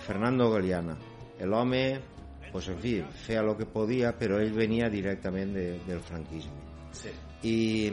Fernando 0.04 0.50
Galeana. 0.52 0.98
L'home, 1.42 1.84
pues, 2.52 2.68
en 2.70 2.78
fi, 2.84 2.98
feia 3.24 3.42
el 3.42 3.56
que 3.58 3.66
podia, 3.66 4.12
però 4.18 4.42
ell 4.42 4.52
venia 4.54 4.92
directament 4.92 5.56
de, 5.56 5.66
del 5.88 6.04
franquisme 6.06 6.70
Sí. 6.92 7.08
i, 7.48 7.88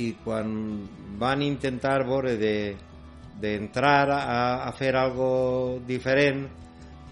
i 0.00 0.06
quan 0.24 0.48
van 1.20 1.42
intentar 1.44 1.98
veure 2.08 2.38
de 2.40 2.56
d'entrar 3.34 4.08
a, 4.14 4.38
a 4.64 4.70
fer 4.78 4.94
algo 4.96 5.80
diferent 5.84 6.46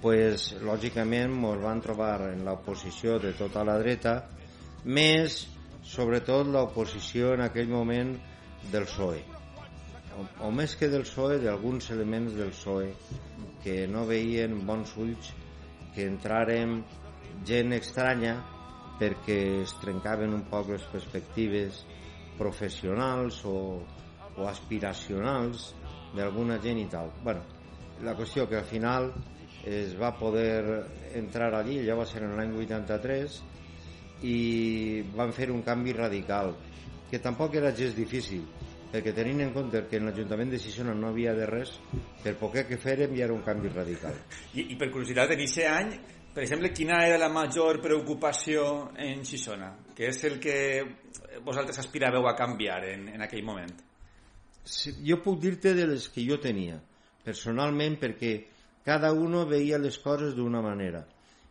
pues, 0.03 0.53
lògicament 0.67 1.33
ens 1.39 1.63
van 1.63 1.81
trobar 1.81 2.29
en 2.33 2.45
l'oposició 2.47 3.19
de 3.23 3.33
tota 3.39 3.63
la 3.65 3.79
dreta 3.79 4.17
més 4.85 5.45
sobretot 5.87 6.49
l'oposició 6.51 7.35
en 7.37 7.45
aquell 7.47 7.71
moment 7.71 8.17
del 8.73 8.87
PSOE 8.89 9.23
o, 10.19 10.25
o 10.49 10.51
més 10.51 10.75
que 10.79 10.91
del 10.91 11.07
PSOE 11.07 11.39
d'alguns 11.43 11.91
elements 11.95 12.35
del 12.39 12.51
PSOE 12.51 12.91
que 13.63 13.87
no 13.87 14.05
veien 14.09 14.59
bons 14.67 14.97
ulls 14.99 15.31
que 15.95 16.07
entràrem 16.09 16.81
gent 17.49 17.75
estranya 17.77 18.37
perquè 19.01 19.39
es 19.63 19.75
trencaven 19.83 20.35
un 20.35 20.45
poc 20.51 20.71
les 20.75 20.85
perspectives 20.93 21.83
professionals 22.39 23.43
o, 23.49 23.57
o 24.37 24.47
aspiracionals 24.49 25.73
d'alguna 26.17 26.59
gent 26.63 26.81
i 26.83 26.89
tal. 26.91 27.11
bueno, 27.23 27.43
la 28.03 28.15
qüestió 28.19 28.49
que 28.49 28.59
al 28.59 28.69
final 28.69 29.13
es 29.65 29.95
va 29.99 30.13
poder 30.19 30.85
entrar 31.15 31.53
allí, 31.55 31.79
ja 31.87 31.95
va 31.99 32.07
ser 32.07 32.25
en 32.27 32.37
l'any 32.37 32.55
83, 32.65 33.41
i 34.27 35.03
van 35.15 35.33
fer 35.35 35.51
un 35.51 35.63
canvi 35.67 35.95
radical, 35.97 36.55
que 37.11 37.21
tampoc 37.23 37.55
era 37.59 37.75
gens 37.77 37.95
difícil, 37.97 38.45
perquè 38.93 39.15
tenint 39.17 39.41
en 39.45 39.53
compte 39.55 39.85
que 39.89 39.99
en 39.99 40.09
l'Ajuntament 40.09 40.51
de 40.53 40.61
Sixona 40.61 40.95
no 40.95 41.11
havia 41.11 41.35
de 41.37 41.47
res, 41.49 41.77
per 42.23 42.35
poquet 42.41 42.69
que 42.69 42.81
fèrem 42.81 43.15
ja 43.17 43.27
era 43.27 43.37
un 43.37 43.45
canvi 43.47 43.71
radical. 43.73 44.19
I, 44.55 44.73
I 44.75 44.77
per 44.81 44.91
curiositat, 44.93 45.33
en 45.33 45.41
aquest 45.41 45.63
any, 45.69 45.95
per 46.33 46.45
exemple, 46.45 46.73
quina 46.73 47.03
era 47.07 47.19
la 47.21 47.29
major 47.33 47.81
preocupació 47.85 48.67
en 48.97 49.25
Xixona? 49.29 49.73
Que 49.97 50.09
és 50.09 50.23
el 50.29 50.39
que 50.41 50.57
vosaltres 51.45 51.81
aspiràveu 51.83 52.29
a 52.29 52.37
canviar 52.37 52.83
en, 52.89 53.09
en 53.17 53.25
aquell 53.25 53.45
moment? 53.45 53.73
Sí, 54.63 54.95
jo 55.05 55.19
puc 55.25 55.41
dir-te 55.43 55.75
de 55.77 55.89
les 55.91 56.07
que 56.13 56.25
jo 56.25 56.39
tenia, 56.41 56.79
personalment, 57.25 57.99
perquè 58.01 58.33
cada 58.85 59.13
uno 59.13 59.45
veia 59.47 59.79
les 59.79 59.99
coses 59.99 60.35
d'una 60.35 60.63
manera 60.63 61.05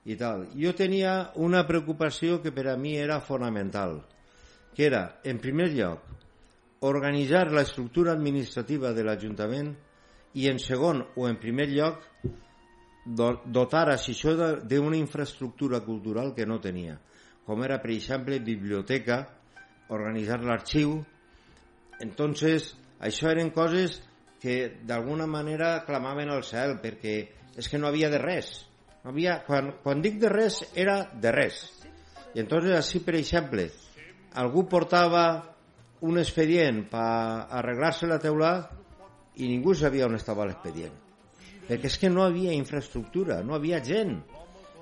i 0.05 0.15
tal. 0.17 0.47
Jo 0.57 0.73
tenia 0.73 1.31
una 1.35 1.65
preocupació 1.67 2.41
que 2.41 2.51
per 2.51 2.67
a 2.71 2.77
mi 2.77 2.95
era 2.97 3.19
fonamental, 3.21 4.01
que 4.75 4.87
era, 4.87 5.19
en 5.23 5.37
primer 5.39 5.69
lloc, 5.75 6.01
organitzar 6.81 7.51
la 7.51 7.61
estructura 7.61 8.13
administrativa 8.13 8.91
de 8.93 9.03
l'Ajuntament 9.05 9.75
i, 10.33 10.47
en 10.49 10.57
segon 10.59 11.03
o 11.15 11.27
en 11.29 11.37
primer 11.37 11.67
lloc, 11.69 12.01
do- 13.05 13.41
dotar 13.45 13.89
a 13.91 13.97
Xixona 14.01 14.55
d'una 14.65 14.97
infraestructura 14.97 15.81
cultural 15.85 16.33
que 16.33 16.47
no 16.49 16.59
tenia, 16.59 16.97
com 17.45 17.61
era, 17.63 17.77
per 17.81 17.91
exemple, 17.93 18.39
biblioteca, 18.39 19.21
organitzar 19.93 20.39
l'arxiu, 20.41 21.01
entonces, 22.01 22.71
això 22.97 23.29
eren 23.29 23.51
coses 23.53 23.99
que 24.41 24.55
d'alguna 24.87 25.27
manera 25.29 25.83
clamaven 25.85 26.31
al 26.33 26.43
cel, 26.43 26.79
perquè 26.81 27.15
és 27.57 27.69
que 27.69 27.77
no 27.77 27.87
havia 27.87 28.09
de 28.09 28.19
res. 28.21 28.51
No 29.03 29.13
havia, 29.13 29.39
quan, 29.45 29.75
quan 29.83 30.01
dic 30.01 30.17
de 30.21 30.29
res, 30.29 30.63
era 30.75 31.03
de 31.13 31.31
res. 31.33 31.61
I 32.33 32.41
entonces, 32.41 32.73
així, 32.77 33.03
per 33.05 33.15
exemple, 33.19 33.67
algú 34.41 34.65
portava 34.69 35.25
un 36.07 36.17
expedient 36.17 36.87
per 36.89 37.05
arreglar-se 37.61 38.09
la 38.09 38.19
teula 38.21 38.53
i 39.37 39.47
ningú 39.47 39.75
sabia 39.77 40.07
on 40.09 40.17
estava 40.17 40.47
l'expedient. 40.49 40.97
perquè 41.71 41.87
és 41.87 41.97
que 42.01 42.09
no 42.09 42.25
havia 42.25 42.51
infraestructura, 42.51 43.43
no 43.47 43.55
havia 43.55 43.79
gent. 43.79 44.17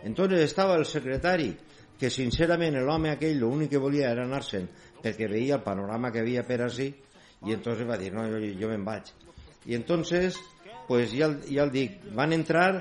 Entonces 0.04 0.39
estava 0.41 0.78
el 0.80 0.86
secretari, 0.89 1.52
que 2.00 2.10
sincerament 2.10 2.80
l'home 2.82 3.12
aquell 3.12 3.38
l'únic 3.38 3.76
que 3.76 3.82
volia 3.84 4.10
era 4.10 4.24
anar-se'n 4.24 4.65
perquè 5.04 5.28
veia 5.30 5.58
el 5.60 5.65
panorama 5.65 6.12
que 6.12 6.24
havia 6.24 6.45
per 6.48 6.62
així 6.63 6.88
i 7.45 7.54
entonces 7.54 7.88
va 7.88 7.98
dir, 8.00 8.13
no, 8.15 8.24
jo, 8.32 8.39
jo 8.39 8.72
me'n 8.72 8.86
vaig. 8.88 9.12
I 9.69 9.75
entonces, 9.77 10.36
pues 10.88 11.13
el- 11.13 11.43
ja 11.45 11.63
el 11.67 11.71
dic, 11.71 11.99
van 12.17 12.34
entrar 12.34 12.71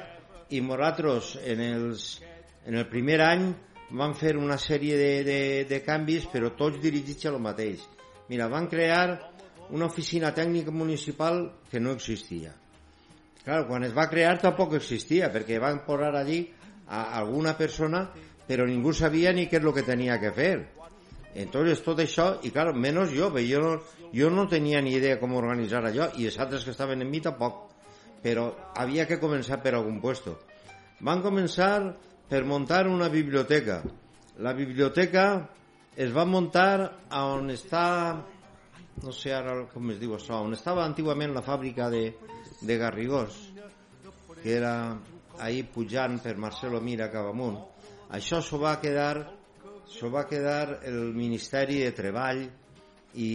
i 0.49 0.63
nosaltres 0.65 1.35
en, 1.45 1.61
els, 1.61 2.23
en 2.65 2.79
el 2.81 2.87
primer 2.89 3.21
any 3.21 3.51
van 3.91 4.15
fer 4.17 4.35
una 4.41 4.57
sèrie 4.57 4.97
de, 4.97 5.11
de, 5.25 5.41
de 5.69 5.81
canvis 5.85 6.25
però 6.33 6.55
tots 6.57 6.81
dirigits 6.81 7.29
a 7.29 7.35
lo 7.35 7.41
mateix. 7.45 7.85
Mira, 8.33 8.49
van 8.49 8.69
crear 8.73 9.21
una 9.69 9.87
oficina 9.87 10.33
tècnica 10.33 10.73
municipal 10.73 11.43
que 11.71 11.81
no 11.81 11.93
existia. 11.93 12.55
Clar, 13.45 13.67
quan 13.69 13.85
es 13.85 13.93
va 13.97 14.09
crear 14.09 14.39
tampoc 14.41 14.75
existia, 14.81 15.29
perquè 15.33 15.61
van 15.61 15.83
posar 15.85 16.15
allí 16.17 16.43
a 16.89 17.19
alguna 17.21 17.55
persona, 17.57 18.07
però 18.49 18.65
ningú 18.65 18.93
sabia 18.97 19.33
ni 19.37 19.47
què 19.49 19.61
és 19.61 19.65
el 19.65 19.75
que 19.77 19.85
tenia 19.85 20.17
que 20.21 20.33
fer. 20.33 20.55
Entonces 21.35 21.83
tot 21.85 22.01
això, 22.03 22.29
i 22.43 22.51
clar, 22.55 22.73
menys 22.75 23.13
jo, 23.15 23.31
jo 23.37 23.61
no, 23.63 23.73
jo 24.15 24.31
no 24.31 24.47
tenia 24.49 24.81
ni 24.83 24.95
idea 24.97 25.19
com 25.21 25.37
organitzar 25.37 25.85
allò, 25.85 26.09
i 26.17 26.27
els 26.27 26.39
altres 26.39 26.65
que 26.65 26.73
estaven 26.73 27.03
en 27.05 27.11
mi 27.11 27.21
tampoc, 27.21 27.69
però 28.23 28.49
havia 28.77 29.07
que 29.07 29.21
començar 29.21 29.61
per 29.63 29.75
algun 29.75 30.01
puesto. 30.01 30.39
Van 31.01 31.23
començar 31.23 31.95
per 32.29 32.43
muntar 32.45 32.87
una 32.89 33.09
biblioteca. 33.09 33.83
La 34.43 34.53
biblioteca 34.55 35.29
es 35.97 36.11
va 36.15 36.25
muntar 36.27 36.73
a 37.11 37.23
on 37.35 37.51
està 37.51 37.87
no 39.03 39.13
sé 39.13 39.33
ara 39.35 39.55
com 39.73 39.91
es 39.93 39.99
diu 40.01 40.15
això, 40.17 40.41
on 40.43 40.55
estava 40.57 40.85
antigament 40.85 41.35
la 41.35 41.45
fàbrica 41.47 41.89
de, 41.93 42.05
de 42.61 42.77
Garrigós, 42.81 43.37
que 44.43 44.57
era 44.57 44.73
ahir 45.39 45.67
pujant 45.75 46.19
per 46.23 46.37
Marcelo 46.37 46.81
Mira 46.83 47.11
cap 47.13 47.29
amunt. 47.31 47.59
Això 48.15 48.41
s'ho 48.43 48.59
va 48.59 48.79
quedar 48.83 49.38
s'ho 49.89 50.11
va 50.13 50.27
quedar 50.29 50.81
el 50.85 51.15
Ministeri 51.17 51.81
de 51.85 51.93
Treball 51.97 52.45
i 53.17 53.33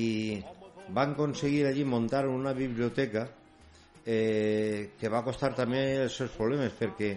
van 0.94 1.16
aconseguir 1.18 1.66
allí 1.68 1.84
muntar 1.86 2.28
una 2.28 2.54
biblioteca 2.54 3.28
eh, 4.06 4.92
que 5.00 5.10
va 5.10 5.24
costar 5.26 5.54
també 5.58 5.84
els 6.04 6.16
seus 6.22 6.32
problemes 6.38 6.78
perquè 6.78 7.16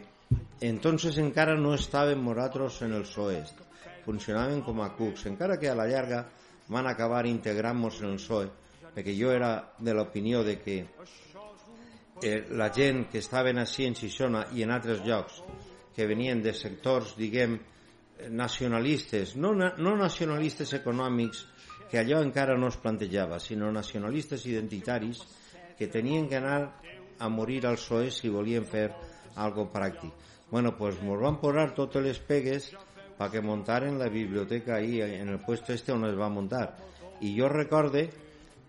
entonces 0.66 1.18
encara 1.22 1.54
no 1.54 1.74
estaven 1.74 2.24
nosaltres 2.24 2.80
en 2.82 2.96
el 2.96 3.04
SOES 3.06 3.54
funcionaven 4.06 4.62
com 4.62 4.80
a 4.80 4.92
cucs. 4.94 5.26
Encara 5.26 5.58
que 5.58 5.68
a 5.68 5.74
la 5.74 5.88
llarga 5.90 6.22
van 6.70 6.86
acabar 6.86 7.26
integrant-nos 7.26 8.00
en 8.02 8.14
el 8.14 8.20
PSOE 8.22 8.48
perquè 8.96 9.12
jo 9.12 9.28
era 9.34 9.50
de 9.76 9.92
l'opinió 9.92 10.42
de 10.46 10.54
que 10.62 10.76
eh, 12.22 12.46
la 12.56 12.70
gent 12.72 13.10
que 13.12 13.20
estaven 13.20 13.58
així 13.60 13.84
en 13.84 13.96
Xixona 13.98 14.46
i 14.56 14.64
en 14.64 14.72
altres 14.72 15.02
llocs 15.04 15.42
que 15.96 16.06
venien 16.08 16.40
de 16.44 16.54
sectors, 16.56 17.12
diguem, 17.18 17.58
nacionalistes, 18.30 19.36
no, 19.36 19.52
no 19.54 19.96
nacionalistes 19.96 20.72
econòmics, 20.78 21.44
que 21.90 22.00
allò 22.00 22.20
encara 22.24 22.56
no 22.58 22.68
es 22.72 22.78
plantejava, 22.82 23.38
sinó 23.38 23.70
nacionalistes 23.72 24.46
identitaris 24.46 25.22
que 25.78 25.86
tenien 25.86 26.28
que 26.28 26.36
anar 26.36 26.80
a 27.18 27.28
morir 27.28 27.66
al 27.66 27.76
PSOE 27.76 28.10
si 28.10 28.28
volien 28.28 28.66
fer 28.66 28.90
algo 29.36 29.68
pràctic. 29.72 30.12
Bueno, 30.50 30.76
pues 30.76 31.00
nos 31.02 31.20
van 31.20 31.40
posar 31.40 31.74
totes 31.74 32.02
les 32.02 32.18
pegues 32.18 32.72
para 33.16 33.30
que 33.30 33.40
montaren 33.40 33.98
la 33.98 34.08
biblioteca 34.08 34.76
ahí 34.76 35.00
en 35.00 35.28
el 35.28 35.40
puesto 35.40 35.72
este 35.72 35.92
on 35.92 36.04
es 36.06 36.18
va 36.18 36.28
muntar. 36.28 36.76
I 37.20 37.34
jo 37.38 37.48
recorde 37.48 38.10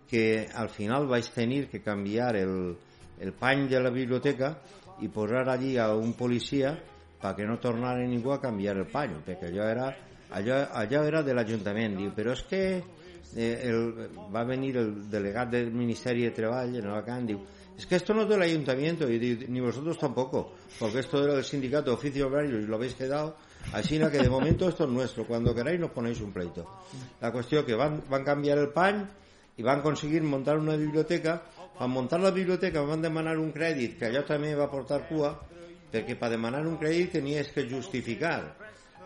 que 0.08 0.48
al 0.54 0.70
final 0.70 1.06
vaig 1.06 1.28
tenir 1.30 1.68
que 1.68 1.82
canviar 1.82 2.36
el, 2.36 2.76
el 3.20 3.32
pany 3.32 3.68
de 3.68 3.80
la 3.80 3.90
biblioteca 3.90 4.56
i 5.00 5.08
posar 5.08 5.48
allí 5.48 5.76
a 5.78 5.92
un 5.94 6.14
policia 6.14 6.78
perquè 7.22 7.46
no 7.46 7.58
tornara 7.58 8.06
ningú 8.06 8.32
a 8.32 8.40
canviar 8.40 8.76
el 8.78 8.86
pany, 8.86 9.18
perquè 9.26 9.50
allò 9.50 9.66
era, 9.66 9.88
allò, 10.30 10.62
allò 10.72 11.02
era 11.04 11.22
de 11.22 11.34
l'Ajuntament. 11.34 11.96
Diu, 11.98 12.12
però 12.14 12.34
que 12.48 12.62
eh, 13.34 13.60
el, 13.68 14.10
va 14.34 14.44
venir 14.44 14.76
el 14.78 14.92
delegat 15.10 15.50
del 15.50 15.72
Ministeri 15.72 16.26
de 16.28 16.34
Treball 16.36 16.76
en 16.78 16.86
Alacant, 16.86 17.26
diu, 17.26 17.42
es 17.78 17.86
que 17.86 17.94
esto 17.94 18.12
no 18.12 18.22
es 18.22 18.28
del 18.28 18.42
ayuntamiento, 18.42 19.08
y 19.08 19.46
ni 19.48 19.60
vosotros 19.60 19.98
tampoco, 19.98 20.54
porque 20.80 20.98
esto 20.98 21.22
era 21.22 21.34
del 21.34 21.44
sindicato 21.44 21.94
oficio 21.94 22.26
obrero 22.26 22.58
y 22.58 22.66
lo 22.66 22.74
habéis 22.74 22.94
quedado, 22.94 23.36
así 23.72 23.98
que 23.98 24.18
de 24.18 24.28
momento 24.28 24.68
esto 24.68 24.84
es 24.84 24.90
nuestro, 24.90 25.24
cuando 25.24 25.54
queráis 25.54 25.78
nos 25.78 25.92
ponéis 25.92 26.20
un 26.20 26.32
pleito. 26.32 26.66
La 27.20 27.30
cuestión 27.30 27.64
que 27.64 27.76
van, 27.76 28.02
van 28.10 28.24
cambiar 28.24 28.58
el 28.58 28.70
pany 28.70 29.06
i 29.58 29.62
van 29.62 29.80
aconseguir 29.82 30.22
muntar 30.22 30.58
una 30.58 30.76
biblioteca. 30.76 31.42
Al 31.78 31.88
muntar 31.88 32.20
la 32.20 32.30
biblioteca 32.30 32.82
van 32.82 33.02
demanar 33.02 33.36
un 33.38 33.52
crèdit, 33.54 33.98
que 33.98 34.06
allò 34.06 34.24
també 34.26 34.54
va 34.58 34.66
portar 34.70 35.04
cua, 35.06 35.32
perquè 35.92 36.16
per 36.20 36.32
demanar 36.34 36.64
un 36.66 36.76
crèdit 36.80 37.14
tenies 37.18 37.52
que 37.54 37.68
justificar. 37.68 38.40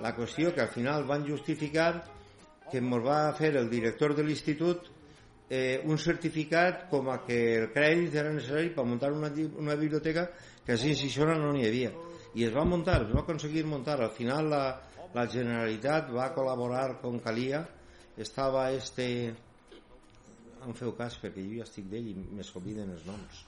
La 0.03 0.15
qüestió 0.17 0.55
que 0.55 0.65
al 0.65 0.73
final 0.73 1.05
van 1.07 1.27
justificar 1.27 1.93
que 2.71 2.81
ens 2.81 3.05
va 3.05 3.21
fer 3.37 3.53
el 3.57 3.69
director 3.71 4.15
de 4.17 4.25
l'institut 4.25 4.89
eh, 5.53 5.83
un 5.85 5.99
certificat 5.99 6.87
com 6.89 7.11
a 7.13 7.19
que 7.27 7.39
el 7.59 7.69
crèdit 7.75 8.15
era 8.17 8.33
necessari 8.33 8.73
per 8.73 8.87
muntar 8.89 9.13
una, 9.13 9.29
una 9.61 9.77
biblioteca 9.77 10.31
que 10.65 10.73
així 10.73 10.95
Xixona 10.97 11.37
no 11.37 11.53
n'hi 11.53 11.67
havia. 11.69 11.93
I 12.33 12.47
es 12.47 12.55
va 12.55 12.65
muntar, 12.65 13.03
es 13.05 13.13
va 13.13 13.21
aconseguir 13.21 13.67
muntar. 13.69 13.99
Al 14.01 14.15
final 14.17 14.49
la, 14.49 14.63
la 15.13 15.27
Generalitat 15.29 16.09
va 16.17 16.31
col·laborar 16.33 16.87
com 17.03 17.21
calia. 17.21 17.67
Estava 18.17 18.71
este... 18.73 19.07
Em 20.63 20.75
feu 20.79 20.93
cas 20.95 21.17
perquè 21.19 21.43
jo 21.43 21.59
ja 21.59 21.67
estic 21.67 21.89
d'ell 21.91 22.13
i 22.13 22.17
me 22.39 22.45
s'obliden 22.47 22.95
els 22.95 23.05
noms. 23.05 23.45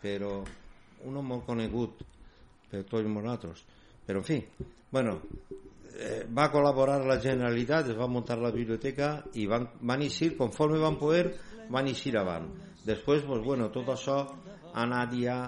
Però 0.00 0.38
un 1.04 1.16
home 1.18 1.34
molt 1.34 1.44
conegut 1.48 2.04
per 2.70 2.84
tots 2.88 3.08
nosaltres. 3.08 3.64
Però 4.06 4.22
en 4.22 4.26
fi, 4.26 4.38
bueno, 4.92 5.18
eh, 5.98 6.24
va 6.30 6.48
col·laborar 6.52 7.00
la 7.06 7.18
Generalitat, 7.22 7.90
es 7.90 7.98
va 7.98 8.08
muntar 8.10 8.38
la 8.38 8.52
biblioteca 8.54 9.10
i 9.34 9.46
van, 9.50 9.68
van 9.80 10.02
eixir, 10.06 10.34
conforme 10.38 10.80
van 10.82 10.98
poder, 11.00 11.26
van 11.72 11.88
eixir 11.90 12.16
avant. 12.18 12.48
Després, 12.86 13.24
pues, 13.26 13.42
bueno, 13.44 13.70
tot 13.74 13.90
això 13.96 14.18
ha 14.72 14.82
anat 14.84 15.14
ja 15.18 15.38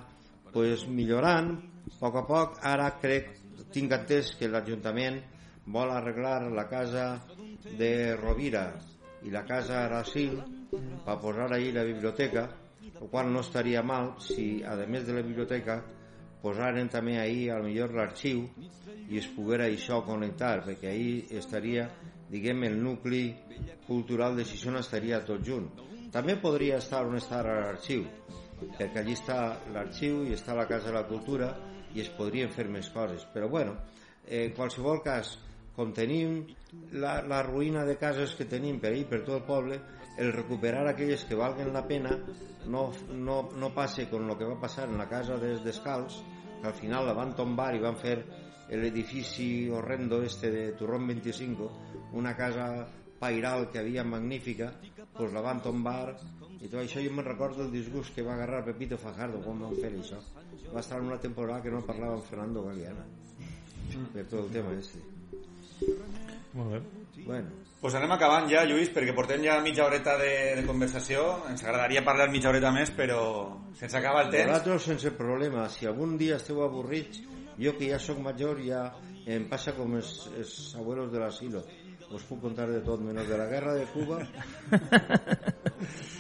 pues, 0.53 0.87
millorant, 0.89 1.53
a 1.89 1.99
poc 2.01 2.17
a 2.19 2.25
poc. 2.27 2.61
Ara 2.67 2.91
crec, 3.03 3.35
tinc 3.75 3.93
entès 3.95 4.35
que 4.39 4.51
l'Ajuntament 4.51 5.21
vol 5.69 5.93
arreglar 5.93 6.49
la 6.51 6.65
casa 6.69 7.11
de 7.79 8.17
Rovira 8.17 8.71
i 9.27 9.33
la 9.35 9.45
casa 9.45 9.85
Arasil 9.85 10.39
per 11.05 11.19
posar 11.21 11.53
ahí 11.53 11.73
la 11.73 11.85
biblioteca, 11.85 12.49
el 12.89 13.09
qual 13.09 13.33
no 13.33 13.41
estaria 13.41 13.83
mal 13.83 14.15
si, 14.23 14.63
a 14.65 14.77
més 14.87 15.07
de 15.07 15.17
la 15.17 15.23
biblioteca, 15.23 15.83
posaren 16.43 16.89
també 16.93 17.19
ahí 17.19 17.49
a 17.49 17.59
lo 17.59 17.67
millor 17.69 17.95
l'arxiu 17.95 18.45
i 19.09 19.19
es 19.19 19.29
poguera 19.35 19.67
això 19.67 20.03
connectar 20.07 20.59
perquè 20.67 20.93
ahí 20.93 21.11
estaria 21.41 21.89
diguem 22.31 22.65
el 22.69 22.77
nucli 22.83 23.23
cultural 23.87 24.37
de 24.37 24.45
Xixona 24.45 24.83
estaria 24.85 25.23
tot 25.25 25.45
junt. 25.45 25.71
També 26.13 26.37
podria 26.41 26.79
estar 26.79 27.05
on 27.07 27.17
està 27.17 27.41
l'arxiu 27.45 28.05
perquè 28.59 29.03
allí 29.03 29.15
està 29.17 29.41
l'arxiu 29.73 30.25
i 30.27 30.35
està 30.35 30.55
la 30.57 30.67
Casa 30.69 30.91
de 30.91 30.97
la 30.99 31.07
Cultura 31.09 31.53
i 31.95 32.03
es 32.03 32.11
podrien 32.15 32.51
fer 32.53 32.69
més 32.69 32.89
coses. 32.93 33.25
Però 33.33 33.49
bueno, 33.49 33.77
eh, 34.27 34.51
qualsevol 34.57 35.03
cas 35.05 35.37
com 35.77 35.93
tenim 35.95 36.41
la, 36.93 37.21
la 37.23 37.43
ruïna 37.47 37.85
de 37.87 37.95
cases 37.97 38.35
que 38.35 38.49
tenim 38.51 38.81
per 38.83 38.93
ahí, 38.93 39.05
per 39.07 39.23
tot 39.23 39.39
el 39.39 39.47
poble 39.47 39.79
el 40.19 40.33
recuperar 40.33 40.87
aquelles 40.89 41.25
que 41.25 41.39
valguen 41.39 41.73
la 41.73 41.87
pena 41.87 42.13
no, 42.67 42.91
no, 43.15 43.49
no 43.55 43.73
passe 43.75 44.09
con 44.11 44.27
lo 44.27 44.37
que 44.37 44.45
va 44.45 44.61
passar 44.61 44.89
en 44.89 44.99
la 44.99 45.09
casa 45.09 45.39
dels 45.39 45.65
Descals 45.65 46.23
que 46.61 46.67
al 46.67 46.75
final 46.75 47.07
la 47.07 47.15
van 47.15 47.37
tombar 47.39 47.73
i 47.77 47.83
van 47.83 47.97
fer 47.97 48.19
l'edifici 48.69 49.71
horrendo 49.71 50.23
este 50.23 50.51
de 50.51 50.65
Turrón 50.77 51.07
25 51.07 51.71
una 52.19 52.35
casa 52.37 52.87
pairal 53.19 53.71
que 53.71 53.79
havia 53.79 54.05
magnífica 54.05 54.75
pues 55.15 55.33
la 55.33 55.41
van 55.41 55.63
tombar 55.63 56.19
i 56.59 56.67
tot 56.67 56.81
això. 56.83 57.03
Jo 57.03 57.13
me'n 57.15 57.27
recordo 57.27 57.65
el 57.65 57.73
disgust 57.73 58.15
que 58.15 58.25
va 58.27 58.35
agarrar 58.35 58.65
Pepito 58.67 58.99
Fajardo 58.99 59.43
quan 59.45 59.63
van 59.63 59.77
fer 59.79 59.93
això. 59.95 60.19
Va 60.75 60.83
estar 60.83 61.01
una 61.01 61.19
temporada 61.23 61.63
que 61.63 61.71
no 61.71 61.85
parlava 61.87 62.19
amb 62.19 62.27
Fernando 62.27 62.65
Galeana 62.67 63.07
per 64.13 64.25
tot 64.29 64.45
el 64.45 64.51
tema 64.53 64.75
este. 64.75 65.01
Molt 66.55 66.71
bé. 66.73 66.81
bueno, 67.25 67.51
Pues 67.79 67.95
anem 67.95 68.11
acabant 68.11 68.49
ja, 68.51 68.65
Lluís, 68.67 68.89
perquè 68.91 69.13
portem 69.15 69.45
ja 69.45 69.61
mitja 69.63 69.85
horeta 69.87 70.17
de, 70.19 70.31
de 70.59 70.65
conversació. 70.67 71.25
Ens 71.47 71.63
agradaria 71.63 72.03
parlar 72.07 72.27
mitja 72.33 72.51
horeta 72.51 72.73
més, 72.75 72.91
però 72.91 73.21
se'ns 73.79 73.95
acaba 73.95 74.25
el 74.25 74.33
temps. 74.33 74.51
Vosaltres 74.51 74.89
sense 74.91 75.13
problema, 75.15 75.69
si 75.71 75.87
algun 75.87 76.17
dia 76.19 76.41
esteu 76.43 76.65
avorrits, 76.67 77.23
jo 77.55 77.77
que 77.79 77.93
ja 77.93 78.01
sóc 78.03 78.19
major 78.25 78.59
ja 78.67 78.83
em 79.31 79.47
passa 79.47 79.77
com 79.79 79.95
els, 79.95 80.11
els 80.35 80.57
abuelos 80.81 81.13
de 81.15 81.23
l'asilo. 81.23 81.63
Us 82.11 82.25
puc 82.27 82.41
contar 82.43 82.67
de 82.67 82.81
tot, 82.83 82.99
menys 83.05 83.31
de 83.31 83.39
la 83.39 83.47
guerra 83.47 83.77
de 83.79 83.87
Cuba. 83.95 84.25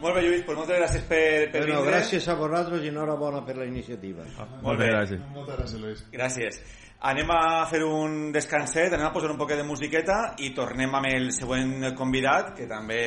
Molt 0.00 0.14
bé, 0.14 0.22
Lluís, 0.26 0.42
pues 0.44 0.58
moltes 0.58 0.76
gràcies 0.76 1.04
per, 1.08 1.50
per 1.52 1.62
Bueno, 1.62 1.78
vindre. 1.80 1.92
gràcies 1.94 2.26
a 2.28 2.34
vosaltres 2.36 2.82
i 2.84 2.88
enhorabona 2.92 3.40
per 3.46 3.56
la 3.56 3.64
iniciativa. 3.64 4.26
Molt 4.62 4.78
bé, 4.78 4.90
gràcies. 4.92 5.22
Moltes 5.32 5.56
gràcies, 5.56 5.80
Luis. 5.80 6.02
Gràcies. 6.12 6.58
Anem 7.00 7.30
a 7.30 7.64
fer 7.70 7.82
un 7.84 8.30
descanset, 8.32 8.92
anem 8.92 9.06
a 9.06 9.12
posar 9.12 9.30
un 9.30 9.38
poquet 9.38 9.56
de 9.56 9.64
musiqueta 9.64 10.34
i 10.38 10.50
tornem 10.56 10.92
amb 10.94 11.08
el 11.08 11.30
següent 11.32 11.94
convidat, 11.96 12.54
que 12.56 12.66
també 12.68 13.00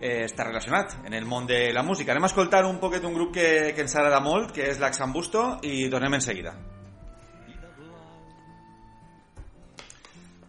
eh, 0.00 0.24
està 0.26 0.44
relacionat 0.44 0.98
en 1.06 1.14
el 1.14 1.24
món 1.24 1.46
de 1.46 1.70
la 1.72 1.82
música. 1.82 2.12
Anem 2.12 2.24
a 2.28 2.32
escoltar 2.32 2.64
un 2.68 2.78
poquet 2.80 3.04
un 3.04 3.14
grup 3.14 3.32
que, 3.34 3.72
que 3.74 3.80
ens 3.84 3.96
agrada 3.96 4.20
molt, 4.20 4.52
que 4.52 4.68
és 4.68 4.80
l'Axambusto, 4.80 5.60
i 5.62 5.88
tornem 5.92 6.14
en 6.20 6.24
seguida. 6.24 6.52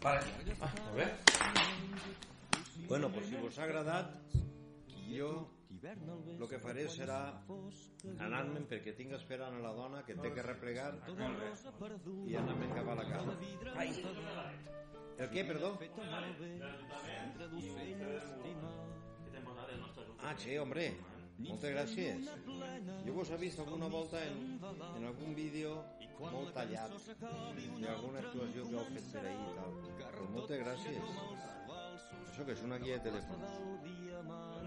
Vale. 0.03 0.19
Ah, 0.61 0.69
molt 0.83 0.95
bé. 0.97 1.07
Bueno, 2.87 3.09
pues 3.09 3.25
si 3.27 3.35
vos 3.35 3.57
ha 3.57 3.63
agradat, 3.63 4.11
jo 5.17 5.29
el 6.39 6.47
que 6.49 6.59
faré 6.63 6.85
serà 6.91 7.19
anar-me'n 8.25 8.67
perquè 8.69 8.93
tinc 8.97 9.15
esperant 9.17 9.57
a 9.57 9.63
la 9.63 9.73
dona 9.75 10.03
que 10.07 10.15
té 10.21 10.31
que 10.35 10.45
replegar 10.45 10.91
i 12.25 12.37
anar-me'n 12.41 12.73
cap 12.77 12.93
a 12.93 12.95
la 13.01 13.05
casa. 13.09 13.35
Ai. 13.75 13.89
El 15.15 15.29
què, 15.31 15.43
perdó? 15.47 15.73
Ah, 20.21 20.33
sí, 20.37 20.57
hombre. 20.57 20.89
Moltes 21.35 21.73
gràcies. 21.75 22.29
Jo 23.05 23.13
vos 23.13 23.29
he 23.29 23.37
vist 23.41 23.59
alguna 23.59 23.89
volta 23.91 24.21
en, 24.23 24.57
en 24.63 25.07
algun 25.09 25.35
vídeo 25.35 25.75
molt 26.21 26.53
tallat 26.55 26.95
d'alguna 27.19 28.21
actuació 28.23 28.63
que 28.69 28.77
heu 28.79 28.87
fet 28.95 29.11
per 29.11 29.25
ahir 29.27 29.49
i 29.49 29.53
tal. 29.59 29.75
Pues 30.15 30.33
moltes 30.37 30.63
gràcies. 30.63 31.54
¿Eso 32.35 32.45
que 32.45 32.51
es 32.51 32.61
una 32.63 32.77
guía 32.77 32.95
de 32.95 32.99
teléfono? 32.99 33.39
No 33.39 33.47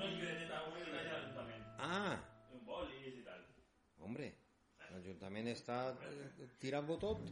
es 0.03 0.13
libreta 0.15 0.65
web, 0.71 0.89
una 0.89 1.03
del 1.03 1.15
ayuntamiento. 1.15 1.69
Ah. 1.79 2.19
Un 2.51 2.65
bolis 2.65 3.15
y 3.15 3.23
tal. 3.23 3.47
Hombre, 3.99 4.39
el 4.89 4.97
ayuntamiento 4.97 5.51
está 5.51 5.91
eh, 5.91 6.49
tirando 6.59 6.97
todo. 6.97 7.19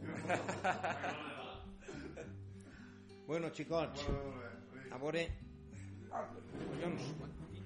bueno, 3.25 3.49
chicos, 3.49 3.89
abore. 4.91 5.27
Collons. 6.11 7.01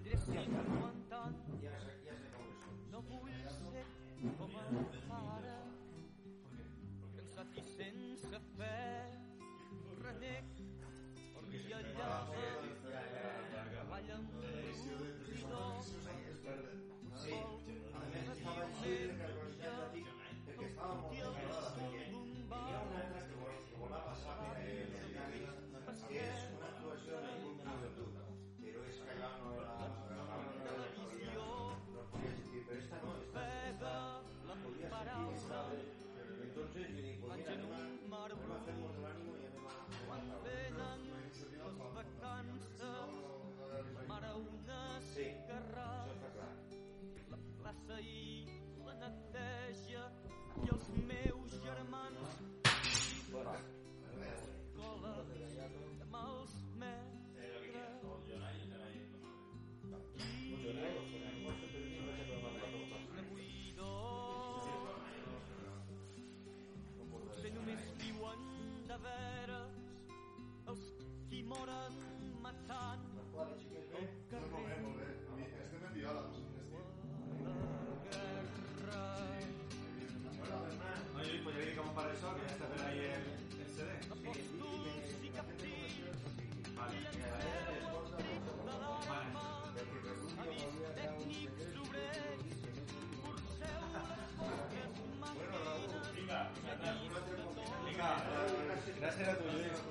Ja 0.07 0.17
sé, 0.17 0.33
ja 2.07 2.15
sé 2.15 2.31
com 2.31 2.47
és. 2.47 2.79
No 2.89 3.01
vull 3.03 3.27
ser 4.95 5.00
Gràcies 98.99 99.27
a 99.27 99.35
tu, 99.35 99.49
Lluís. 99.49 99.81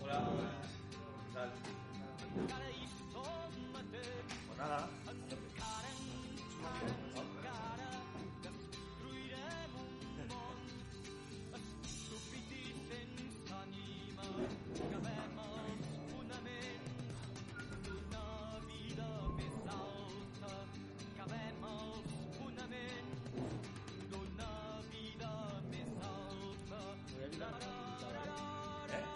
Hola, 0.00 0.20
buenas. 0.20 0.47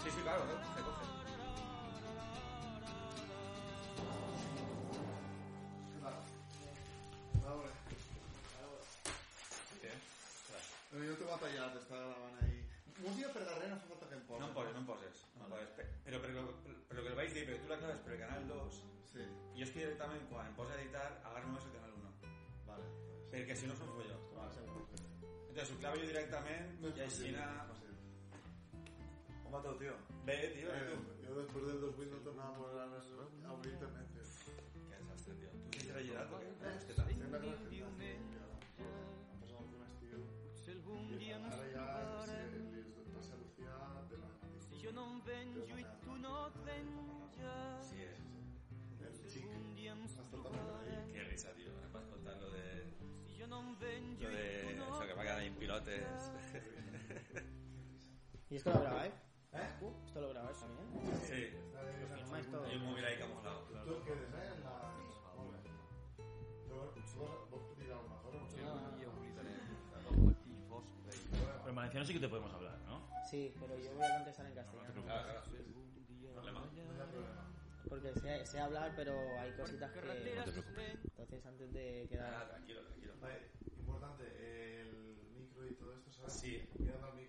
Sí, 0.02 0.10
sí, 0.10 0.20
claro, 0.22 0.44
¿no? 0.46 0.52
Se 0.74 0.82
coge. 0.82 1.04
Però 10.92 11.04
jo 11.08 11.14
t'ho 11.16 11.28
va 11.30 11.36
tallar, 11.40 11.68
t'estava 11.72 12.08
gravant 12.12 12.40
ahí. 12.44 12.58
Música 13.02 13.28
per 13.34 13.42
darrere 13.48 13.70
no 13.72 13.78
fa 13.82 13.88
falta 13.92 14.08
que 14.10 14.16
em 14.18 14.24
posis. 14.28 14.42
No 14.42 14.48
em 14.50 14.56
poses, 14.58 14.74
no 14.76 14.80
em 14.82 14.88
poses. 14.90 15.22
No 15.38 15.46
em 15.46 15.52
poses. 15.54 15.70
Pe- 15.78 15.86
Però 16.06 16.20
per 16.24 16.30
lo, 16.36 16.42
per 16.90 16.96
lo 16.98 17.04
que 17.06 17.12
el 17.12 17.16
vaig 17.20 17.32
dir, 17.36 17.44
perquè 17.48 17.62
tu 17.64 17.70
la 17.72 17.78
claves 17.80 18.02
per 18.04 18.12
el 18.16 18.20
canal 18.24 18.48
2, 18.50 18.80
Sí, 19.12 19.24
i 19.58 19.64
és 19.64 19.68
que 19.72 19.80
directament 19.82 20.22
quan 20.30 20.46
em 20.48 20.54
posa 20.56 20.72
a 20.72 20.78
editar, 20.80 21.04
agarro 21.28 21.48
només 21.50 21.64
el 21.68 21.74
canal 21.76 21.96
1. 21.98 22.12
vale. 22.68 22.86
Perquè 23.32 23.56
si 23.56 23.66
no 23.68 23.74
se'm 23.76 23.90
fo 23.96 24.04
jo. 24.08 24.18
Vale, 24.36 24.52
sí, 24.54 24.60
perfecte. 24.68 25.08
Entonces 25.48 25.72
ho 25.74 25.78
clavo 25.82 25.96
jo 26.00 26.06
directament 26.12 26.68
i 26.84 27.00
així 27.08 27.32
na... 27.36 27.46
Com 27.68 27.71
Mateo, 29.52 29.76
tío. 29.76 29.92
Ve, 30.24 30.48
tío. 30.56 30.68
Yo 31.22 31.34
después 31.34 31.66
del 31.66 31.80
2000 31.82 32.10
no 32.10 32.16
tornaba 32.24 32.56
por 32.56 32.70
abrir 33.50 33.74
internet, 33.74 34.08
tío. 34.14 34.22
Qué 34.88 34.96
desastre, 34.96 35.34
tío. 35.34 35.50
¿Tú 35.50 35.70
quieres 35.70 35.92
¿Qué 36.86 36.94
tal? 36.94 37.06
Que 37.06 37.24
Han 41.34 43.12
pasado 43.12 43.44
ahora 43.44 43.58
ya 43.58 44.02
de 44.08 44.16
la... 44.16 44.28
Si 44.70 44.80
yo 44.80 44.92
no 44.92 45.20
vengo 45.22 45.66
no. 47.36 47.82
Sí, 47.82 48.00
es. 48.00 48.18
Qué 51.12 51.24
risa, 51.24 51.52
tío. 51.52 51.68
Además, 51.78 52.06
contar 52.06 52.38
lo 52.38 52.50
de... 52.50 52.86
Lo 54.98 55.06
que 55.06 55.14
va 55.14 55.20
a 55.20 55.24
quedar 55.24 55.42
en 55.42 55.54
pilotes. 55.56 56.04
Y 58.52 58.56
esto 58.56 58.70
lo 58.70 58.80
graba, 58.80 59.06
¿eh? 59.06 59.12
Valenciano 71.92 72.06
sí 72.06 72.14
que 72.14 72.20
te 72.20 72.28
podemos 72.28 72.52
hablar, 72.54 72.78
¿no? 72.86 73.06
Sí, 73.28 73.54
pero 73.60 73.76
yo 73.78 73.92
voy 73.94 74.06
a 74.06 74.14
contestar 74.14 74.46
en 74.46 74.54
castellano. 74.54 75.02
Claro, 75.04 75.24
claro. 75.24 75.42
Problema. 76.32 76.62
Porque 77.88 78.14
sé, 78.14 78.46
sé 78.46 78.60
hablar, 78.60 78.92
pero 78.96 79.12
hay 79.38 79.52
cositas 79.52 79.90
que... 79.92 80.00
carreteres 80.00 80.46
lent, 80.74 81.04
Entonces, 81.04 81.44
antes 81.44 81.72
de 81.74 82.04
Ah, 82.04 82.08
quedar... 82.08 82.48
tranquilo, 82.48 82.80
tranquilo. 82.86 83.12
Vale, 83.20 83.50
importante, 83.78 84.24
el 84.80 85.18
micro 85.36 85.92
Sí, 86.28 86.62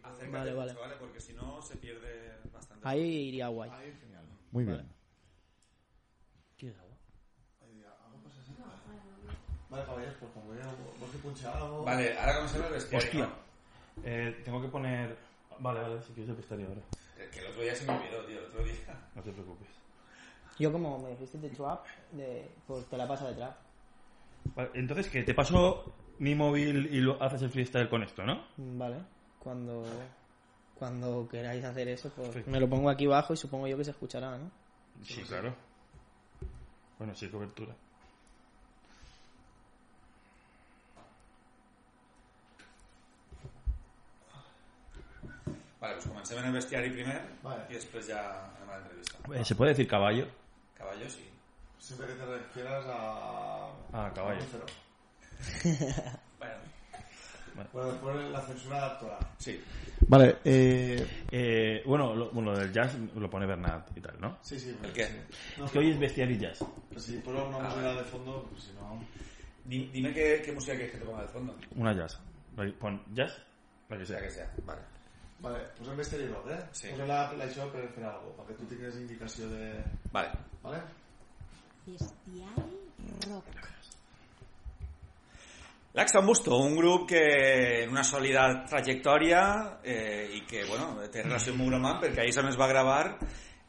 acércate 0.01 0.31
Vale, 0.31 0.53
vale. 0.53 0.71
mucho, 0.71 0.81
¿vale? 0.81 0.95
Porque 0.97 1.19
si 1.19 1.33
no 1.33 1.61
se 1.61 1.75
pierde 1.75 2.37
bastante. 2.53 2.87
Ahí 2.87 3.01
iría 3.01 3.49
guay. 3.49 3.69
Ahí, 3.69 3.93
genial. 3.99 4.25
Muy 4.51 4.63
bien. 4.63 4.87
¿Quieres 6.57 6.79
agua? 6.79 6.95
Vale, 9.69 9.85
caballeros, 9.85 10.15
pues 10.19 10.31
como 10.31 10.49
veo, 10.51 10.63
vos 10.99 11.09
que 11.11 11.17
punchar 11.17 11.57
algo... 11.57 11.83
Vale, 11.83 12.17
ahora 12.17 12.35
comencemos 12.35 12.67
el 12.67 12.73
vestuario. 12.73 13.09
Hostia. 13.09 13.42
Eh, 14.03 14.41
tengo 14.43 14.61
que 14.61 14.67
poner... 14.67 15.17
Vale, 15.59 15.81
vale, 15.81 16.01
si 16.01 16.13
quieres 16.13 16.29
el 16.29 16.35
vestuario 16.35 16.67
ahora. 16.67 16.81
Que- 17.15 17.29
Que 17.29 17.39
el 17.39 17.47
otro 17.47 17.61
día 17.61 17.75
se 17.75 17.85
me 17.85 17.93
olvidó, 17.97 18.25
tío, 18.25 18.39
el 18.39 18.45
otro 18.45 18.63
día. 18.63 19.09
No 19.15 19.21
te 19.21 19.31
preocupes. 19.31 19.67
Yo 20.59 20.71
como 20.71 20.99
me 20.99 21.11
dijiste 21.11 21.37
de 21.37 21.49
trap, 21.49 21.85
de, 22.11 22.51
pues 22.67 22.85
te 22.87 22.97
la 22.97 23.07
paso 23.07 23.27
de 23.27 23.33
trap. 23.35 23.55
Vale, 24.55 24.69
entonces, 24.75 25.09
que 25.09 25.23
te 25.23 25.33
paso 25.33 25.95
mi 26.19 26.35
móvil 26.35 26.87
y 26.91 26.99
lo, 27.01 27.21
haces 27.21 27.41
el 27.43 27.49
freestyle 27.49 27.89
con 27.89 28.03
esto, 28.03 28.23
¿no? 28.23 28.45
Mm, 28.57 28.77
Vale. 28.77 28.97
Cuando, 29.39 29.83
cuando 30.75 31.27
queráis 31.29 31.63
hacer 31.63 31.87
eso, 31.87 32.09
pues 32.15 32.27
Perfecto. 32.27 32.51
me 32.51 32.59
lo 32.59 32.69
pongo 32.69 32.89
aquí 32.89 33.05
abajo 33.05 33.33
y 33.33 33.37
supongo 33.37 33.67
yo 33.67 33.77
que 33.77 33.83
se 33.85 33.91
escuchará, 33.91 34.37
¿no? 34.37 34.51
Sí, 35.03 35.21
claro. 35.23 35.55
Bueno, 36.97 37.15
sí, 37.15 37.27
cobertura. 37.29 37.75
Vale, 45.83 45.95
pues 45.99 46.07
comencem 46.07 46.37
en 46.39 46.45
el 46.47 46.53
bestiari 46.55 46.89
primer 46.95 47.19
Vale. 47.43 47.65
i 47.69 47.75
després 47.75 48.05
ja 48.07 48.19
anem 48.55 48.69
a 48.71 48.77
l'entrevista. 48.77 49.17
Eh, 49.35 49.43
¿Se 49.43 49.55
puede 49.59 49.73
decir 49.75 49.87
caballo? 49.91 50.25
Caballo, 50.77 51.09
sí. 51.11 51.25
Siempre 51.77 52.07
que 52.07 52.13
te 52.13 52.25
refieras 52.25 52.85
a... 52.87 53.67
Ah, 53.91 54.11
caballo. 54.15 54.39
Mamífero. 54.39 54.65
Bueno, 57.53 57.67
Bueno, 57.71 57.91
después 57.91 58.31
la 58.31 58.41
censura 58.41 58.85
actoral. 58.87 59.19
sí. 59.37 59.61
Vale, 60.07 60.37
eh... 60.43 61.05
Eh, 61.31 61.83
bueno, 61.85 62.15
lo, 62.15 62.31
bueno, 62.31 62.51
lo 62.53 62.57
del 62.59 62.71
jazz 62.73 62.95
lo 63.15 63.29
pone 63.29 63.45
Bernat 63.45 63.95
y 63.95 64.01
tal, 64.01 64.19
¿no? 64.19 64.37
Sí, 64.41 64.59
sí. 64.59 64.75
¿El 64.83 64.91
qué? 64.93 65.05
sí. 65.05 65.17
No, 65.59 65.65
Es 65.65 65.71
que 65.71 65.79
hoy 65.79 65.91
es 65.91 65.99
bestiari 65.99 66.37
jazz. 66.37 66.63
pues 66.91 67.03
si 67.03 67.17
pongo 67.17 67.45
una 67.49 67.59
música 67.59 67.93
de 67.93 68.03
fondo, 68.05 68.47
pues 68.49 68.63
si 68.63 68.71
no... 68.73 69.03
Di- 69.65 69.89
Dime 69.93 70.13
qué, 70.13 70.41
qué 70.45 70.51
música 70.53 70.73
quieres 70.75 70.93
que 70.93 70.97
te 70.99 71.05
ponga 71.05 71.21
de 71.21 71.27
fondo. 71.27 71.55
Una 71.75 71.93
jazz. 71.93 72.19
La- 72.57 72.71
Pon 72.79 73.03
jazz, 73.13 73.37
la 73.89 73.97
que 73.97 74.05
Sea 74.05 74.17
sea. 74.19 74.27
que 74.27 74.33
sea. 74.33 74.51
Vale. 74.65 74.81
Vale, 75.39 75.59
posem 75.77 75.97
Rock, 75.97 76.47
eh? 76.51 76.59
Sí. 76.71 76.89
Posem 76.91 77.07
la, 77.07 77.33
la 77.33 77.45
això 77.45 77.65
per 77.71 77.87
fer 77.91 78.03
alguna 78.05 78.21
cosa, 78.21 78.37
perquè 78.43 78.57
tu 78.59 78.65
tingues 78.69 78.95
indicació 78.95 79.49
de... 79.49 79.83
Vale. 80.13 80.31
Vale? 80.63 80.83
Bestiari 81.85 82.79
rock. 83.27 83.63
L'Axan 85.93 86.25
Busto, 86.25 86.57
un 86.57 86.75
grup 86.75 87.09
que 87.09 87.83
en 87.83 87.91
una 87.91 88.03
sòlida 88.03 88.47
trajectòria 88.65 89.41
eh, 89.83 90.25
i 90.39 90.41
que, 90.49 90.63
bueno, 90.65 90.95
té 91.13 91.21
relació 91.21 91.53
amb 91.53 91.61
Mugroman 91.61 91.99
perquè 92.01 92.23
ahir 92.23 92.33
és 92.33 92.39
on 92.41 92.49
es 92.49 92.57
va 92.57 92.65
gravar 92.71 93.03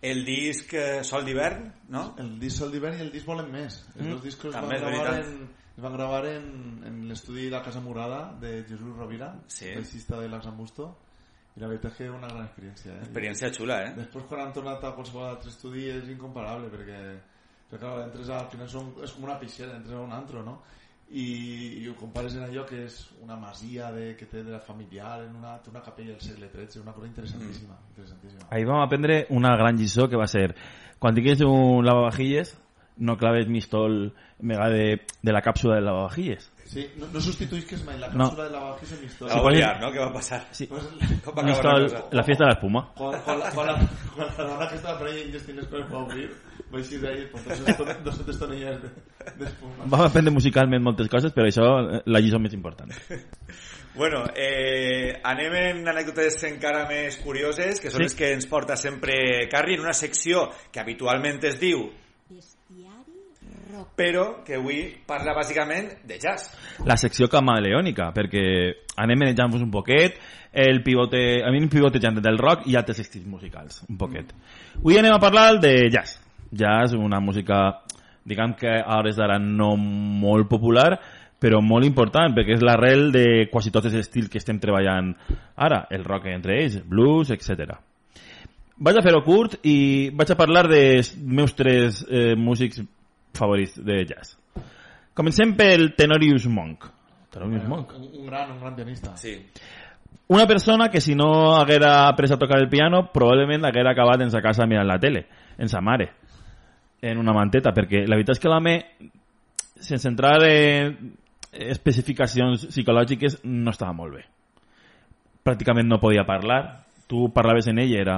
el 0.04 0.22
disc 0.24 0.72
eh, 0.72 1.02
Sol 1.04 1.26
d'hivern, 1.26 1.66
no? 1.92 2.14
El 2.22 2.38
disc 2.40 2.62
Sol 2.62 2.72
d'hivern 2.72 2.96
i 2.96 3.04
el 3.04 3.12
disc 3.12 3.28
Volen 3.28 3.50
Més. 3.52 3.82
Els 3.98 4.08
dos 4.08 4.22
discos 4.24 4.54
es 4.54 4.56
van 4.56 4.72
gravar, 4.72 4.94
veritat. 4.94 5.34
en, 5.34 5.50
es 5.76 5.84
van 5.84 5.98
gravar 5.98 6.22
en, 6.30 6.48
en 6.88 6.98
l'estudi 7.10 7.50
La 7.52 7.60
Casa 7.66 7.82
Murada 7.84 8.22
de 8.40 8.62
Jesús 8.62 8.96
Rovira, 8.96 9.34
Sí. 9.48 9.74
baixista 9.76 10.20
de 10.22 10.30
l'Axan 10.32 10.56
Busto. 10.56 10.94
I 11.54 11.62
la 11.62 11.68
veritat 11.70 11.92
és 11.92 11.98
que 12.00 12.06
una 12.10 12.28
gran 12.30 12.46
experiència, 12.48 12.92
eh? 12.96 13.02
Experiència 13.06 13.50
xula, 13.54 13.76
eh? 13.86 13.90
Després 14.00 14.24
quan 14.30 14.40
han 14.42 14.54
tornat 14.56 14.82
a 14.82 14.94
qualsevol 14.96 15.28
altre 15.28 15.52
estudi 15.52 15.84
és 15.92 16.08
incomparable 16.10 16.70
perquè, 16.72 17.02
perquè 17.70 17.82
clar, 17.84 18.00
entres 18.08 18.32
al 18.34 18.48
final 18.50 18.70
són, 18.72 18.88
és 19.06 19.12
com 19.14 19.28
una 19.28 19.36
pixera, 19.38 19.76
entres 19.78 19.94
a 19.94 20.02
un 20.02 20.16
antro 20.16 20.42
no? 20.42 20.56
I, 21.14 21.26
i 21.78 21.86
ho 21.86 21.94
compares 22.00 22.34
en 22.34 22.46
allò 22.46 22.64
que 22.66 22.80
és 22.88 22.96
una 23.22 23.36
masia 23.38 23.92
de, 23.94 24.08
que 24.18 24.26
té 24.26 24.42
de 24.42 24.50
la 24.50 24.58
familiar 24.66 25.20
en 25.28 25.36
una, 25.36 25.58
té 25.62 25.70
una 25.70 25.84
capella 25.84 26.16
del 26.16 26.24
segle 26.24 26.48
XIII 26.50 26.82
una 26.82 26.94
cosa 26.96 27.06
interessantíssima, 27.06 27.76
interessantíssima. 27.92 28.48
Ahí 28.50 28.64
vam 28.66 28.82
aprendre 28.82 29.26
una 29.30 29.54
gran 29.60 29.78
lliçó 29.78 30.08
que 30.08 30.18
va 30.18 30.26
ser 30.26 30.48
quan 30.98 31.14
tinguis 31.14 31.44
un 31.46 31.84
lavavajilles 31.86 32.56
no 32.96 33.18
claves 33.20 33.46
mistol 33.46 34.14
mega 34.40 34.70
de, 34.70 35.04
de 35.22 35.32
la 35.32 35.42
càpsula 35.42 35.78
del 35.78 35.86
lavavajilles. 35.86 36.50
Sí, 36.64 36.90
no, 36.96 37.06
no 37.06 37.20
sustituís 37.20 37.64
que 37.66 37.74
es 37.74 37.84
más, 37.84 37.98
la 37.98 38.08
cápsula 38.08 38.44
no. 38.44 38.44
de 38.44 38.50
la 38.50 38.76
que 38.76 38.84
es 38.86 39.00
mi 39.00 39.06
historia. 39.06 39.34
La 39.34 39.42
obviar, 39.42 39.80
¿no? 39.80 39.92
¿Qué 39.92 39.98
va 39.98 40.06
a 40.06 40.12
pasar? 40.12 40.48
Sí. 40.50 40.66
Pues, 40.66 40.82
va 41.26 41.42
a 41.42 41.56
acabar 41.56 41.80
la, 41.80 42.04
la, 42.10 42.24
fiesta 42.24 42.44
de 42.44 42.48
la 42.48 42.54
espuma. 42.54 42.92
Con, 42.94 43.20
con 43.20 43.38
la, 43.38 43.50
con, 43.50 43.66
la, 43.66 43.88
con 44.14 44.26
la 44.26 44.56
rana 44.56 44.68
que 44.68 44.76
estaba 44.76 44.98
por 44.98 45.08
ahí 45.08 45.22
en 45.22 45.32
Justin 45.32 45.62
Square 45.62 45.84
para 45.84 46.00
abrir, 46.00 46.34
vais 46.70 46.90
a 46.90 46.94
ir 46.94 47.00
de 47.00 47.08
ahí 47.08 47.28
con 47.30 48.04
dos 48.04 48.20
o 48.20 48.24
tres 48.24 48.38
tonellas 48.38 48.82
de, 48.82 48.88
de 49.36 49.44
espuma. 49.44 49.84
Vam 49.84 50.06
aprendre 50.08 50.32
musicalment 50.32 50.82
moltes 50.82 51.08
coses, 51.12 51.32
però 51.36 51.46
això, 51.46 51.68
eh, 51.84 52.02
la 52.06 52.20
lliçó 52.24 52.40
més 52.40 52.56
important. 52.56 52.92
Bueno, 53.94 54.24
eh, 54.34 55.20
anem 55.22 55.52
en 55.54 55.84
anècdotes 55.86 56.40
encara 56.48 56.80
més 56.88 57.14
curioses, 57.22 57.78
que 57.78 57.92
són 57.92 58.02
sí. 58.02 58.08
les 58.08 58.16
que 58.18 58.32
ens 58.34 58.48
porta 58.50 58.74
sempre 58.74 59.46
Carri, 59.46 59.76
en 59.78 59.84
una 59.84 59.94
secció 59.94 60.48
que 60.74 60.82
habitualment 60.82 61.38
es 61.46 61.60
diu 61.60 61.84
rock. 63.74 63.94
però 63.96 64.44
que 64.44 64.56
avui 64.56 64.96
parla 65.06 65.34
bàsicament 65.34 66.04
de 66.04 66.18
jazz. 66.18 66.50
La 66.84 66.96
secció 66.96 67.28
camaleònica, 67.28 68.12
perquè 68.14 68.44
anem 68.96 69.18
manejant-vos 69.18 69.62
un 69.62 69.70
poquet, 69.70 70.18
el 70.52 70.82
pivote, 70.82 71.42
a 71.42 71.50
mi 71.50 71.66
pivotejant 71.66 72.20
del 72.22 72.38
rock 72.38 72.66
i 72.66 72.76
altres 72.76 73.00
estils 73.00 73.26
musicals, 73.26 73.82
un 73.88 73.98
poquet. 73.98 74.32
Avui 74.78 74.98
anem 74.98 75.14
a 75.14 75.20
parlar 75.20 75.58
de 75.60 75.90
jazz. 75.90 76.20
Jazz, 76.50 76.94
una 76.94 77.20
música, 77.20 77.82
diguem 78.24 78.54
que 78.54 78.78
a 78.80 78.98
hores 78.98 79.16
d'ara 79.16 79.38
no 79.38 79.76
molt 79.76 80.48
popular, 80.48 81.00
però 81.40 81.60
molt 81.60 81.84
important, 81.84 82.32
perquè 82.32 82.56
és 82.56 82.62
l'arrel 82.64 83.10
de 83.12 83.48
quasi 83.52 83.70
tots 83.70 83.90
els 83.90 83.98
estils 84.00 84.30
que 84.30 84.38
estem 84.38 84.60
treballant 84.62 85.12
ara, 85.56 85.86
el 85.90 86.04
rock 86.04 86.30
entre 86.32 86.60
ells, 86.62 86.78
blues, 86.86 87.34
etc. 87.34 87.74
Vaig 88.78 88.96
a 88.98 89.02
fer-ho 89.04 89.20
curt 89.26 89.58
i 89.66 90.10
vaig 90.14 90.30
a 90.32 90.38
parlar 90.38 90.64
dels 90.70 91.12
meus 91.18 91.52
tres 91.54 92.00
eh, 92.08 92.34
músics 92.38 92.80
favorits 93.34 93.78
de 93.84 94.04
jazz. 94.06 94.36
Comencem 95.14 95.54
pel 95.56 95.94
Tenorius 95.94 96.46
Monk. 96.46 96.86
Tenorius 97.30 97.66
Monk. 97.68 97.94
un, 97.98 98.10
un 98.20 98.26
gran, 98.26 98.52
un 98.52 98.60
gran 98.60 98.74
pianista 98.74 99.16
Sí. 99.16 99.38
Una 100.26 100.46
persona 100.46 100.88
que 100.88 101.00
si 101.00 101.14
no 101.14 101.54
haguera 101.56 102.08
après 102.08 102.32
a 102.32 102.38
tocar 102.38 102.58
el 102.58 102.68
piano 102.68 103.10
probablement 103.12 103.66
haguera 103.66 103.92
acabat 103.92 104.22
en 104.22 104.30
sa 104.30 104.40
casa 104.40 104.66
mirant 104.66 104.88
la 104.88 104.98
tele, 104.98 105.26
en 105.58 105.68
sa 105.68 105.82
mare, 105.82 106.12
en 107.02 107.18
una 107.18 107.34
manteta, 107.34 107.74
perquè 107.74 108.06
la 108.08 108.16
veritat 108.16 108.38
és 108.38 108.40
que 108.40 108.48
l'home, 108.48 108.74
sense 109.76 110.08
entrar 110.08 110.38
en 110.42 111.12
especificacions 111.52 112.70
psicològiques, 112.70 113.42
no 113.44 113.70
estava 113.70 113.92
molt 113.92 114.16
bé. 114.16 114.24
Pràcticament 115.44 115.86
no 115.86 116.00
podia 116.00 116.24
parlar, 116.24 116.83
tu 117.06 117.28
parlaves 117.34 117.66
en 117.68 117.78
ell 117.78 117.92
i 117.92 117.98
era 118.00 118.16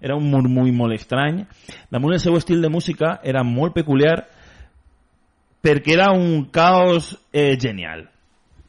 era 0.00 0.16
un 0.16 0.30
murmull 0.30 0.72
molt 0.72 0.96
estrany 0.96 1.44
damunt 1.90 2.16
el 2.16 2.22
seu 2.22 2.36
estil 2.40 2.62
de 2.62 2.72
música 2.72 3.18
era 3.22 3.44
molt 3.44 3.74
peculiar 3.74 4.24
perquè 5.64 5.94
era 5.96 6.10
un 6.12 6.46
caos 6.52 7.14
eh, 7.32 7.56
genial 7.60 8.08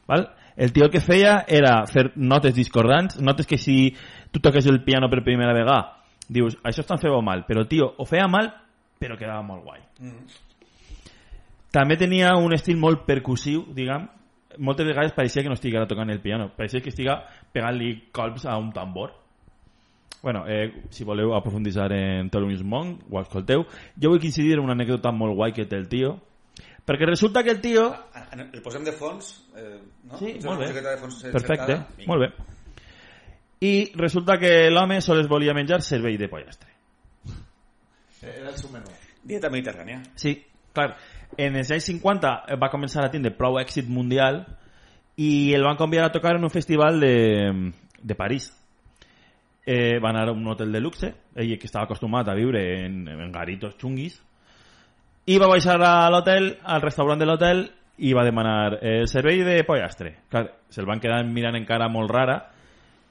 val? 0.08 0.30
el 0.56 0.72
tio 0.72 0.88
que 0.90 1.00
feia 1.00 1.44
era 1.48 1.82
fer 1.86 2.10
notes 2.16 2.54
discordants 2.54 3.20
notes 3.20 3.46
que 3.46 3.58
si 3.58 3.94
tu 4.30 4.40
toques 4.40 4.66
el 4.66 4.82
piano 4.84 5.08
per 5.08 5.24
primera 5.24 5.52
vegada 5.56 6.02
dius, 6.28 6.56
això 6.64 6.82
estan 6.82 6.98
fent 6.98 7.22
mal 7.24 7.44
però 7.48 7.66
tio 7.68 7.94
ho 7.96 8.04
feia 8.04 8.28
mal 8.28 8.52
però 8.98 9.16
quedava 9.16 9.42
molt 9.42 9.64
guai 9.64 9.80
Mm. 9.96 10.26
també 11.72 11.96
tenia 11.96 12.34
un 12.36 12.52
estil 12.52 12.76
molt 12.76 13.06
percussiu, 13.06 13.62
diguem. 13.72 14.06
Moltes 14.58 14.86
vegades 14.86 15.14
pareixia 15.16 15.42
que 15.42 15.50
no 15.52 15.56
estiguera 15.58 15.88
tocant 15.88 16.10
el 16.10 16.20
piano, 16.20 16.50
pareixia 16.56 16.82
que 16.82 16.92
estiga 16.92 17.20
pegant-li 17.52 18.08
colps 18.12 18.46
a 18.46 18.56
un 18.58 18.72
tambor. 18.72 19.14
Bueno, 20.22 20.44
eh, 20.48 20.82
si 20.90 21.04
voleu 21.04 21.34
aprofunditzar 21.36 21.92
en 21.92 22.30
Thelonious 22.30 22.64
Monk, 22.64 23.04
ho 23.10 23.20
escolteu. 23.20 23.66
Jo 24.00 24.10
vull 24.10 24.24
incidir 24.24 24.56
en 24.56 24.64
una 24.64 24.74
anècdota 24.74 25.12
molt 25.12 25.36
guai 25.36 25.52
que 25.54 25.66
té 25.70 25.78
el 25.78 25.88
tio, 25.88 26.16
perquè 26.86 27.06
resulta 27.06 27.44
que 27.44 27.52
el 27.54 27.60
tio... 27.60 27.88
Ah, 27.92 28.26
ah, 28.32 28.46
El 28.52 28.62
posem 28.62 28.84
de 28.84 28.94
fons? 28.96 29.32
Eh, 29.54 29.78
no? 30.10 30.18
Sí, 30.18 30.38
molt 30.44 30.64
bé. 30.64 30.72
De 30.72 30.96
fons 31.00 31.22
Perfecte? 31.30 31.80
Vinga. 31.98 32.10
molt 32.10 32.26
bé. 32.26 32.30
I 33.66 33.74
resulta 33.96 34.36
que 34.38 34.70
l'home 34.70 35.00
sols 35.00 35.28
volia 35.28 35.54
menjar 35.56 35.80
cervell 35.82 36.18
de 36.18 36.28
pollastre. 36.28 36.72
era 38.26 38.50
el 38.50 38.56
seu 38.58 38.70
menú 38.72 38.90
Dieta 39.26 39.50
mediterrània. 39.50 40.00
Sí, 40.14 40.36
clar. 40.74 40.92
En 41.36 41.56
els 41.58 41.70
anys 41.74 41.88
50 41.90 42.56
va 42.60 42.70
començar 42.72 43.04
a 43.04 43.10
tindre 43.12 43.34
prou 43.36 43.58
èxit 43.60 43.88
mundial 43.90 44.44
i 45.16 45.52
el 45.56 45.64
van 45.64 45.78
convidar 45.80 46.06
a 46.08 46.12
tocar 46.14 46.36
en 46.36 46.44
un 46.44 46.52
festival 46.52 47.00
de, 47.00 47.72
de 48.02 48.14
París. 48.14 48.52
Eh, 49.66 49.98
van 49.98 50.14
anar 50.14 50.30
a 50.30 50.36
un 50.36 50.46
hotel 50.46 50.70
de 50.72 50.80
luxe, 50.80 51.12
ell 51.34 51.56
que 51.58 51.66
estava 51.66 51.88
acostumat 51.88 52.28
a 52.28 52.36
viure 52.38 52.62
en, 52.84 53.02
en 53.10 53.32
garitos 53.34 53.74
xunguis, 53.80 54.20
i 55.26 55.40
va 55.42 55.50
baixar 55.50 55.80
a 55.82 56.08
l'hotel, 56.12 56.52
al 56.62 56.84
restaurant 56.84 57.18
de 57.18 57.26
l'hotel, 57.26 57.64
i 57.98 58.12
va 58.14 58.24
demanar 58.24 58.76
eh, 58.78 59.00
el 59.00 59.08
servei 59.10 59.42
de 59.42 59.58
pollastre. 59.66 60.14
Clar, 60.30 60.46
se'l 60.70 60.86
van 60.86 61.02
quedar 61.02 61.24
mirant 61.26 61.58
encara 61.58 61.90
molt 61.90 62.12
rara, 62.14 62.38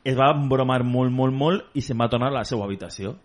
es 0.05 0.15
va 0.15 0.31
bromar 0.37 0.85
molt, 0.87 1.11
molt, 1.11 1.35
molt, 1.35 1.71
i 1.75 1.83
se'n 1.83 1.99
va 1.99 2.07
tornar 2.07 2.31
a 2.31 2.39
la 2.39 2.47
seva 2.47 2.69
habitació 2.69 3.17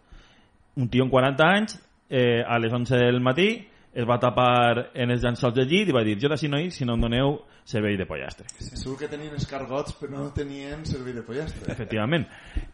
un 0.76 0.88
tio 0.88 1.04
amb 1.04 1.12
40 1.12 1.44
anys, 1.46 1.78
eh, 2.08 2.42
a 2.46 2.58
les 2.58 2.72
11 2.72 2.96
del 2.96 3.20
matí, 3.20 3.66
es 3.92 4.06
va 4.06 4.20
tapar 4.22 4.90
en 4.94 5.10
els 5.10 5.22
llençols 5.24 5.54
del 5.56 5.66
llit 5.68 5.88
i 5.90 5.94
va 5.94 6.04
dir 6.06 6.16
jo 6.20 6.28
d'ací 6.30 6.48
no 6.48 6.60
hi 6.60 6.70
si 6.70 6.86
no 6.86 6.94
em 6.94 7.06
doneu 7.06 7.40
servei 7.66 7.96
de 7.98 8.06
pollastre. 8.06 8.46
Segur 8.58 8.96
que 8.98 9.08
tenien 9.10 9.34
escargots, 9.36 9.94
però 9.98 10.16
no 10.16 10.28
tenien 10.34 10.84
servei 10.86 11.14
de 11.14 11.22
pollastre. 11.26 11.70
Efectivament. 11.70 12.26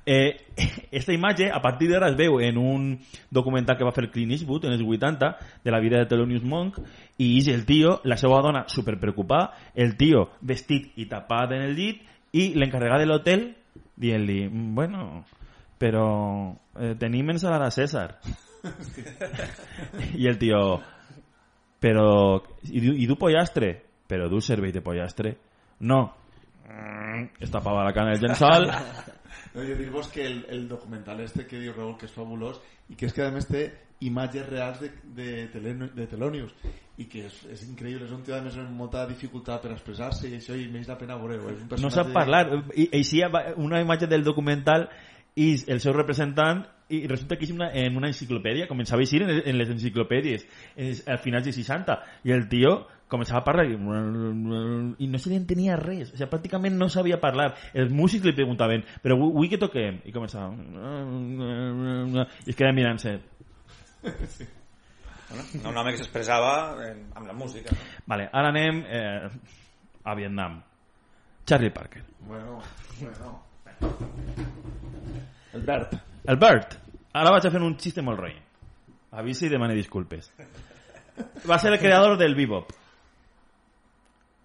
Eh, 0.04 0.46
esta 0.90 1.12
imatge, 1.12 1.50
a 1.52 1.60
partir 1.60 1.90
d'ara, 1.90 2.10
es 2.12 2.16
veu 2.16 2.40
en 2.40 2.58
un 2.60 2.88
documental 3.30 3.76
que 3.76 3.84
va 3.84 3.94
fer 3.96 4.10
Clint 4.12 4.32
Eastwood 4.36 4.68
en 4.68 4.76
els 4.76 4.84
80 4.84 5.32
de 5.64 5.74
la 5.74 5.80
vida 5.80 6.00
de 6.00 6.08
Thelonious 6.08 6.44
Monk 6.44 6.80
i 7.18 7.36
és 7.40 7.50
el 7.52 7.66
tio, 7.68 8.00
la 8.04 8.16
seva 8.20 8.40
dona 8.44 8.66
super 8.72 8.98
preocupada, 9.00 9.52
el 9.74 9.96
tio 9.96 10.30
vestit 10.40 10.92
i 10.96 11.08
tapat 11.10 11.56
en 11.56 11.64
el 11.68 11.76
llit 11.76 12.04
i 12.36 12.52
l'encarregat 12.56 13.00
de 13.02 13.08
l'hotel 13.08 13.48
dient-li, 13.96 14.46
bueno, 14.76 15.24
però 15.80 16.08
eh, 16.78 16.94
tenim 17.00 17.32
ensalada 17.32 17.70
César. 17.70 18.18
I 20.20 20.26
el 20.28 20.38
tio, 20.38 20.80
i, 22.70 22.80
du- 22.80 22.94
i 22.96 23.06
du 23.06 23.16
pollastre? 23.20 23.72
Però 24.06 24.28
du 24.30 24.40
servei 24.40 24.72
de 24.72 24.80
pollastre? 24.82 25.36
No. 25.80 26.04
Mm, 26.66 27.28
Es 27.40 27.50
tapava 27.50 27.84
la 27.84 27.92
cana 27.94 28.14
del 28.16 28.26
llençol 28.26 28.66
No, 29.56 29.62
jo 29.64 29.74
dir-vos 29.78 30.08
que 30.12 30.24
el, 30.26 30.44
el 30.50 30.66
documental 30.68 31.20
este 31.20 31.46
que 31.46 31.58
diu 31.60 31.72
Raúl 31.72 31.94
que 31.96 32.04
és 32.08 32.12
fabulós 32.12 32.58
i 32.90 32.96
que 32.96 33.06
és 33.08 33.14
que 33.16 33.24
a 33.24 33.30
més 33.32 33.46
té 33.48 33.62
imatges 34.04 34.44
reals 34.50 34.80
de, 34.82 34.90
de, 35.16 35.28
Teleno- 35.52 35.88
de 35.94 36.06
Telonius 36.10 36.52
i 37.00 37.06
que 37.08 37.22
és, 37.28 37.38
és 37.52 37.62
increïble, 37.68 38.04
és 38.04 38.12
un 38.12 38.20
tio 38.24 38.36
a 38.36 38.42
més 38.44 38.56
amb 38.60 38.74
molta 38.76 39.06
dificultat 39.08 39.62
per 39.64 39.72
expressar-se 39.72 40.28
i 40.28 40.36
això 40.36 40.56
i 40.56 40.66
la 40.68 40.98
pena 41.00 41.16
veure-ho. 41.16 41.54
No 41.80 41.90
sap 41.92 42.12
parlar 42.12 42.42
i 42.76 42.88
així 42.92 43.22
una 43.56 43.80
imatge 43.80 44.06
del 44.06 44.24
documental 44.24 44.88
és 45.36 45.66
el 45.68 45.82
seu 45.84 45.92
representant 45.92 46.64
i 46.88 47.02
resulta 47.10 47.36
que 47.36 47.44
és 47.44 47.52
una, 47.52 47.68
en 47.74 47.96
una 47.98 48.08
enciclopèdia 48.08 48.68
començava 48.70 49.02
a 49.02 49.04
eixir 49.04 49.20
en, 49.24 49.32
en 49.42 49.56
les 49.58 49.70
enciclopèdies 49.74 50.44
en, 50.76 50.92
al 51.12 51.18
final 51.20 51.42
dels 51.44 51.58
60 51.58 51.96
i 52.24 52.32
el 52.34 52.46
tio 52.48 52.76
començava 53.10 53.42
a 53.42 53.46
parlar 53.46 53.66
i, 53.68 53.74
i 53.74 55.08
no 55.10 55.20
se 55.20 55.32
li 55.32 55.38
entenia 55.38 55.76
res 55.80 56.12
o 56.12 56.16
sigui, 56.16 56.30
pràcticament 56.30 56.78
no 56.78 56.88
sabia 56.92 57.18
parlar 57.22 57.50
els 57.74 57.92
músics 57.92 58.24
li 58.26 58.34
preguntaven 58.38 58.86
però 59.02 59.18
avui, 59.18 59.50
què 59.50 59.58
toquem? 59.60 60.00
i 60.06 60.14
començava 60.14 60.54
i 62.46 62.52
es 62.52 62.56
quedava 62.56 62.76
mirant-se 62.76 63.18
Bueno, 65.26 65.42
un 65.66 65.78
home 65.80 65.90
que 65.90 65.98
s'expressava 65.98 66.52
amb 66.78 67.24
la 67.26 67.34
música. 67.34 67.74
No? 67.74 67.86
vale, 68.06 68.28
ara 68.30 68.52
anem 68.54 68.84
eh, 68.86 69.26
a 70.06 70.14
Vietnam 70.14 70.60
Charlie 71.44 71.74
Parker 71.74 72.04
Bueno, 72.20 72.60
bueno. 73.00 74.44
El 75.56 75.62
Bert. 75.62 75.94
El 76.28 76.36
Bert. 76.36 76.74
Ara 77.16 77.30
vaig 77.32 77.46
a 77.48 77.50
fer 77.50 77.62
un 77.64 77.78
xiste 77.80 78.02
molt 78.04 78.20
rei. 78.20 78.34
Avisi 79.16 79.46
i 79.46 79.48
demane 79.48 79.76
disculpes. 79.78 80.28
Va 81.48 81.56
ser 81.58 81.72
el 81.72 81.78
creador 81.80 82.18
del 82.20 82.34
bebop. 82.36 82.74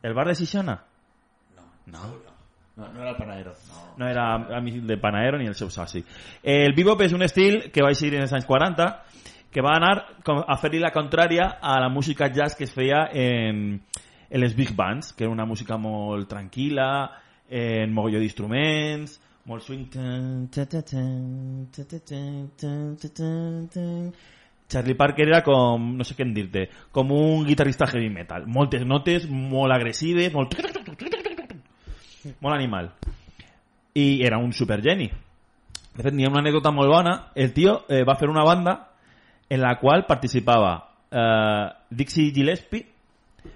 El 0.02 0.14
bar 0.16 0.30
de 0.30 0.36
Xixona? 0.40 0.78
No. 1.92 2.04
No, 2.78 2.88
no 2.88 3.02
era 3.02 3.10
el 3.10 3.18
Panaero. 3.18 3.52
No. 3.68 3.82
No 3.98 4.08
era 4.08 4.28
amic 4.58 4.78
de 4.88 4.98
Panaero 4.98 5.38
ni 5.38 5.50
el 5.52 5.58
seu 5.60 5.70
soci. 5.70 6.00
El 6.42 6.72
bebop 6.78 7.04
és 7.04 7.12
un 7.14 7.28
estil 7.28 7.66
que 7.76 7.84
va 7.84 7.92
eixir 7.92 8.14
en 8.16 8.24
els 8.24 8.32
anys 8.38 8.48
40 8.48 8.88
que 9.52 9.62
va 9.62 9.74
anar 9.76 9.98
a 10.24 10.56
fer-li 10.62 10.80
la 10.80 10.94
contrària 10.96 11.58
a 11.60 11.76
la 11.84 11.90
música 11.92 12.32
jazz 12.32 12.56
que 12.56 12.64
es 12.64 12.72
feia 12.72 13.10
en, 13.12 13.82
en 14.30 14.40
les 14.40 14.56
big 14.56 14.72
bands, 14.78 15.12
que 15.12 15.28
era 15.28 15.34
una 15.34 15.46
música 15.46 15.76
molt 15.76 16.32
tranquil·la, 16.32 16.88
en 17.52 17.92
mogolló 17.92 18.24
d'instruments, 18.24 19.20
molt 19.46 19.64
swing. 19.64 19.88
Charlie 24.72 24.96
Parker 24.96 25.28
era 25.28 25.42
com, 25.44 25.90
no 25.98 26.06
sé 26.08 26.16
què 26.16 26.24
en 26.24 26.34
dir-te, 26.34 26.70
un 26.96 27.44
guitarrista 27.48 27.88
heavy 27.92 28.10
metal. 28.10 28.46
Moltes 28.48 28.86
notes, 28.88 29.28
molt 29.28 29.74
agressives, 29.76 30.32
molt... 30.34 30.56
molt 32.40 32.56
animal. 32.56 32.94
I 33.94 34.24
era 34.24 34.40
un 34.40 34.54
supergeni. 34.54 35.10
De 35.92 36.06
fet, 36.06 36.14
n'hi 36.16 36.24
ha 36.24 36.32
una 36.32 36.40
anècdota 36.40 36.72
molt. 36.72 37.34
El 37.36 37.52
tio 37.52 37.82
eh, 37.90 38.06
va 38.08 38.16
fer 38.16 38.30
una 38.32 38.46
banda 38.48 38.78
en 39.52 39.60
la 39.60 39.76
qual 39.82 40.06
participava 40.08 40.72
eh, 41.12 41.68
Dixie 41.90 42.32
Gillespie, 42.32 42.88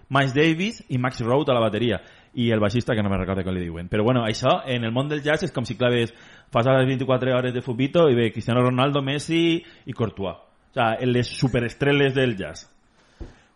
Miles 0.10 0.34
Davis 0.36 0.84
i 0.90 0.98
Max 0.98 1.22
Road 1.22 1.50
a 1.50 1.56
la 1.56 1.64
bateria 1.64 2.02
i 2.36 2.50
el 2.52 2.60
baixista 2.60 2.96
que 2.96 3.04
no 3.04 3.10
me 3.10 3.18
recordo 3.18 3.44
com 3.46 3.56
li 3.56 3.64
diuen 3.64 3.90
però 3.92 4.04
bueno, 4.04 4.26
això 4.28 4.60
en 4.68 4.84
el 4.84 4.94
món 4.96 5.10
del 5.12 5.24
jazz 5.24 5.48
és 5.48 5.56
com 5.56 5.66
si 5.68 5.78
claves 5.80 6.14
fas 6.52 6.68
les 6.68 6.88
24 6.88 7.36
hores 7.38 7.54
de 7.54 7.64
Fupito 7.64 8.10
i 8.10 8.16
ve 8.16 8.32
Cristiano 8.32 8.64
Ronaldo, 8.64 9.02
Messi 9.02 9.60
i 9.62 9.94
Courtois 9.94 10.36
o 10.36 10.74
sea, 10.76 10.96
les 11.02 11.28
superestrelles 11.28 12.14
del 12.16 12.36
jazz 12.38 12.70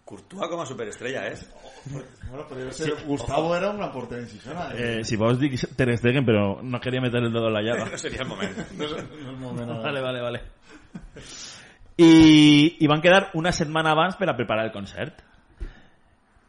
Courtois 0.09 0.49
com 0.49 0.57
a 0.57 0.65
superestrella, 0.65 1.27
és. 1.29 1.43
Bueno, 1.85 2.47
podria 2.49 2.71
ser... 2.73 2.95
Gustavo 3.05 3.51
era 3.53 3.69
un 3.69 3.77
gran 3.77 3.91
porter 3.93 4.17
en 4.23 4.25
Xixona. 4.25 4.71
eh, 4.73 5.03
si 5.05 5.19
vols 5.21 5.37
dir 5.37 5.51
Ter 5.77 5.91
Stegen 5.99 6.25
però 6.25 6.63
no 6.63 6.81
quería 6.81 7.01
meter 7.01 7.21
el 7.21 7.31
dedo 7.31 7.45
en 7.47 7.53
la 7.53 7.61
llaga 7.61 7.85
No 7.91 7.97
seria 8.01 8.23
el 8.23 8.27
moment. 8.27 8.57
No 8.73 8.87
no 8.89 9.37
moment 9.37 9.69
ara. 9.69 9.83
vale, 9.83 10.01
vale, 10.01 10.21
vale 10.21 10.41
i, 11.99 12.77
i 12.79 12.87
van 12.87 13.01
quedar 13.03 13.29
una 13.35 13.51
setmana 13.51 13.91
abans 13.91 14.15
per 14.15 14.29
a 14.31 14.37
preparar 14.37 14.65
el 14.65 14.71
concert 14.71 15.19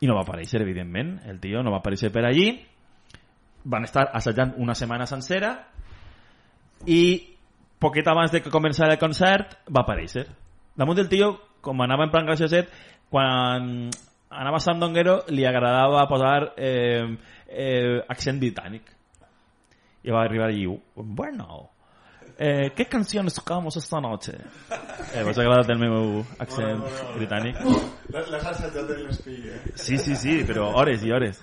i 0.01 0.09
no 0.09 0.16
va 0.16 0.24
aparèixer 0.24 0.62
evidentment. 0.64 1.18
El 1.28 1.40
tio 1.40 1.62
no 1.62 1.72
va 1.72 1.80
aparèixer 1.82 2.11
per 2.12 2.24
allí. 2.26 2.51
Van 3.64 3.84
estar 3.84 4.09
assajant 4.16 4.55
una 4.59 4.74
setmana 4.74 5.07
sencera 5.07 5.53
i 6.88 7.01
poquet 7.80 8.07
abans 8.09 8.32
de 8.32 8.40
que 8.40 8.53
començara 8.53 8.96
el 8.96 9.03
concert 9.03 9.59
va 9.68 9.84
aparèixer. 9.84 10.24
Damunt 10.76 10.96
del 10.96 11.11
tio 11.12 11.34
com 11.61 11.82
anava 11.84 12.07
en 12.07 12.12
plan 12.12 12.24
gracioset 12.28 12.70
quan 13.12 13.90
anava 14.30 14.61
a 14.61 14.64
Sandonguero 14.64 15.18
li 15.34 15.44
agradava 15.44 16.07
posar 16.09 16.55
eh, 16.57 17.05
eh, 17.48 18.01
accent 18.09 18.40
britànic. 18.40 18.88
I 20.01 20.14
va 20.14 20.24
arribar 20.24 20.48
allí 20.48 20.64
bueno 20.94 21.68
eh, 22.41 22.72
¿qué 22.74 22.86
canciones 22.86 23.34
tocamos 23.34 23.76
esta 23.76 24.01
noche? 24.01 24.32
Eh, 25.14 25.22
vos 25.22 25.36
ha 25.36 25.43
agradat 25.43 25.68
el 25.74 25.78
meu 25.78 26.22
accent 26.41 26.80
britànic? 27.18 27.59
L'has 28.14 28.47
assajat 28.49 28.95
en 28.97 29.03
l'espill, 29.05 29.43
eh? 29.53 29.59
Sí, 29.76 29.99
sí, 30.01 30.16
sí, 30.16 30.38
però 30.49 30.70
hores 30.80 31.05
i 31.05 31.12
hores. 31.12 31.43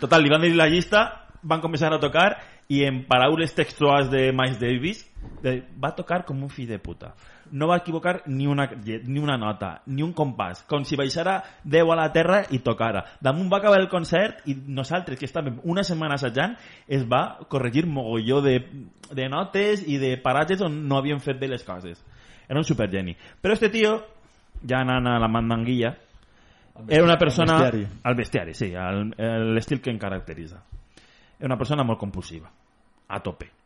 Total, 0.00 0.24
li 0.24 0.32
van 0.32 0.46
dir 0.46 0.54
la 0.56 0.70
llista, 0.72 1.04
van 1.42 1.60
començar 1.60 1.92
a 1.92 2.00
tocar 2.00 2.30
i 2.72 2.80
en 2.86 3.02
paraules 3.10 3.52
textuals 3.52 4.08
de 4.08 4.30
Miles 4.32 4.56
Davis 4.62 5.04
de, 5.44 5.58
va 5.76 5.92
tocar 5.92 6.22
com 6.24 6.40
un 6.40 6.48
fill 6.48 6.70
de 6.70 6.80
puta. 6.80 7.12
No 7.52 7.66
va 7.70 7.80
equivocar 7.80 8.22
ni 8.26 8.46
una, 8.46 8.68
ni 8.84 9.18
una 9.18 9.36
nota, 9.38 9.82
ni 9.86 10.04
un 10.06 10.12
compàs, 10.14 10.62
com 10.70 10.84
si 10.86 10.98
baixara 10.98 11.40
10 11.64 11.90
a 11.90 11.98
la 11.98 12.08
terra 12.14 12.42
i 12.54 12.60
tocara. 12.64 13.04
Damunt 13.20 13.50
va 13.52 13.58
acabar 13.58 13.80
el 13.80 13.88
concert 13.90 14.44
i 14.46 14.54
nosaltres, 14.54 15.18
que 15.18 15.26
estàvem 15.26 15.58
una 15.64 15.84
setmana 15.86 16.18
assajant, 16.18 16.56
es 16.86 17.06
va 17.08 17.40
corregir 17.50 17.86
mogolló 17.86 18.40
de, 18.44 18.58
de 19.10 19.28
notes 19.28 19.82
i 19.86 19.98
de 19.98 20.16
paratges 20.22 20.62
on 20.66 20.82
no 20.88 20.98
havien 20.98 21.20
fet 21.20 21.40
bé 21.40 21.50
les 21.50 21.66
coses. 21.66 22.00
Era 22.48 22.58
un 22.58 22.66
supergeni. 22.66 23.16
Però 23.40 23.54
este 23.54 23.70
tio, 23.70 23.98
ja 24.66 24.82
anant 24.84 25.06
a 25.06 25.18
la 25.22 25.28
mandanguilla, 25.30 25.94
era 26.88 27.04
una 27.04 27.16
persona... 27.18 27.56
Al 27.56 27.62
bestiari. 27.62 27.86
Al 28.02 28.14
bestiari, 28.14 28.54
sí, 28.54 28.72
l'estil 29.54 29.80
que 29.80 29.92
em 29.92 29.98
caracteritza. 29.98 30.62
Era 31.38 31.48
una 31.52 31.58
persona 31.58 31.84
molt 31.84 31.98
compulsiva, 32.00 32.50
a 33.08 33.20
tope. 33.24 33.59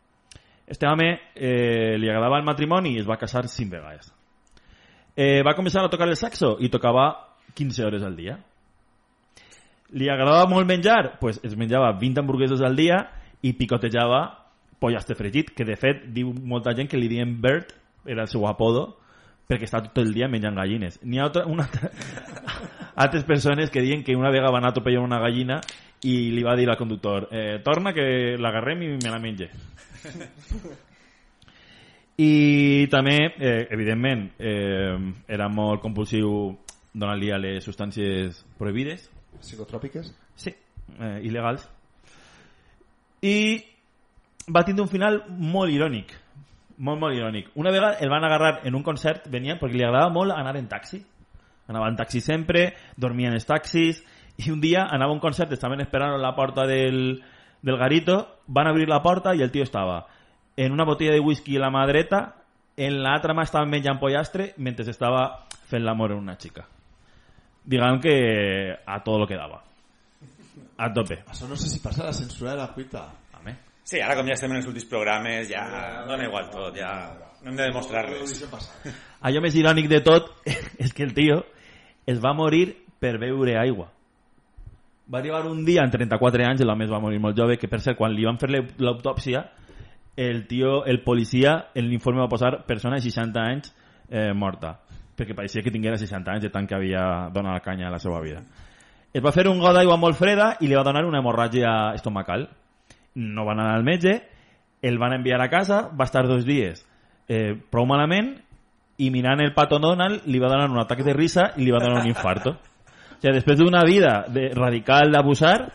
Este 0.66 0.86
home 0.88 1.10
eh, 1.34 1.96
li 2.00 2.08
agradava 2.08 2.38
el 2.40 2.46
matrimoni 2.46 2.94
i 2.94 3.00
es 3.02 3.08
va 3.08 3.18
casar 3.20 3.46
cinc 3.48 3.72
vegades. 3.74 4.12
Eh, 5.14 5.42
va 5.46 5.54
començar 5.54 5.84
a 5.84 5.90
tocar 5.92 6.08
el 6.08 6.16
saxo 6.16 6.56
i 6.58 6.70
tocava 6.72 7.10
15 7.54 7.84
hores 7.84 8.02
al 8.02 8.16
dia. 8.16 8.38
Li 9.94 10.08
agradava 10.10 10.48
molt 10.50 10.66
menjar? 10.66 11.18
pues 11.20 11.38
es 11.44 11.54
menjava 11.56 11.92
20 12.00 12.20
hamburgueses 12.20 12.62
al 12.62 12.74
dia 12.76 12.98
i 13.42 13.52
picotejava 13.52 14.44
pollastre 14.80 15.14
fregit, 15.14 15.52
que 15.54 15.64
de 15.64 15.76
fet 15.76 16.04
diu 16.12 16.32
molta 16.32 16.74
gent 16.76 16.88
que 16.90 16.98
li 16.98 17.08
diuen 17.08 17.40
Bert, 17.40 17.72
era 18.04 18.24
el 18.26 18.28
seu 18.28 18.44
apodo, 18.48 18.96
perquè 19.48 19.68
està 19.68 19.80
tot 19.84 20.00
el 20.02 20.12
dia 20.16 20.28
menjant 20.28 20.56
gallines. 20.56 20.98
N'hi 21.04 21.20
ha 21.20 21.28
altra, 21.28 21.44
una 21.48 21.64
altra, 21.68 21.90
altres 22.96 23.24
persones 23.24 23.70
que 23.70 23.82
diuen 23.82 24.04
que 24.04 24.16
una 24.16 24.30
vegada 24.30 24.52
va 24.52 24.58
anar 24.58 24.68
a 24.68 24.74
atropellar 24.76 25.02
una 25.02 25.20
gallina 25.20 25.60
i 26.04 26.30
li 26.30 26.42
va 26.44 26.56
dir 26.56 26.68
al 26.68 26.76
conductor 26.76 27.28
eh, 27.32 27.60
torna 27.64 27.92
que 27.92 28.36
l'agarrem 28.38 28.82
i 28.82 28.88
me 28.96 29.10
la 29.10 29.18
menge. 29.18 29.50
I 32.16 32.86
també, 32.92 33.16
eh, 33.38 33.66
evidentment, 33.74 34.28
eh, 34.38 34.94
era 35.26 35.48
molt 35.48 35.82
compulsiu 35.82 36.54
donant-li 36.94 37.32
a 37.34 37.40
les 37.42 37.64
substàncies 37.66 38.44
prohibides, 38.58 39.10
Psicotròpiques? 39.40 40.12
Sí, 40.36 40.50
eh, 41.00 41.20
il·legals. 41.22 41.66
I 43.22 43.64
va 44.48 44.64
tindre 44.64 44.84
un 44.84 44.90
final 44.90 45.22
molt 45.28 45.72
irònic. 45.72 46.12
Molt, 46.76 47.00
molt 47.00 47.14
irònic. 47.16 47.50
Una 47.54 47.70
vegada 47.70 47.98
el 48.02 48.10
van 48.10 48.24
agarrar 48.24 48.60
en 48.66 48.74
un 48.74 48.82
concert, 48.82 49.28
venia 49.30 49.58
perquè 49.60 49.78
li 49.78 49.84
agradava 49.84 50.12
molt 50.12 50.34
anar 50.34 50.56
en 50.58 50.68
taxi. 50.68 51.04
Anava 51.68 51.88
en 51.88 51.96
taxi 51.96 52.20
sempre, 52.20 52.74
dormia 52.96 53.30
en 53.30 53.38
els 53.38 53.46
taxis, 53.48 54.02
i 54.36 54.50
un 54.50 54.60
dia 54.60 54.88
anava 54.90 55.12
a 55.12 55.14
un 55.14 55.22
concert, 55.22 55.52
estaven 55.52 55.80
esperant 55.80 56.14
a 56.14 56.20
la 56.20 56.34
porta 56.34 56.66
del, 56.66 57.22
del 57.62 57.78
garito, 57.78 58.40
van 58.46 58.68
obrir 58.68 58.88
la 58.88 59.02
porta 59.02 59.34
i 59.34 59.42
el 59.42 59.52
tio 59.54 59.64
estava 59.64 60.04
en 60.56 60.72
una 60.72 60.84
botella 60.84 61.12
de 61.12 61.20
whisky 61.20 61.56
a 61.56 61.64
la 61.64 61.70
mà 61.70 61.86
dreta, 61.86 62.20
en 62.76 63.00
l'altra 63.02 63.34
mà 63.34 63.44
estava 63.46 63.66
menjant 63.66 63.98
pollastre 64.00 64.52
mentre 64.58 64.86
estava 64.90 65.24
fent 65.70 65.84
l'amor 65.84 66.14
amb 66.14 66.22
una 66.22 66.36
xica. 66.38 66.66
Digan 67.64 68.00
que 68.00 68.76
a 68.86 69.02
todo 69.02 69.18
lo 69.18 69.26
que 69.26 69.36
daba. 69.36 69.62
A 70.76 70.90
tope. 70.92 71.22
Això 71.30 71.48
no 71.48 71.56
sé 71.56 71.68
si 71.70 71.80
passa 71.80 72.04
la 72.04 72.12
censura 72.12 72.52
de 72.52 72.58
la 72.58 72.68
cuita. 72.74 73.06
Home. 73.38 73.56
Sí, 73.84 74.00
ara 74.00 74.16
com 74.18 74.26
ja 74.26 74.34
estem 74.34 74.52
en 74.52 74.58
els 74.58 74.66
últims 74.68 74.86
programes, 74.90 75.48
ja 75.48 75.64
dona 76.06 76.26
igual 76.26 76.50
tot, 76.50 76.76
ja 76.76 76.92
no 77.42 77.50
hem 77.50 77.56
de 77.56 77.68
demostrar 77.70 78.04
res. 78.08 78.42
Allò 79.24 79.42
més 79.42 79.56
irònic 79.56 79.88
de 79.88 80.00
tot 80.04 80.30
és 80.84 80.92
que 80.92 81.06
el 81.06 81.14
tio 81.14 81.42
es 82.06 82.20
va 82.22 82.34
morir 82.34 82.76
per 83.00 83.18
beure 83.18 83.56
aigua. 83.60 83.90
Va 85.10 85.18
arribar 85.18 85.44
un 85.46 85.64
dia, 85.64 85.82
en 85.84 85.92
34 85.92 86.46
anys, 86.46 86.64
l'home 86.64 86.86
es 86.86 86.92
va 86.92 87.00
morir 87.00 87.20
molt 87.20 87.36
jove, 87.36 87.58
que 87.60 87.68
per 87.68 87.80
cert, 87.84 87.98
quan 87.98 88.14
li 88.14 88.24
van 88.24 88.38
fer 88.40 88.48
l'autòpsia, 88.50 89.44
el 90.16 90.46
tio, 90.48 90.84
el 90.86 91.02
policia, 91.04 91.70
en 91.74 91.88
l'informe 91.90 92.22
va 92.22 92.30
posar 92.30 92.62
persona 92.68 92.96
de 92.96 93.04
60 93.04 93.42
anys 93.42 93.74
eh, 94.08 94.32
morta, 94.32 94.78
perquè 95.18 95.36
pareixia 95.36 95.62
que 95.62 95.72
tinguera 95.74 95.98
60 96.00 96.32
anys 96.32 96.46
de 96.46 96.52
tant 96.54 96.68
que 96.70 96.76
havia 96.76 97.28
donat 97.34 97.58
la 97.58 97.64
canya 97.64 97.88
a 97.88 97.92
la 97.92 98.00
seva 98.00 98.22
vida. 98.24 98.40
Es 99.12 99.22
va 99.22 99.34
fer 99.34 99.46
un 99.50 99.60
got 99.60 99.76
d'aigua 99.76 99.98
molt 100.00 100.16
freda 100.16 100.54
i 100.60 100.70
li 100.70 100.78
va 100.78 100.86
donar 100.86 101.04
una 101.06 101.20
hemorràgia 101.20 101.94
estomacal. 101.94 102.48
No 103.14 103.44
van 103.46 103.60
anar 103.60 103.76
al 103.76 103.84
metge, 103.86 104.16
el 104.82 104.98
van 104.98 105.14
enviar 105.18 105.40
a 105.42 105.50
casa, 105.50 105.84
va 105.92 106.08
estar 106.08 106.26
dos 106.26 106.46
dies 106.46 106.86
eh, 107.28 107.54
prou 107.70 107.86
malament 107.88 108.34
i 108.98 109.10
mirant 109.10 109.40
el 109.42 109.54
pato 109.54 109.78
Donald 109.82 110.26
li 110.26 110.38
va 110.38 110.48
donar 110.48 110.70
un 110.70 110.78
atac 110.78 111.02
de 111.02 111.12
risa 111.12 111.52
i 111.56 111.64
li 111.64 111.70
va 111.74 111.80
donar 111.82 112.02
un 112.02 112.08
infarto. 112.08 112.50
O 112.50 113.18
sigui, 113.20 113.32
després 113.34 113.58
d'una 113.58 113.82
vida 113.84 114.24
de 114.28 114.50
radical 114.54 115.10
d'abusar, 115.12 115.72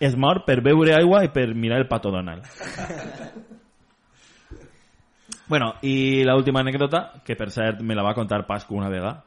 es 0.00 0.16
mor 0.16 0.44
per 0.46 0.60
beure 0.62 0.94
aigua 0.96 1.24
i 1.24 1.28
per 1.28 1.48
mirar 1.54 1.78
el 1.82 1.88
pato 1.88 2.10
Donald. 2.10 2.42
Bueno, 5.48 5.74
i 5.82 6.24
l'última 6.24 6.60
anècdota, 6.62 7.20
que 7.24 7.36
per 7.36 7.50
cert 7.52 7.82
me 7.82 7.94
la 7.94 8.02
va 8.06 8.14
contar 8.14 8.46
Pascu 8.46 8.76
una 8.78 8.88
vegada, 8.88 9.24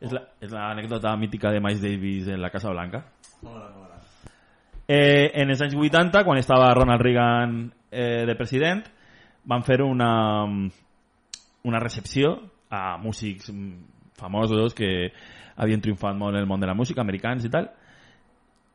és 0.00 0.12
la- 0.12 0.24
és 0.40 0.50
l'anècdota 0.50 1.14
mítica 1.16 1.50
de 1.52 1.60
Miles 1.60 1.80
Davis 1.82 2.28
en 2.28 2.40
la 2.42 2.50
Casa 2.50 2.70
Blanca. 2.70 3.04
Eh, 4.88 5.30
en 5.34 5.50
els 5.50 5.60
anys 5.60 5.74
80, 5.76 6.24
quan 6.24 6.38
estava 6.38 6.72
Ronald 6.74 7.00
Reagan 7.02 7.72
eh, 7.90 8.24
de 8.26 8.34
president, 8.34 8.82
van 9.44 9.62
fer 9.62 9.82
una, 9.82 10.44
una 11.62 11.78
recepció 11.78 12.38
a 12.70 12.96
músics 12.98 13.52
famosos 14.18 14.74
que 14.74 15.12
havien 15.56 15.80
triomfat 15.80 16.16
molt 16.16 16.36
en 16.36 16.42
el 16.42 16.48
món 16.48 16.60
de 16.60 16.66
la 16.66 16.74
música, 16.74 17.00
americans 17.00 17.44
i 17.44 17.50
tal. 17.50 17.70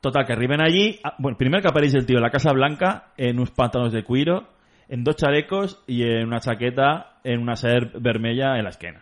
Total, 0.03 0.25
que 0.25 0.33
arriben 0.33 0.61
allí... 0.61 0.99
ah, 1.03 1.15
Bueno, 1.17 1.37
primer 1.37 1.61
que 1.61 1.69
apareix 1.69 1.93
el 1.95 2.05
tio 2.05 2.17
en 2.17 2.23
la 2.23 2.29
Casa 2.29 2.51
Blanca 2.51 3.13
en 3.15 3.39
uns 3.39 3.51
pantalons 3.51 3.93
de 3.93 4.03
cuiro, 4.03 4.49
en 4.89 5.03
dos 5.03 5.15
chalecos 5.15 5.77
i 5.87 6.03
en 6.03 6.27
una 6.27 6.41
chaqueta 6.41 7.19
en 7.23 7.39
una 7.39 7.55
serp 7.55 7.95
vermella 8.03 8.57
en 8.57 8.65
l'esquena. 8.65 8.99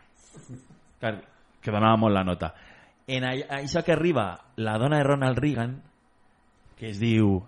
Clar, 1.00 1.16
Que 1.62 1.72
donava 1.72 1.98
molt 1.98 2.14
la 2.14 2.24
nota. 2.24 2.54
En 3.08 3.26
això 3.26 3.84
que 3.86 3.94
arriba 3.94 4.40
la 4.58 4.78
dona 4.78 4.98
de 4.98 5.04
Ronald 5.04 5.38
Reagan, 5.38 5.82
que 6.78 6.90
es 6.90 7.00
diu... 7.00 7.42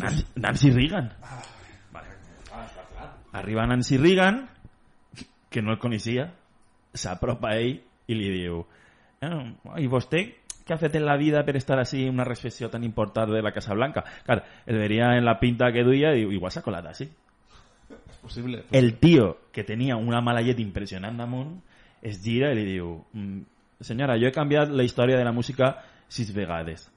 Nancy, 0.00 0.24
Nancy 0.34 0.70
Reagan. 0.70 1.12
Vale. 1.92 2.08
Arriba 3.32 3.66
Nancy 3.66 3.98
Reagan, 3.98 4.48
que 5.56 5.64
no 5.64 5.72
el 5.72 5.80
coneixia, 5.80 6.28
s'apropa 6.92 7.54
a 7.54 7.60
ell 7.60 7.78
i 8.12 8.16
li 8.16 8.28
diu 8.34 8.60
"Ah, 9.24 9.40
i 9.80 9.88
vostè 9.88 10.20
què 10.66 10.74
ha 10.74 10.80
fet 10.82 10.96
en 10.98 11.06
la 11.06 11.16
vida 11.16 11.44
per 11.46 11.54
estar 11.56 11.78
així 11.78 12.02
en 12.04 12.16
una 12.18 12.26
recepció 12.26 12.68
tan 12.68 12.84
important 12.84 13.30
de 13.32 13.40
la 13.40 13.52
Casa 13.54 13.72
Blanca? 13.72 14.02
Clar, 14.26 14.42
el 14.66 14.78
veria 14.82 15.14
en 15.16 15.24
la 15.24 15.38
pinta 15.38 15.70
que 15.72 15.84
duia 15.86 16.12
i 16.12 16.24
diu, 16.24 16.32
igual 16.34 16.52
s'ha 16.52 16.62
colat 16.62 16.88
així. 16.90 17.06
És 17.06 18.16
possible. 18.18 18.64
El 18.72 18.96
tio, 18.98 19.46
que 19.52 19.64
tenia 19.64 19.96
una 19.96 20.20
mala 20.20 20.42
llet 20.42 20.58
impressionant 20.60 21.16
damunt, 21.16 21.54
es 22.02 22.18
gira 22.22 22.50
i 22.52 22.58
li 22.58 22.64
diu 22.72 23.04
"Mm, 23.12 23.42
senyora, 23.80 24.18
jo 24.18 24.26
he 24.26 24.32
canviat 24.32 24.74
la 24.74 24.82
història 24.82 25.16
de 25.16 25.24
la 25.24 25.32
música 25.32 25.76
sis 26.08 26.34
vegades. 26.34 26.90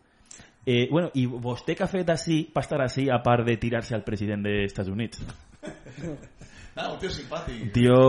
Eh, 0.66 0.88
bueno, 0.92 1.12
I 1.14 1.28
vostè 1.28 1.76
què 1.78 1.84
ha 1.84 1.88
fet 1.88 2.10
així 2.10 2.44
per 2.52 2.64
estar 2.64 2.82
així 2.82 3.08
a 3.10 3.22
part 3.24 3.46
de 3.46 3.56
tirar-se 3.58 3.96
al 3.96 4.04
president 4.04 4.44
dels 4.44 4.74
Estats 4.74 4.90
Units? 4.90 5.22
Ah, 6.76 6.90
un 6.92 7.00
tio 7.02 7.10
simpàtic. 7.12 7.72
Tio, 7.74 8.00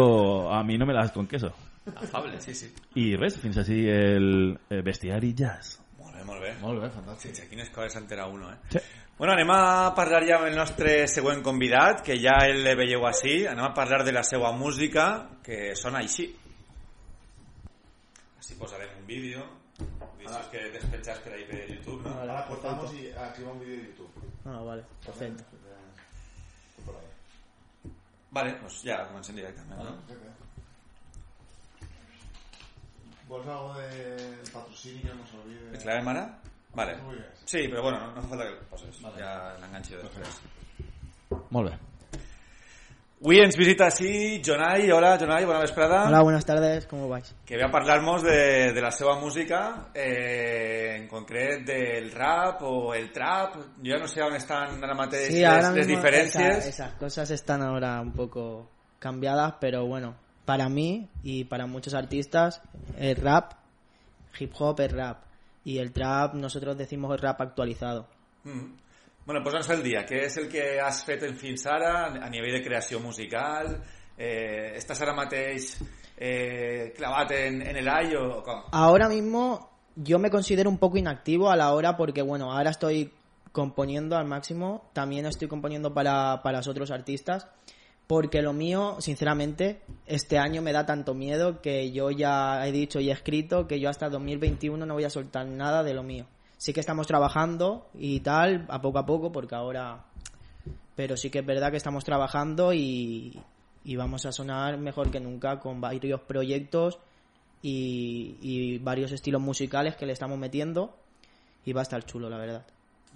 a 0.53 0.63
mi 0.65 0.79
no 0.79 0.87
me 0.87 0.95
las 0.95 1.13
con 1.13 1.27
queso. 1.27 1.53
Afable, 1.97 2.41
sí, 2.41 2.55
sí. 2.55 2.69
I 3.01 3.15
res, 3.17 3.39
fins 3.41 3.57
així 3.63 3.83
el, 3.89 4.53
el 4.71 4.83
bestiari 4.87 5.33
jazz. 5.35 5.79
Molt 5.99 6.15
bé, 6.15 6.25
molt 6.29 6.43
bé. 6.45 6.53
Molt 6.61 6.83
bé, 6.83 6.91
fantàstic. 6.95 7.35
Sí, 7.35 7.47
quines 7.51 7.71
coses 7.75 7.97
s'entera 7.97 8.29
uno, 8.29 8.53
eh? 8.53 8.59
Sí. 8.77 8.83
Bueno, 9.21 9.35
anem 9.35 9.51
a 9.53 9.93
parlar 9.97 10.23
ja 10.25 10.39
amb 10.39 10.49
el 10.49 10.55
nostre 10.57 11.07
següent 11.13 11.43
convidat, 11.45 12.05
que 12.05 12.17
ja 12.21 12.39
el 12.49 12.65
veieu 12.79 13.05
així. 13.09 13.43
Anem 13.49 13.67
a 13.67 13.75
parlar 13.77 14.05
de 14.07 14.15
la 14.17 14.23
seva 14.25 14.53
música, 14.57 15.07
que 15.45 15.75
sona 15.77 16.01
així. 16.01 16.31
Així 18.39 18.57
posarem 18.61 18.95
un 19.01 19.09
vídeo. 19.09 19.45
Vídeos 20.21 20.49
que 20.53 20.63
despenjats 20.73 21.21
per 21.25 21.33
ahí 21.33 21.45
per 21.49 21.61
YouTube, 21.65 22.03
no? 22.05 22.15
Ahora 22.21 22.45
cortamos 22.47 22.93
y 22.95 23.11
activa 23.11 23.53
un 23.53 23.61
vídeo 23.61 23.77
de 23.77 23.87
YouTube. 23.89 24.11
Ah, 24.45 24.61
vale, 24.61 24.85
perfecto. 25.05 25.45
Vale, 28.31 28.55
doncs 28.63 28.83
ja 28.87 29.01
comencem 29.09 29.39
directament, 29.41 29.83
no? 29.83 29.97
¿Vols 33.31 33.47
algo 33.47 33.75
de 33.75 33.89
patrocinio? 34.53 35.15
No 35.15 35.27
se 35.27 35.37
olvide. 35.39 35.69
Et 35.75 35.83
clavem 35.83 36.09
ara? 36.15 36.25
Vale. 36.75 36.97
Sí, 37.45 37.67
però 37.69 37.83
bueno, 37.83 37.99
no, 37.99 38.15
no 38.15 38.23
fa 38.23 38.29
falta 38.35 38.47
que 38.47 38.57
el 38.57 38.67
poses. 38.71 39.03
Ja 39.19 39.37
l'enganxo 39.63 40.03
després. 40.03 40.43
Molt 41.51 41.71
bé. 41.71 41.79
Avui 43.23 43.37
ens 43.45 43.57
visita 43.59 43.85
així 43.91 44.41
Jonai. 44.43 44.87
Hola, 44.97 45.11
Jonai, 45.21 45.45
bona 45.45 45.61
vesprada. 45.61 46.07
Hola, 46.09 46.23
buenas 46.23 46.45
tardes, 46.47 46.87
¿cómo 46.87 47.07
vais? 47.09 47.35
que 47.45 47.57
ve 47.57 47.65
a 47.65 47.71
parlar-nos 47.71 48.23
de, 48.23 48.73
de 48.73 48.81
la 48.81 48.91
seva 48.91 49.19
música, 49.21 49.89
eh, 49.95 50.97
en 50.97 51.07
concret 51.07 51.67
del 51.67 52.11
rap 52.13 52.63
o 52.63 52.95
el 52.95 53.13
trap. 53.13 53.57
Jo 53.85 53.99
no 53.99 54.09
sé 54.09 54.23
on 54.23 54.35
estan 54.37 54.83
ara 54.83 54.95
mateix 54.95 55.27
Sí, 55.35 55.41
les, 55.41 55.45
ahora 55.51 55.71
les 55.73 55.87
mismo 55.87 56.01
diferències. 56.03 56.57
esa- 56.65 56.69
esas 56.69 56.93
cosas 56.95 57.31
están 57.31 57.61
ahora 57.63 58.01
un 58.01 58.13
poco 58.13 58.71
cambiadas, 58.99 59.55
pero 59.61 59.85
bueno, 59.87 60.15
para 60.47 60.71
mí 60.71 61.11
y 61.23 61.45
para 61.45 61.67
muchos 61.67 61.93
artistas, 61.93 62.63
el 62.99 63.17
rap, 63.17 63.53
hip 64.39 64.53
hop 64.59 64.81
es 64.81 64.93
rap. 64.93 65.25
Y 65.63 65.77
el 65.77 65.93
trap, 65.93 66.33
nosotros 66.35 66.79
decimos 66.79 67.13
el 67.13 67.19
rap 67.21 67.39
actualizado. 67.43 68.07
Mm. 68.45 68.73
Bueno, 69.27 69.43
posa'ns 69.45 69.71
al 69.71 69.83
dia. 69.83 70.05
Què 70.09 70.25
és 70.27 70.37
el 70.41 70.49
que 70.51 70.81
has 70.81 71.05
fet 71.07 71.25
fins 71.39 71.67
ara 71.67 72.11
a 72.19 72.29
nivell 72.33 72.57
de 72.59 72.63
creació 72.65 73.01
musical? 73.01 73.77
Eh, 74.17 74.77
estàs 74.77 75.01
ara 75.05 75.15
mateix 75.17 75.75
eh, 76.17 76.93
clavat 76.97 77.33
en, 77.37 77.63
el 77.77 77.89
all 77.89 78.17
o, 78.17 78.25
o 78.39 78.43
com? 78.45 78.65
Ahora 78.73 79.09
mismo 79.09 79.71
yo 79.97 80.19
me 80.19 80.31
considero 80.31 80.71
un 80.71 80.79
poco 80.79 80.99
inactivo 80.99 81.51
a 81.51 81.57
la 81.57 81.73
hora 81.73 81.97
porque, 81.97 82.23
bueno, 82.23 82.53
ahora 82.53 82.71
estoy 82.71 83.13
componiendo 83.53 84.17
al 84.17 84.27
máximo, 84.27 84.85
también 84.93 85.27
estoy 85.27 85.49
componiendo 85.49 85.93
para, 85.93 86.43
para 86.43 86.59
los 86.59 86.69
otros 86.69 86.91
artistas, 86.91 87.47
porque 88.07 88.43
lo 88.43 88.53
mío, 88.53 88.97
sinceramente, 89.01 89.83
este 90.07 90.39
año 90.39 90.63
me 90.63 90.73
da 90.73 90.87
tanto 90.87 91.15
miedo 91.15 91.61
que 91.61 91.93
yo 91.93 92.11
ya 92.11 92.67
he 92.67 92.73
dicho 92.73 93.01
y 93.01 93.11
he 93.11 93.13
escrito 93.13 93.67
que 93.67 93.81
yo 93.81 93.89
hasta 93.89 94.09
2021 94.09 94.85
no 94.85 94.95
voy 94.95 95.05
a 95.05 95.11
soltar 95.11 95.47
nada 95.47 95.83
de 95.83 95.95
lo 95.95 96.03
mío. 96.03 96.27
Sí 96.61 96.75
que 96.75 96.81
estamos 96.81 97.07
trabajando 97.07 97.89
y 97.95 98.21
tal, 98.21 98.67
a 98.69 98.83
poco 98.83 98.99
a 98.99 99.07
poco, 99.07 99.33
porque 99.33 99.55
ahora... 99.55 100.05
Pero 100.95 101.17
sí 101.17 101.31
que 101.31 101.39
es 101.39 101.47
verdad 101.47 101.71
que 101.71 101.79
estamos 101.79 102.05
trabajando 102.05 102.75
y, 102.75 103.41
y 103.83 103.97
vamos 103.97 104.27
a 104.27 104.33
sonar 104.33 104.77
mejor 104.77 105.11
que 105.11 105.21
nunca 105.21 105.59
con 105.59 105.81
varios 105.81 106.21
proyectos 106.21 106.99
y, 107.63 108.37
y 108.43 108.77
varios 108.77 109.11
estilos 109.11 109.41
musicales 109.41 109.97
que 109.97 110.05
le 110.05 110.13
estamos 110.13 110.37
metiendo 110.37 110.95
y 111.65 111.73
va 111.73 111.81
a 111.81 111.85
estar 111.85 112.05
chulo, 112.05 112.29
la 112.29 112.37
verdad. 112.37 112.67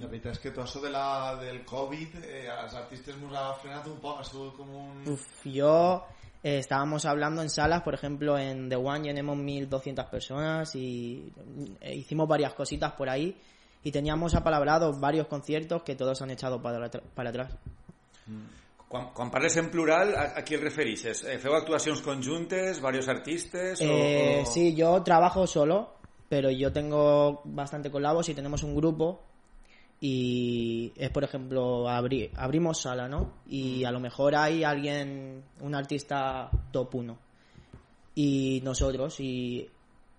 La 0.00 0.08
veritat 0.10 0.34
és 0.34 0.40
que 0.42 0.50
tot 0.50 0.64
això 0.64 0.80
de 0.82 0.90
la, 0.90 1.36
del 1.38 1.60
Covid 1.64 2.16
eh, 2.24 2.48
als 2.50 2.74
artistes 2.74 3.14
ens 3.14 3.34
ha 3.38 3.52
frenat 3.60 3.86
un 3.86 4.00
poc, 4.02 4.18
ha 4.18 4.24
sigut 4.26 4.56
com 4.56 4.72
un... 4.74 5.04
Uf, 5.12 5.44
yo 5.46 6.02
eh, 6.42 6.58
estábamos 6.58 7.04
hablando 7.04 7.42
en 7.42 7.48
salas, 7.48 7.82
por 7.82 7.94
ejemplo, 7.94 8.36
en 8.36 8.68
The 8.68 8.76
One 8.76 9.04
tenemos 9.04 9.36
1200 9.36 10.06
personas 10.06 10.74
y 10.74 11.32
eh, 11.80 11.94
hicimos 11.94 12.26
varias 12.26 12.54
cositas 12.54 12.92
por 12.94 13.08
ahí 13.08 13.36
y 13.84 13.92
teníamos 13.92 14.34
apalabrados 14.34 14.98
varios 14.98 15.28
conciertos 15.28 15.82
que 15.84 15.94
todos 15.94 16.20
han 16.22 16.30
echado 16.30 16.60
para, 16.60 16.90
para 16.90 17.30
atrás. 17.30 17.52
Quan, 18.88 19.12
quan 19.12 19.30
parles 19.30 19.56
en 19.56 19.70
plural, 19.70 20.14
a, 20.14 20.38
a 20.38 20.44
qui 20.44 20.54
el 20.54 20.62
referixes? 20.62 21.24
Eh, 21.26 21.38
feu 21.42 21.54
actuacions 21.54 22.02
conjuntes, 22.02 22.80
varios 22.80 23.08
artistes? 23.08 23.80
O, 23.80 23.84
Eh, 23.84 24.42
o... 24.42 24.46
Sí, 24.46 24.74
yo 24.74 25.02
trabajo 25.02 25.46
solo, 25.46 25.94
pero 26.28 26.50
yo 26.50 26.72
tengo 26.72 27.42
bastante 27.44 27.90
colabos 27.90 28.28
y 28.28 28.34
tenemos 28.34 28.62
un 28.62 28.74
grupo 28.76 29.20
y 30.06 30.92
es, 30.96 31.08
por 31.10 31.24
ejemplo, 31.24 31.88
abri- 31.88 32.30
abrimos 32.36 32.82
sala, 32.82 33.08
¿no? 33.08 33.32
Y 33.48 33.84
a 33.84 33.90
lo 33.90 34.00
mejor 34.00 34.34
hay 34.36 34.62
alguien, 34.62 35.42
un 35.60 35.74
artista 35.74 36.50
top 36.72 36.94
1 36.96 37.18
y 38.14 38.60
nosotros 38.62 39.18
y 39.20 39.66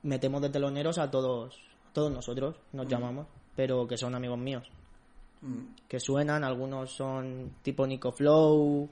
metemos 0.02 0.42
de 0.42 0.50
teloneros 0.50 0.98
a 0.98 1.12
todos, 1.12 1.56
todos 1.94 2.12
nosotros, 2.12 2.56
nos 2.74 2.88
llamamos, 2.88 3.28
pero 3.56 3.88
que 3.88 3.96
son 3.98 4.16
amigos 4.16 4.40
míos, 4.40 4.64
Mm. 5.42 5.76
que 5.88 6.00
suenan, 6.00 6.44
algunos 6.44 6.90
son 6.92 7.52
tipo 7.62 7.86
Nico 7.86 8.12
Flow, 8.12 8.90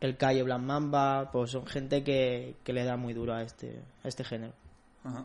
el 0.00 0.16
Calle 0.16 0.42
Black 0.42 0.60
Mamba, 0.60 1.30
pues 1.30 1.52
son 1.52 1.64
gente 1.66 2.02
que, 2.02 2.56
que 2.64 2.72
le 2.72 2.82
da 2.84 2.96
muy 2.96 3.14
duro 3.14 3.34
a 3.34 3.42
este, 3.42 3.82
a 4.02 4.08
este 4.08 4.24
género. 4.24 4.52
-huh. 5.04 5.24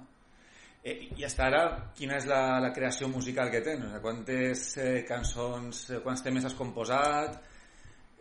Eh, 0.83 1.09
I 1.17 1.25
hasta 1.25 1.45
ara, 1.45 1.61
quina 1.97 2.17
és 2.17 2.25
la, 2.29 2.59
la 2.61 2.71
creació 2.73 3.07
musical 3.09 3.51
que 3.53 3.61
tens? 3.61 3.85
O 3.85 3.89
sigui, 3.89 4.01
quantes 4.01 4.65
eh, 4.81 5.03
cançons, 5.07 5.83
eh, 5.91 5.99
quants 6.01 6.25
has 6.25 6.57
composat? 6.57 7.37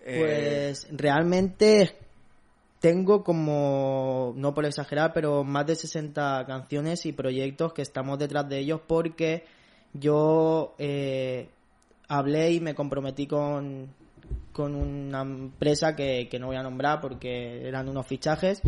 Eh, 0.05 0.19
Pues 0.19 0.87
realmente 0.91 1.97
tengo 2.81 3.23
como, 3.25 4.33
no 4.37 4.55
por 4.55 4.65
exagerar, 4.65 5.13
pero 5.13 5.45
más 5.45 5.67
de 5.67 5.77
60 5.77 6.45
canciones 6.47 7.07
y 7.07 7.13
proyectos 7.13 7.73
que 7.73 7.83
estamos 7.83 8.19
detrás 8.19 8.49
de 8.49 8.59
ellos 8.59 8.81
porque 8.87 9.45
yo 9.93 10.75
eh, 10.79 11.49
hablé 12.09 12.53
y 12.53 12.61
me 12.61 12.75
comprometí 12.75 13.27
con, 13.27 13.89
con 14.53 14.75
una 14.75 15.23
empresa 15.23 15.95
que 15.97 16.29
no 16.39 16.49
voy 16.49 16.57
a 16.57 16.63
nombrar 16.63 17.01
porque 17.01 17.67
eran 17.67 17.89
unos 17.89 18.07
fichajes 18.07 18.63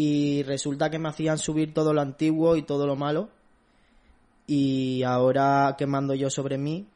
y 0.00 0.44
resulta 0.44 0.90
que 0.90 1.00
me 1.00 1.08
hacían 1.08 1.38
subir 1.38 1.74
todo 1.74 1.92
lo 1.92 2.00
antiguo 2.00 2.54
y 2.54 2.62
todo 2.62 2.86
lo 2.86 2.94
malo 2.94 3.30
y 4.46 5.02
ahora 5.02 5.74
que 5.76 5.88
mando 5.88 6.14
yo 6.14 6.30
sobre 6.30 6.56
mí 6.56 6.86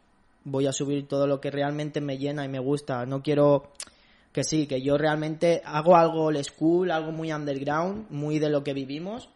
voy 0.44 0.68
a 0.68 0.72
subir 0.72 1.08
todo 1.08 1.26
lo 1.26 1.40
que 1.40 1.50
realmente 1.50 2.00
me 2.00 2.16
llena 2.16 2.44
y 2.44 2.48
me 2.48 2.60
gusta. 2.60 3.04
No 3.04 3.20
quiero 3.20 3.72
que 4.30 4.44
sí, 4.44 4.68
que 4.68 4.82
yo 4.82 4.98
realmente 4.98 5.62
hago 5.64 5.96
algo 5.96 6.26
old 6.26 6.44
school, 6.44 6.92
algo 6.92 7.10
muy 7.10 7.32
underground, 7.32 8.06
muy 8.08 8.38
de 8.38 8.50
lo 8.50 8.62
que 8.62 8.72
vivimos, 8.72 9.28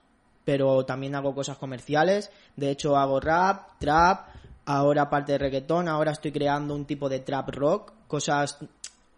pero 0.45 0.85
también 0.85 1.17
hago 1.17 1.35
cosas 1.35 1.59
comerciales. 1.59 2.31
De 2.55 2.71
hecho, 2.71 2.97
hago 2.97 3.19
rap, 3.19 3.81
trap, 3.81 4.29
ahora 4.65 5.03
aparte 5.03 5.33
de 5.33 5.39
reggaetón, 5.39 5.89
ahora 5.89 6.13
estoy 6.13 6.31
creando 6.31 6.73
un 6.73 6.85
tipo 6.85 7.09
de 7.09 7.19
trap 7.19 7.49
rock, 7.49 7.93
cosas 8.07 8.59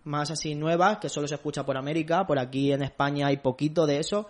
más 0.09 0.30
así 0.30 0.54
nuevas 0.54 0.98
que 0.98 1.09
solo 1.09 1.28
se 1.28 1.36
escucha 1.36 1.64
por 1.64 1.76
América, 1.76 2.26
por 2.26 2.38
aquí 2.38 2.72
en 2.72 2.82
España 2.82 3.28
hay 3.28 3.36
poquito 3.36 3.86
de 3.86 3.98
eso 3.98 4.26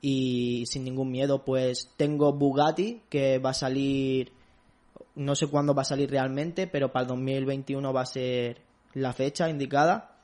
y 0.00 0.64
sin 0.66 0.84
ningún 0.84 1.10
miedo 1.10 1.44
pues 1.44 1.92
tengo 1.96 2.32
Bugatti 2.32 3.02
que 3.08 3.38
va 3.38 3.50
a 3.50 3.54
salir 3.54 4.32
no 5.14 5.34
sé 5.34 5.46
cuándo 5.46 5.74
va 5.74 5.82
a 5.82 5.86
salir 5.86 6.10
realmente, 6.10 6.66
pero 6.66 6.90
para 6.90 7.02
el 7.02 7.08
2021 7.08 7.92
va 7.92 8.02
a 8.02 8.06
ser 8.06 8.62
la 8.94 9.12
fecha 9.12 9.48
indicada. 9.48 10.16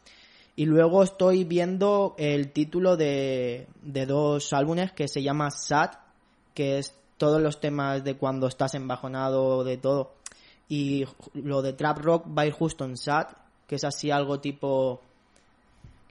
Y 0.57 0.67
luego 0.67 1.03
estoy 1.03 1.45
viendo 1.45 2.15
el 2.19 2.53
título 2.53 2.97
de, 2.97 3.69
de 3.83 4.07
dos 4.07 4.53
álbumes 4.53 4.93
que 4.93 5.07
se 5.07 5.23
llama 5.23 5.51
Sad, 5.51 5.91
que 6.55 6.79
es 6.79 6.99
todos 7.17 7.41
los 7.41 7.61
temas 7.61 8.03
de 8.03 8.17
cuando 8.17 8.49
estás 8.49 8.75
embajonado, 8.75 9.63
de 9.63 9.77
todo. 9.77 10.15
Y 10.69 11.05
lo 11.35 11.63
de 11.63 11.75
Trap 11.75 11.99
Rock 11.99 12.27
va 12.37 12.43
a 12.43 12.47
ir 12.47 12.53
justo 12.53 12.85
en 12.85 12.97
Sad, 12.97 13.29
que 13.69 13.77
es 13.77 13.85
así 13.85 14.11
algo 14.11 14.41
tipo 14.41 15.03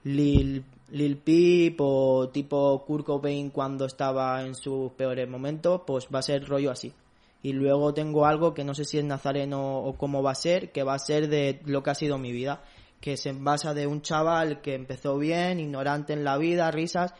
Lil, 0.03 0.63
Lil 0.91 1.17
Peep 1.17 1.81
o 1.81 2.29
tipo 2.29 2.85
Kurt 2.85 3.05
Cobain 3.05 3.49
cuando 3.49 3.85
estaba 3.85 4.43
en 4.43 4.55
sus 4.55 4.91
peores 4.91 5.27
momentos, 5.27 5.81
pues 5.85 6.07
va 6.13 6.19
a 6.19 6.21
ser 6.21 6.47
rollo 6.47 6.71
así. 6.71 6.93
Y 7.41 7.53
luego 7.53 7.93
tengo 7.93 8.25
algo 8.25 8.53
que 8.53 8.63
no 8.63 8.73
sé 8.73 8.85
si 8.85 8.99
es 8.99 9.03
nazareno 9.03 9.79
o 9.79 9.97
cómo 9.97 10.21
va 10.21 10.31
a 10.31 10.35
ser, 10.35 10.71
que 10.71 10.83
va 10.83 10.93
a 10.93 10.99
ser 10.99 11.27
de 11.29 11.59
lo 11.65 11.81
que 11.81 11.89
ha 11.89 11.95
sido 11.95 12.17
mi 12.19 12.31
vida, 12.31 12.61
que 13.01 13.17
se 13.17 13.33
basa 13.33 13.73
de 13.73 13.87
un 13.87 14.01
chaval 14.01 14.61
que 14.61 14.75
empezó 14.75 15.17
bien, 15.17 15.59
ignorante 15.59 16.13
en 16.13 16.23
la 16.23 16.37
vida, 16.37 16.69
risas, 16.69 17.13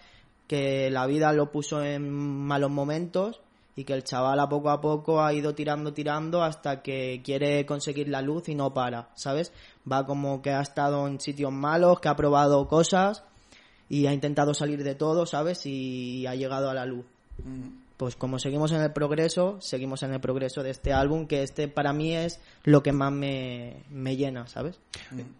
que 0.47 0.91
la 0.91 1.07
vida 1.07 1.33
lo 1.33 1.51
puso 1.51 1.83
en 1.83 2.09
malos 2.11 2.71
momentos 2.71 3.41
y 3.77 3.85
que 3.85 3.93
el 3.93 4.03
chaval 4.03 4.41
a 4.41 4.49
poco 4.49 4.69
a 4.69 4.81
poco 4.81 5.23
ha 5.23 5.31
ido 5.33 5.55
tirando, 5.55 5.93
tirando 5.93 6.43
hasta 6.43 6.81
que 6.81 7.21
quiere 7.23 7.65
conseguir 7.65 8.09
la 8.09 8.21
luz 8.21 8.49
y 8.49 8.55
no 8.55 8.73
para, 8.73 9.07
¿sabes? 9.15 9.53
Va 9.89 10.05
como 10.05 10.41
que 10.41 10.51
ha 10.51 10.61
estado 10.61 11.07
en 11.07 11.21
sitios 11.21 11.53
malos, 11.53 12.01
que 12.01 12.09
ha 12.09 12.15
probado 12.17 12.67
cosas 12.67 13.23
y 13.87 14.07
ha 14.07 14.13
intentado 14.13 14.53
salir 14.53 14.83
de 14.83 14.95
todo, 14.95 15.25
¿sabes? 15.25 15.65
Y 15.65 16.27
ha 16.27 16.35
llegado 16.35 16.69
a 16.69 16.73
la 16.73 16.85
luz 16.85 17.05
pues 17.97 18.15
como 18.15 18.37
seguimos 18.37 18.71
en 18.71 18.81
el 18.81 18.93
progreso, 18.93 19.57
seguimos 19.59 20.03
en 20.03 20.13
el 20.13 20.19
progreso 20.19 20.61
de 20.61 20.69
este 20.69 20.93
álbum, 20.93 21.25
que 21.25 21.41
este 21.41 21.67
para 21.67 21.93
mí 21.93 22.15
es 22.15 22.39
lo 22.63 22.83
que 22.83 22.91
más 22.91 23.11
me, 23.11 23.83
me 23.89 24.15
llena, 24.15 24.45
¿sabes? 24.47 24.79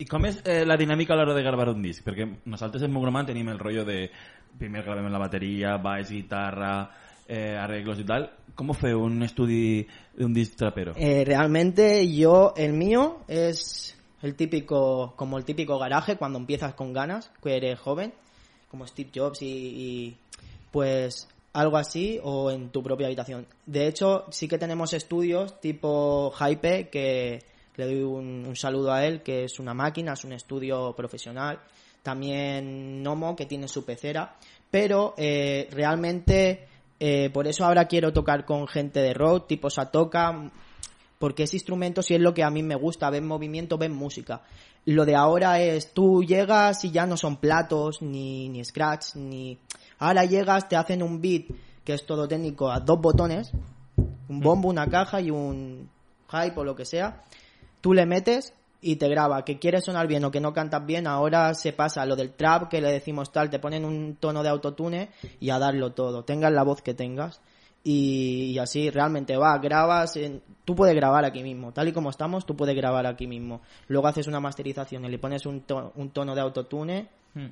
I 0.02 0.06
com 0.10 0.26
és 0.26 0.42
eh, 0.44 0.64
la 0.66 0.78
dinàmica 0.78 1.14
a 1.14 1.20
l'hora 1.20 1.36
de 1.38 1.46
gravar 1.46 1.70
un 1.70 1.86
disc? 1.86 2.02
Perquè 2.06 2.26
nosaltres 2.50 2.84
en 2.84 2.94
Mogroman 2.94 3.30
tenim 3.30 3.54
el 3.54 3.62
rollo 3.62 3.86
de 3.86 4.10
primer 4.58 4.82
gravem 4.84 5.12
la 5.14 5.22
bateria, 5.22 5.78
baix, 5.78 6.10
guitarra, 6.10 6.90
eh, 7.28 7.56
arreglos 7.58 8.00
y 8.00 8.04
tal. 8.04 8.32
¿Cómo 8.56 8.74
fue 8.74 8.96
un 8.96 9.22
estudi 9.22 9.86
d'un 10.16 10.34
disc 10.34 10.56
trapero? 10.56 10.94
Eh, 10.96 11.24
realmente 11.26 12.12
yo, 12.12 12.54
el 12.58 12.74
mío 12.74 13.20
es 13.28 13.96
el 14.22 14.36
típico, 14.36 15.14
como 15.16 15.38
el 15.38 15.46
típico 15.46 15.78
garaje 15.78 16.16
cuando 16.16 16.40
empiezas 16.40 16.74
con 16.74 16.94
ganas, 16.94 17.32
que 17.42 17.56
eres 17.56 17.80
joven, 17.80 18.14
como 18.70 18.88
Steve 18.88 19.12
Jobs 19.14 19.42
y, 19.42 19.46
y 19.46 20.18
pues 20.72 21.28
algo 21.54 21.78
así 21.78 22.20
o 22.24 22.52
en 22.52 22.70
tu 22.70 22.82
propia 22.84 23.08
habitación. 23.08 23.46
De 23.66 23.88
hecho, 23.88 24.26
sí 24.30 24.48
que 24.48 24.58
tenemos 24.58 24.94
estudios 24.94 25.60
tipo 25.60 26.32
Hype, 26.32 26.90
que 26.90 27.44
le 27.76 27.86
doy 27.86 28.02
un, 28.02 28.46
un 28.48 28.56
saludo 28.56 28.92
a 28.92 29.06
él, 29.06 29.22
que 29.22 29.44
es 29.44 29.60
una 29.60 29.74
máquina, 29.74 30.14
es 30.14 30.24
un 30.24 30.34
estudio 30.34 30.94
profesional. 30.96 31.60
También 32.04 33.04
Nomo, 33.04 33.36
que 33.36 33.46
tiene 33.46 33.68
su 33.68 33.84
pecera. 33.86 34.36
Pero 34.72 35.14
eh, 35.18 35.68
realmente, 35.72 36.68
eh, 37.00 37.30
por 37.32 37.48
eso 37.48 37.66
ahora 37.66 37.86
quiero 37.86 38.14
tocar 38.14 38.46
con 38.46 38.68
gente 38.68 39.00
de 39.02 39.14
rock, 39.14 39.48
tipo 39.48 39.70
Satoka, 39.70 40.52
porque 41.20 41.44
ese 41.44 41.56
instrumento 41.56 42.02
sí 42.02 42.16
es 42.16 42.22
lo 42.22 42.34
que 42.34 42.44
a 42.44 42.50
mí 42.50 42.64
me 42.64 42.76
gusta, 42.76 43.10
ven 43.10 43.26
movimiento, 43.26 43.78
ven 43.78 43.94
música. 43.94 44.42
Lo 44.86 45.06
de 45.06 45.16
ahora 45.16 45.60
es, 45.60 45.94
tú 45.94 46.24
llegas 46.24 46.84
y 46.86 46.92
ya 46.92 47.06
no 47.06 47.18
son 47.18 47.38
platos, 47.38 48.02
ni, 48.02 48.50
ni 48.50 48.64
scratch, 48.64 49.16
ni... 49.16 49.58
Ahora 50.00 50.26
llegas, 50.26 50.70
te 50.70 50.76
hacen 50.76 51.04
un 51.04 51.22
beat, 51.22 51.46
que 51.84 51.94
es 51.94 52.06
todo 52.06 52.28
técnico, 52.28 52.72
a 52.72 52.80
dos 52.80 53.02
botones, 53.02 53.52
un 54.30 54.40
bombo, 54.40 54.70
una 54.70 54.88
caja 54.88 55.22
y 55.22 55.32
un 55.32 55.90
hype 56.30 56.60
o 56.60 56.64
lo 56.64 56.76
que 56.76 56.86
sea. 56.86 57.24
Tú 57.82 57.94
le 57.94 58.06
metes 58.06 58.54
y 58.82 58.96
te 58.98 59.08
graba. 59.10 59.44
Que 59.44 59.58
quieres 59.60 59.84
sonar 59.86 60.08
bien 60.08 60.24
o 60.26 60.32
que 60.32 60.40
no 60.40 60.54
cantas 60.54 60.86
bien, 60.86 61.08
ahora 61.08 61.54
se 61.54 61.74
pasa 61.74 62.02
a 62.02 62.06
lo 62.06 62.16
del 62.16 62.32
trap, 62.34 62.70
que 62.70 62.82
le 62.82 62.92
decimos 62.92 63.32
tal, 63.32 63.50
te 63.50 63.60
ponen 63.60 63.86
un 63.86 64.16
tono 64.20 64.44
de 64.44 64.50
autotune 64.50 65.10
y 65.40 65.50
a 65.50 65.60
darlo 65.60 65.92
todo. 65.94 66.24
Tengas 66.24 66.52
la 66.52 66.64
voz 66.64 66.82
que 66.82 66.94
tengas. 66.94 67.42
Y, 67.84 68.52
y 68.54 68.60
así 68.60 68.90
realmente 68.90 69.38
va, 69.38 69.58
grabas, 69.60 70.18
en- 70.18 70.42
tú 70.66 70.76
puedes 70.76 70.94
grabar 70.94 71.24
aquí 71.24 71.42
mismo, 71.42 71.72
tal 71.72 71.88
y 71.88 71.94
como 71.94 72.10
estamos, 72.10 72.46
tú 72.46 72.54
puedes 72.56 72.76
grabar 72.76 73.06
aquí 73.06 73.28
mismo. 73.28 73.62
Luego 73.88 74.08
haces 74.08 74.28
una 74.28 74.42
masterización 74.42 75.06
y 75.06 75.10
le 75.10 75.20
pones 75.20 75.46
un, 75.46 75.62
to- 75.62 75.94
un 75.96 76.10
tono 76.10 76.36
de 76.36 76.42
autotune 76.42 77.08
Mm. 77.34 77.48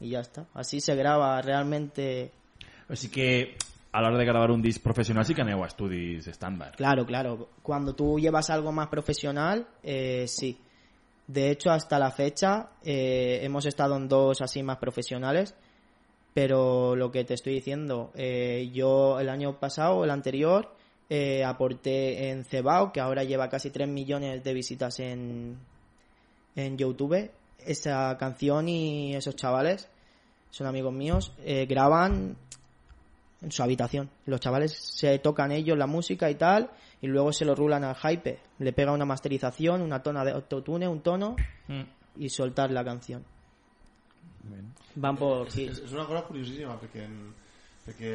y 0.00 0.10
ya 0.10 0.20
está. 0.20 0.46
Así 0.54 0.80
se 0.80 0.94
graba 0.94 1.40
realmente. 1.42 2.30
Sigui 2.92 3.12
que 3.12 3.56
a 3.92 4.00
l'hora 4.00 4.18
de 4.18 4.24
gravar 4.24 4.50
un 4.52 4.62
disc 4.62 4.80
professional 4.82 5.24
sí 5.24 5.34
que 5.34 5.42
aneu 5.42 5.64
a 5.64 5.66
estudis 5.66 6.26
estàndard. 6.28 6.76
Claro, 6.76 7.04
claro. 7.06 7.48
Cuando 7.62 7.94
tú 7.94 8.18
llevas 8.20 8.50
algo 8.50 8.70
más 8.70 8.88
profesional, 8.88 9.66
eh, 9.82 10.26
sí. 10.28 10.56
De 11.30 11.52
hecho, 11.52 11.70
hasta 11.70 12.00
la 12.00 12.10
fecha 12.10 12.70
eh, 12.82 13.38
hemos 13.42 13.64
estado 13.64 13.96
en 13.96 14.08
dos 14.08 14.40
así 14.40 14.64
más 14.64 14.78
profesionales. 14.78 15.54
Pero 16.34 16.96
lo 16.96 17.12
que 17.12 17.24
te 17.24 17.34
estoy 17.34 17.54
diciendo, 17.54 18.10
eh, 18.14 18.68
yo 18.72 19.20
el 19.20 19.28
año 19.28 19.58
pasado, 19.60 20.02
el 20.02 20.10
anterior, 20.10 20.74
eh, 21.08 21.44
aporté 21.44 22.30
en 22.30 22.44
Cebao, 22.44 22.92
que 22.92 23.00
ahora 23.00 23.22
lleva 23.22 23.48
casi 23.48 23.70
3 23.70 23.88
millones 23.88 24.42
de 24.42 24.54
visitas 24.54 24.98
en, 24.98 25.56
en 26.56 26.76
YouTube. 26.76 27.30
Esa 27.58 28.16
canción 28.18 28.68
y 28.68 29.14
esos 29.14 29.36
chavales, 29.36 29.88
son 30.50 30.66
amigos 30.66 30.92
míos, 30.92 31.32
eh, 31.44 31.66
graban 31.66 32.36
en 33.40 33.52
su 33.52 33.62
habitación. 33.62 34.10
Los 34.26 34.40
chavales 34.40 34.76
se 34.76 35.18
tocan 35.20 35.52
ellos 35.52 35.78
la 35.78 35.86
música 35.86 36.28
y 36.28 36.34
tal, 36.34 36.70
y 37.00 37.06
luego 37.06 37.32
se 37.32 37.44
lo 37.44 37.54
rulan 37.54 37.84
al 37.84 37.96
hype. 37.96 38.38
Le 38.58 38.72
pega 38.72 38.92
una 38.92 39.04
masterización, 39.04 39.82
una 39.82 40.02
tona 40.02 40.24
de 40.24 40.32
autotune, 40.32 40.86
un 40.88 41.00
tono, 41.00 41.36
Mm. 41.70 41.82
y 42.16 42.28
soltar 42.28 42.70
la 42.70 42.84
canción. 42.84 43.24
Van 44.94 45.16
por... 45.16 45.50
Sí, 45.50 45.66
És, 45.68 45.92
una 45.92 46.06
cosa 46.06 46.24
curiosíssima 46.26 46.74
perquè, 46.80 47.04
en, 47.06 47.30
perquè 47.84 48.10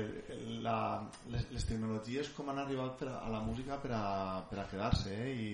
la, 0.65 1.05
les, 1.31 1.45
les 1.53 1.65
tecnologies 1.69 2.31
com 2.35 2.49
han 2.51 2.59
arribat 2.59 2.97
per 2.99 3.07
a, 3.07 3.19
a 3.23 3.29
la 3.31 3.39
música 3.45 3.77
per 3.79 3.93
a, 3.95 4.41
per 4.49 4.59
a 4.59 4.65
quedar-se 4.67 5.13
eh? 5.13 5.29
i, 5.31 5.47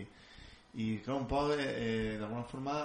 i 0.81 0.87
clar, 1.03 1.19
un 1.19 1.27
poc 1.29 1.53
eh, 1.53 1.67
eh, 1.67 2.17
d'alguna 2.17 2.47
forma 2.49 2.75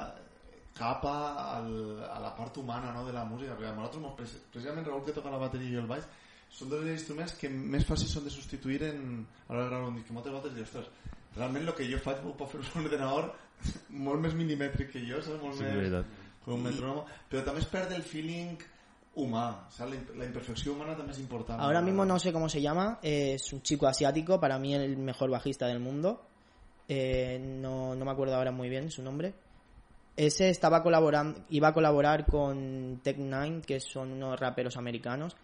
capa 0.76 1.14
al, 1.54 1.70
a 2.10 2.18
la 2.20 2.34
part 2.36 2.58
humana 2.60 2.92
no, 2.92 3.06
de 3.06 3.14
la 3.16 3.24
música 3.24 3.56
perquè 3.56 3.72
a 3.72 3.78
nosaltres, 3.78 4.36
precisament 4.52 4.84
Raül 4.84 5.06
que 5.06 5.16
toca 5.16 5.32
la 5.32 5.40
bateria 5.40 5.78
i 5.78 5.80
el 5.80 5.88
baix 5.88 6.04
són 6.56 6.70
dos 6.72 6.86
instruments 6.88 7.34
que 7.36 7.50
més 7.52 7.84
fàcils 7.84 8.12
són 8.16 8.24
de 8.24 8.30
substituir 8.32 8.82
en, 8.88 9.26
a 9.48 9.52
l'hora 9.52 9.64
de 9.66 9.70
gravar 9.74 9.88
un 9.90 9.96
disc 9.98 10.06
que 10.08 10.14
moltes 10.16 10.32
voltes 10.32 10.54
dius, 10.56 10.68
ostres, 10.70 10.86
realment 11.36 11.66
el 11.68 11.74
que 11.76 11.88
jo 11.90 11.98
faig 12.00 12.22
ho 12.24 12.32
pot 12.38 12.48
fer 12.50 12.60
un 12.64 12.86
ordenador 12.86 13.32
molt 14.06 14.20
més 14.24 14.34
milimètric 14.38 14.90
que 14.94 15.02
jo, 15.04 15.20
saps? 15.22 15.42
Molt 15.42 15.58
Sí, 15.60 15.64
més, 15.68 16.00
con 16.44 16.54
un 16.54 16.62
metrónomo, 16.62 17.04
pero 17.28 17.42
también 17.44 17.64
es 17.64 17.70
perd 17.70 17.92
el 17.92 18.02
feeling 18.06 18.56
humà, 19.16 19.66
¿sabes? 19.72 19.94
La, 19.94 20.00
imp- 20.00 20.14
la 20.16 20.24
imperfección 20.26 20.76
humana 20.76 20.92
también 20.94 21.14
es 21.14 21.20
importante. 21.20 21.62
Ahora 21.62 21.80
mismo 21.82 22.04
no 22.04 22.18
sé 22.18 22.32
cómo 22.32 22.48
se 22.48 22.60
llama, 22.60 22.98
es 23.02 23.52
un 23.52 23.62
chico 23.62 23.86
asiático, 23.86 24.38
para 24.38 24.58
mí 24.58 24.74
el 24.74 24.96
mejor 24.98 25.30
bajista 25.30 25.66
del 25.66 25.80
mundo. 25.80 26.22
Eh, 26.88 27.38
no, 27.42 27.94
no 27.96 28.04
me 28.04 28.10
acuerdo 28.12 28.36
ahora 28.36 28.52
muy 28.52 28.68
bien 28.68 28.90
su 28.90 29.02
nombre. 29.02 29.34
Ese 30.16 30.48
estaba 30.50 30.82
colaborando, 30.82 31.40
iba 31.50 31.68
a 31.68 31.74
colaborar 31.74 32.26
con 32.26 33.00
Tech 33.02 33.16
Nine, 33.18 33.60
que 33.62 33.80
son 33.80 34.12
unos 34.12 34.38
raperos 34.38 34.76
americanos, 34.76 35.34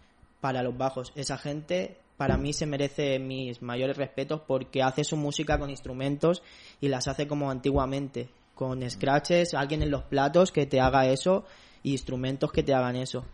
para 0.42 0.64
los 0.64 0.76
bajos. 0.76 1.12
Esa 1.14 1.38
gente 1.38 1.98
para 2.16 2.36
mí 2.36 2.52
se 2.52 2.66
merece 2.66 3.20
mis 3.20 3.62
mayores 3.62 3.96
respetos 3.96 4.40
porque 4.44 4.82
hace 4.82 5.04
su 5.04 5.16
música 5.16 5.56
con 5.56 5.70
instrumentos 5.70 6.42
y 6.80 6.88
las 6.88 7.06
hace 7.06 7.28
como 7.28 7.48
antiguamente, 7.48 8.28
con 8.56 8.82
scratches, 8.90 9.54
alguien 9.54 9.82
en 9.82 9.92
los 9.92 10.02
platos 10.02 10.50
que 10.50 10.66
te 10.66 10.80
haga 10.80 11.06
eso 11.06 11.44
y 11.84 11.92
instrumentos 11.92 12.50
que 12.50 12.64
te 12.64 12.74
hagan 12.74 12.96
eso. 12.96 13.24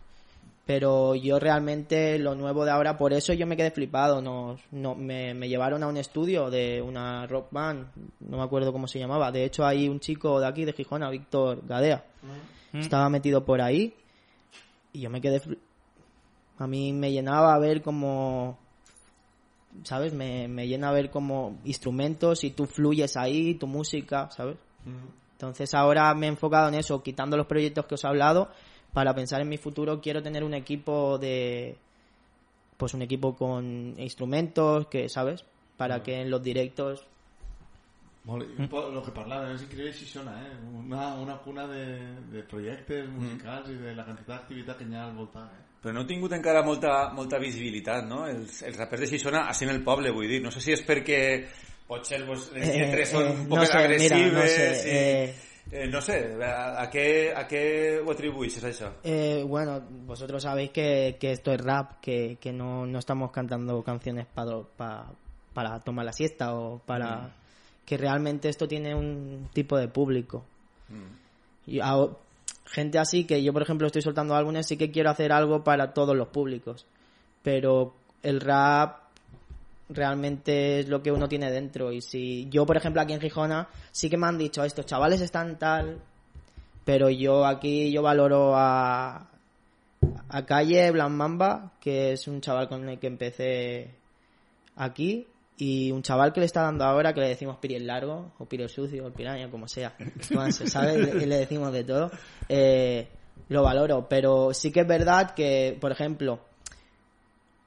Pero 0.67 1.15
yo 1.15 1.39
realmente 1.39 2.19
lo 2.19 2.35
nuevo 2.35 2.63
de 2.63 2.69
ahora, 2.69 2.95
por 2.95 3.11
eso 3.11 3.33
yo 3.33 3.47
me 3.47 3.57
quedé 3.57 3.71
flipado. 3.71 4.21
Nos, 4.21 4.61
no, 4.69 4.93
me, 4.93 5.33
me 5.33 5.49
llevaron 5.49 5.81
a 5.81 5.87
un 5.87 5.97
estudio 5.97 6.51
de 6.51 6.79
una 6.79 7.25
rock 7.25 7.47
band, 7.49 7.87
no 8.19 8.37
me 8.37 8.43
acuerdo 8.43 8.71
cómo 8.71 8.87
se 8.87 8.99
llamaba. 8.99 9.31
De 9.31 9.45
hecho, 9.45 9.65
hay 9.65 9.89
un 9.89 9.99
chico 9.99 10.39
de 10.39 10.45
aquí, 10.45 10.65
de 10.65 10.73
Gijona, 10.73 11.09
Víctor 11.09 11.65
Gadea. 11.65 12.05
Estaba 12.71 13.09
metido 13.09 13.43
por 13.43 13.61
ahí 13.61 13.95
y 14.93 15.01
yo 15.01 15.09
me 15.09 15.21
quedé. 15.21 15.41
A 16.59 16.67
mí 16.67 16.93
me 16.93 17.11
llenaba 17.11 17.57
ver 17.57 17.81
como. 17.81 18.57
¿Sabes? 19.83 20.13
Me, 20.13 20.47
me 20.47 20.67
llena 20.67 20.91
ver 20.91 21.09
como 21.09 21.59
instrumentos 21.63 22.43
y 22.43 22.51
tú 22.51 22.65
fluyes 22.65 23.15
ahí, 23.17 23.55
tu 23.55 23.67
música, 23.67 24.29
¿sabes? 24.31 24.57
Entonces 25.33 25.73
ahora 25.73 26.13
me 26.15 26.25
he 26.25 26.29
enfocado 26.29 26.67
en 26.69 26.75
eso, 26.75 27.01
quitando 27.03 27.37
los 27.37 27.45
proyectos 27.45 27.85
que 27.85 27.95
os 27.95 28.03
he 28.03 28.07
hablado, 28.07 28.49
para 28.93 29.13
pensar 29.13 29.41
en 29.41 29.49
mi 29.49 29.57
futuro 29.57 30.01
quiero 30.01 30.23
tener 30.23 30.43
un 30.43 30.53
equipo 30.53 31.17
de 31.17 31.77
pues 32.77 32.93
un 32.93 33.03
equipo 33.03 33.35
con 33.35 33.93
instrumentos 33.97 34.87
que, 34.87 35.07
¿sabes? 35.07 35.45
Para 35.77 36.01
que 36.01 36.21
en 36.21 36.29
los 36.31 36.41
directos 36.41 37.05
lo 38.25 39.01
que 39.01 39.11
parlaven 39.15 39.55
és 39.55 39.63
increïble 39.63 39.93
Xixona, 39.95 40.33
eh? 40.43 40.51
Una, 40.75 41.15
una 41.15 41.37
cuna 41.37 41.65
de, 41.67 41.85
de 42.29 42.43
projectes 42.43 43.07
musicals 43.09 43.71
i 43.71 43.77
de 43.79 43.95
la 43.95 44.05
quantitat 44.05 44.35
d'activitat 44.35 44.77
que 44.77 44.85
hi 44.85 44.97
ha 44.97 45.05
al 45.07 45.15
voltant, 45.17 45.49
eh? 45.49 45.68
Però 45.81 45.93
no 45.95 46.01
heu 46.01 46.07
tingut 46.07 46.33
encara 46.35 46.61
molta, 46.65 47.09
molta 47.15 47.37
visibilitat, 47.39 48.05
no? 48.05 48.25
Els, 48.27 48.61
els 48.67 48.77
rapers 48.77 49.05
de 49.05 49.07
Xixona, 49.13 49.45
així 49.47 49.63
en 49.65 49.71
el 49.71 49.83
poble, 49.83 50.11
vull 50.11 50.27
dir. 50.27 50.41
No 50.43 50.51
sé 50.51 50.59
si 50.61 50.73
és 50.75 50.81
perquè 50.85 51.19
potser 51.87 52.25
vos, 52.27 52.49
les 52.53 52.67
Eh, 52.67 52.73
lletres 52.81 53.09
són 53.13 53.23
eh, 53.23 53.29
un 53.31 53.45
no 53.47 53.55
poc 53.55 53.65
sé, 53.65 53.77
mira, 53.77 53.85
agressives 53.85 54.33
no 54.33 54.47
sé, 54.47 54.67
i... 54.89 54.97
eh, 54.97 55.35
Eh, 55.71 55.85
no 55.85 55.99
sé, 56.01 56.15
a, 56.41 56.81
a, 56.81 56.85
què, 56.89 57.03
a 57.37 57.43
què 57.47 57.59
ho 58.01 58.09
atribuïssis, 58.09 58.63
això? 58.65 58.87
Eh, 59.05 59.43
bueno, 59.45 59.79
vosotros 60.07 60.41
sabéis 60.41 60.71
que, 60.71 61.15
que 61.19 61.31
esto 61.31 61.53
es 61.53 61.61
rap, 61.61 61.99
que, 62.01 62.39
que 62.41 62.51
no, 62.51 62.87
no 62.87 62.97
estamos 62.97 63.29
cantando 63.31 63.83
canciones 63.83 64.25
para, 64.25 64.63
para 65.53 65.79
tomar 65.81 66.05
la 66.05 66.11
siesta 66.13 66.55
o 66.55 66.79
para... 66.79 67.29
Que 67.85 67.97
realmente 67.97 68.49
esto 68.49 68.67
tiene 68.67 68.95
un 68.95 69.49
tipo 69.53 69.77
de 69.77 69.87
público. 69.87 70.43
Y 71.67 71.79
a- 71.79 72.07
gente 72.69 72.99
así 72.99 73.25
que 73.25 73.43
yo, 73.43 73.51
por 73.51 73.61
ejemplo, 73.61 73.87
estoy 73.87 74.01
soltando 74.01 74.35
álbumes, 74.35 74.67
sí 74.67 74.77
que 74.77 74.91
quiero 74.91 75.09
hacer 75.09 75.31
algo 75.31 75.63
para 75.63 75.93
todos 75.93 76.15
los 76.15 76.27
públicos. 76.29 76.85
Pero 77.41 77.95
el 78.21 78.41
rap 78.41 79.09
realmente 79.89 80.79
es 80.79 80.89
lo 80.89 81.01
que 81.01 81.11
uno 81.11 81.27
tiene 81.27 81.51
dentro. 81.51 81.91
Y 81.91 82.01
si 82.01 82.47
yo, 82.49 82.65
por 82.65 82.77
ejemplo, 82.77 83.01
aquí 83.01 83.13
en 83.13 83.21
Gijona, 83.21 83.67
sí 83.91 84.09
que 84.09 84.17
me 84.17 84.27
han 84.27 84.37
dicho, 84.37 84.63
estos 84.63 84.85
chavales 84.85 85.21
están 85.21 85.57
tal, 85.57 85.99
pero 86.85 87.09
yo 87.09 87.45
aquí 87.45 87.91
yo 87.91 88.01
valoro 88.01 88.55
a, 88.55 89.29
a 90.29 90.45
Calle 90.45 90.91
Blan 90.91 91.15
Mamba, 91.15 91.73
que 91.79 92.13
es 92.13 92.27
un 92.27 92.41
chaval 92.41 92.69
con 92.69 92.87
el 92.87 92.99
que 92.99 93.07
empecé 93.07 93.91
aquí, 94.75 95.27
y 95.61 95.91
un 95.91 96.01
chaval 96.01 96.31
que 96.31 96.39
le 96.39 96.45
está 96.45 96.61
dando 96.61 96.85
ahora, 96.85 97.13
que 97.13 97.19
le 97.19 97.27
decimos 97.27 97.57
Piriel 97.57 97.85
Largo, 97.85 98.31
o 98.39 98.45
Piriel 98.45 98.69
Sucio, 98.69 99.05
o 99.05 99.11
Piraña, 99.11 99.51
como 99.51 99.67
sea, 99.67 99.93
se 100.51 100.67
sabe, 100.67 101.21
y 101.21 101.25
le 101.25 101.39
decimos 101.39 101.73
de 101.73 101.83
todo, 101.83 102.09
eh, 102.47 103.09
lo 103.49 103.61
valoro, 103.61 104.07
pero 104.07 104.53
sí 104.53 104.71
que 104.71 104.81
es 104.81 104.87
verdad 104.87 105.31
que, 105.31 105.77
por 105.79 105.91
ejemplo, 105.91 106.39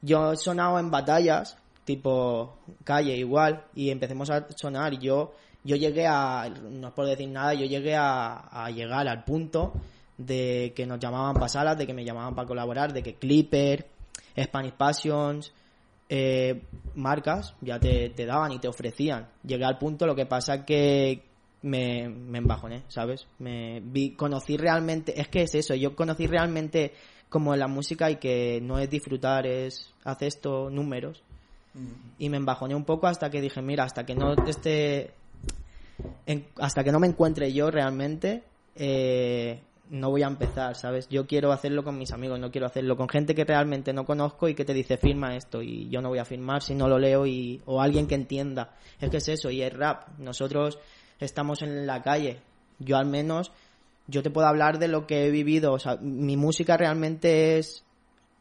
yo 0.00 0.32
he 0.32 0.36
sonado 0.36 0.78
en 0.78 0.90
batallas, 0.90 1.58
tipo 1.84 2.56
calle 2.82 3.14
igual, 3.14 3.66
y 3.74 3.90
empecemos 3.90 4.30
a 4.30 4.46
sonar. 4.56 4.94
y 4.94 4.98
Yo, 4.98 5.34
yo 5.62 5.76
llegué 5.76 6.06
a, 6.06 6.48
no 6.48 6.88
es 6.88 6.94
por 6.94 7.06
decir 7.06 7.28
nada, 7.28 7.52
yo 7.52 7.66
llegué 7.66 7.94
a, 7.94 8.64
a 8.64 8.70
llegar 8.70 9.06
al 9.06 9.22
punto 9.24 9.74
de 10.16 10.72
que 10.74 10.86
nos 10.86 10.98
llamaban 10.98 11.34
para 11.34 11.48
salas, 11.48 11.76
de 11.76 11.86
que 11.86 11.92
me 11.92 12.06
llamaban 12.06 12.34
para 12.34 12.48
colaborar, 12.48 12.94
de 12.94 13.02
que 13.02 13.16
Clipper, 13.16 13.86
Spanish 14.34 14.72
Passions, 14.72 15.52
eh, 16.14 16.60
marcas 16.94 17.54
ya 17.62 17.80
te, 17.80 18.10
te 18.10 18.26
daban 18.26 18.52
y 18.52 18.58
te 18.58 18.68
ofrecían. 18.68 19.28
Llegué 19.46 19.64
al 19.64 19.78
punto, 19.78 20.06
lo 20.06 20.14
que 20.14 20.26
pasa 20.26 20.66
que 20.66 21.22
me, 21.62 22.06
me 22.10 22.36
embajoné, 22.36 22.82
¿sabes? 22.88 23.26
Me 23.38 23.80
vi, 23.80 24.10
conocí 24.10 24.58
realmente, 24.58 25.18
es 25.18 25.28
que 25.28 25.44
es 25.44 25.54
eso, 25.54 25.74
yo 25.74 25.96
conocí 25.96 26.26
realmente 26.26 26.92
como 27.30 27.56
la 27.56 27.66
música 27.66 28.10
y 28.10 28.16
que 28.16 28.60
no 28.62 28.78
es 28.78 28.90
disfrutar, 28.90 29.46
es 29.46 29.90
hacer 30.04 30.28
esto 30.28 30.68
números. 30.68 31.22
Y 32.18 32.28
me 32.28 32.36
embajoné 32.36 32.74
un 32.74 32.84
poco 32.84 33.06
hasta 33.06 33.30
que 33.30 33.40
dije, 33.40 33.62
mira, 33.62 33.84
hasta 33.84 34.04
que 34.04 34.14
no 34.14 34.34
esté, 34.46 35.14
en- 36.26 36.44
hasta 36.58 36.84
que 36.84 36.92
no 36.92 37.00
me 37.00 37.06
encuentre 37.06 37.50
yo 37.54 37.70
realmente, 37.70 38.42
eh, 38.76 39.62
no 39.92 40.08
voy 40.08 40.22
a 40.22 40.26
empezar, 40.26 40.74
¿sabes? 40.74 41.06
Yo 41.10 41.26
quiero 41.26 41.52
hacerlo 41.52 41.84
con 41.84 41.98
mis 41.98 42.12
amigos, 42.12 42.40
no 42.40 42.50
quiero 42.50 42.66
hacerlo 42.66 42.96
con 42.96 43.10
gente 43.10 43.34
que 43.34 43.44
realmente 43.44 43.92
no 43.92 44.06
conozco 44.06 44.48
y 44.48 44.54
que 44.54 44.64
te 44.64 44.72
dice 44.72 44.96
firma 44.96 45.36
esto 45.36 45.60
y 45.60 45.90
yo 45.90 46.00
no 46.00 46.08
voy 46.08 46.18
a 46.18 46.24
firmar 46.24 46.62
si 46.62 46.74
no 46.74 46.88
lo 46.88 46.98
leo 46.98 47.26
y 47.26 47.60
o 47.66 47.78
alguien 47.82 48.06
que 48.06 48.14
entienda. 48.14 48.74
Es 48.98 49.10
que 49.10 49.18
es 49.18 49.28
eso 49.28 49.50
y 49.50 49.60
es 49.60 49.70
rap. 49.70 50.18
Nosotros 50.18 50.78
estamos 51.20 51.60
en 51.60 51.86
la 51.86 52.00
calle. 52.00 52.40
Yo 52.78 52.96
al 52.96 53.04
menos 53.04 53.52
yo 54.06 54.22
te 54.22 54.30
puedo 54.30 54.46
hablar 54.46 54.78
de 54.78 54.88
lo 54.88 55.06
que 55.06 55.26
he 55.26 55.30
vivido, 55.30 55.74
o 55.74 55.78
sea, 55.78 55.98
mi 56.00 56.38
música 56.38 56.78
realmente 56.78 57.58
es 57.58 57.84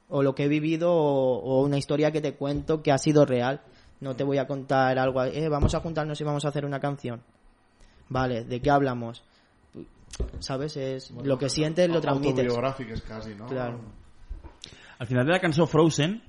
o 0.08 0.24
lo 0.24 0.34
que 0.34 0.46
he 0.46 0.48
vivido 0.48 0.94
o, 0.94 1.38
o 1.38 1.66
una 1.66 1.78
historia 1.78 2.12
que 2.12 2.22
te 2.22 2.34
cuento 2.34 2.82
que 2.82 2.94
ha 2.94 2.98
sido 2.98 3.26
real. 3.26 3.60
No 4.00 4.16
te 4.16 4.24
voy 4.24 4.38
a 4.38 4.48
contar 4.48 4.98
algo, 4.98 5.22
eh, 5.26 5.50
vamos 5.50 5.76
a 5.76 5.82
juntarnos 5.82 6.20
y 6.22 6.24
vamos 6.24 6.46
a 6.46 6.48
hacer 6.48 6.64
una 6.66 6.80
canción. 6.80 7.22
Vale, 8.08 8.46
¿de 8.46 8.62
qué 8.62 8.72
hablamos? 8.72 9.22
¿Sabes? 10.40 10.78
Es 10.78 11.12
lo 11.12 11.38
que 11.38 11.50
sientes 11.50 11.90
lo 11.90 12.02
transmites. 12.02 12.54
Quasi, 13.08 13.36
no? 13.36 13.48
Claro. 13.48 13.80
Al 15.00 15.08
final 15.08 15.26
de 15.26 15.32
la 15.32 15.40
cançó 15.40 15.66
Frozen 15.66 16.22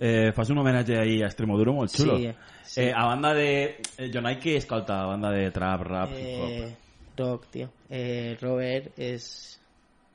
eh, 0.00 0.32
fas 0.32 0.50
un 0.50 0.58
homenatge 0.58 0.96
ahí 0.96 1.22
a 1.22 1.26
Extremoduro 1.26 1.72
molt 1.72 1.90
xulo. 1.90 2.16
Sí, 2.18 2.30
sí. 2.62 2.80
Eh, 2.82 2.92
a 2.94 3.04
banda 3.06 3.34
de... 3.34 3.80
Eh, 3.98 4.10
Jonai, 4.14 4.38
què 4.38 4.56
escolta? 4.56 5.00
A 5.02 5.06
banda 5.06 5.30
de 5.34 5.50
trap, 5.50 5.82
rap, 5.82 6.10
hip 6.10 6.16
Eh, 6.18 6.64
hop? 6.64 7.18
rock, 7.18 7.46
tío. 7.50 7.70
Eh, 7.90 8.36
Robert 8.40 8.92
es... 8.96 9.60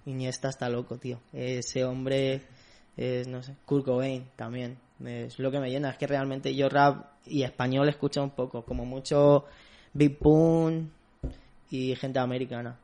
Iniesta 0.05 0.49
está 0.49 0.70
loco, 0.70 0.97
tío. 0.97 1.20
Ese 1.32 1.84
hombre 1.86 2.41
es, 2.97 3.28
no 3.28 3.41
sé, 3.43 3.55
Kurt 3.66 3.86
Cobain 3.86 4.26
también. 4.36 4.78
Es 5.05 5.39
lo 5.39 5.51
que 5.51 5.59
me 5.59 5.70
llena. 5.70 5.91
Es 5.91 5.97
que 5.97 6.07
realmente 6.07 6.53
yo 6.55 6.68
rap 6.70 7.05
y 7.26 7.43
español 7.43 7.88
escucho 7.89 8.24
un 8.24 8.32
poco. 8.32 8.64
Como 8.64 8.86
mucho 8.86 9.45
Big 9.93 10.18
Pun 10.18 10.91
y 11.72 11.95
gente 11.95 12.20
americana. 12.20 12.78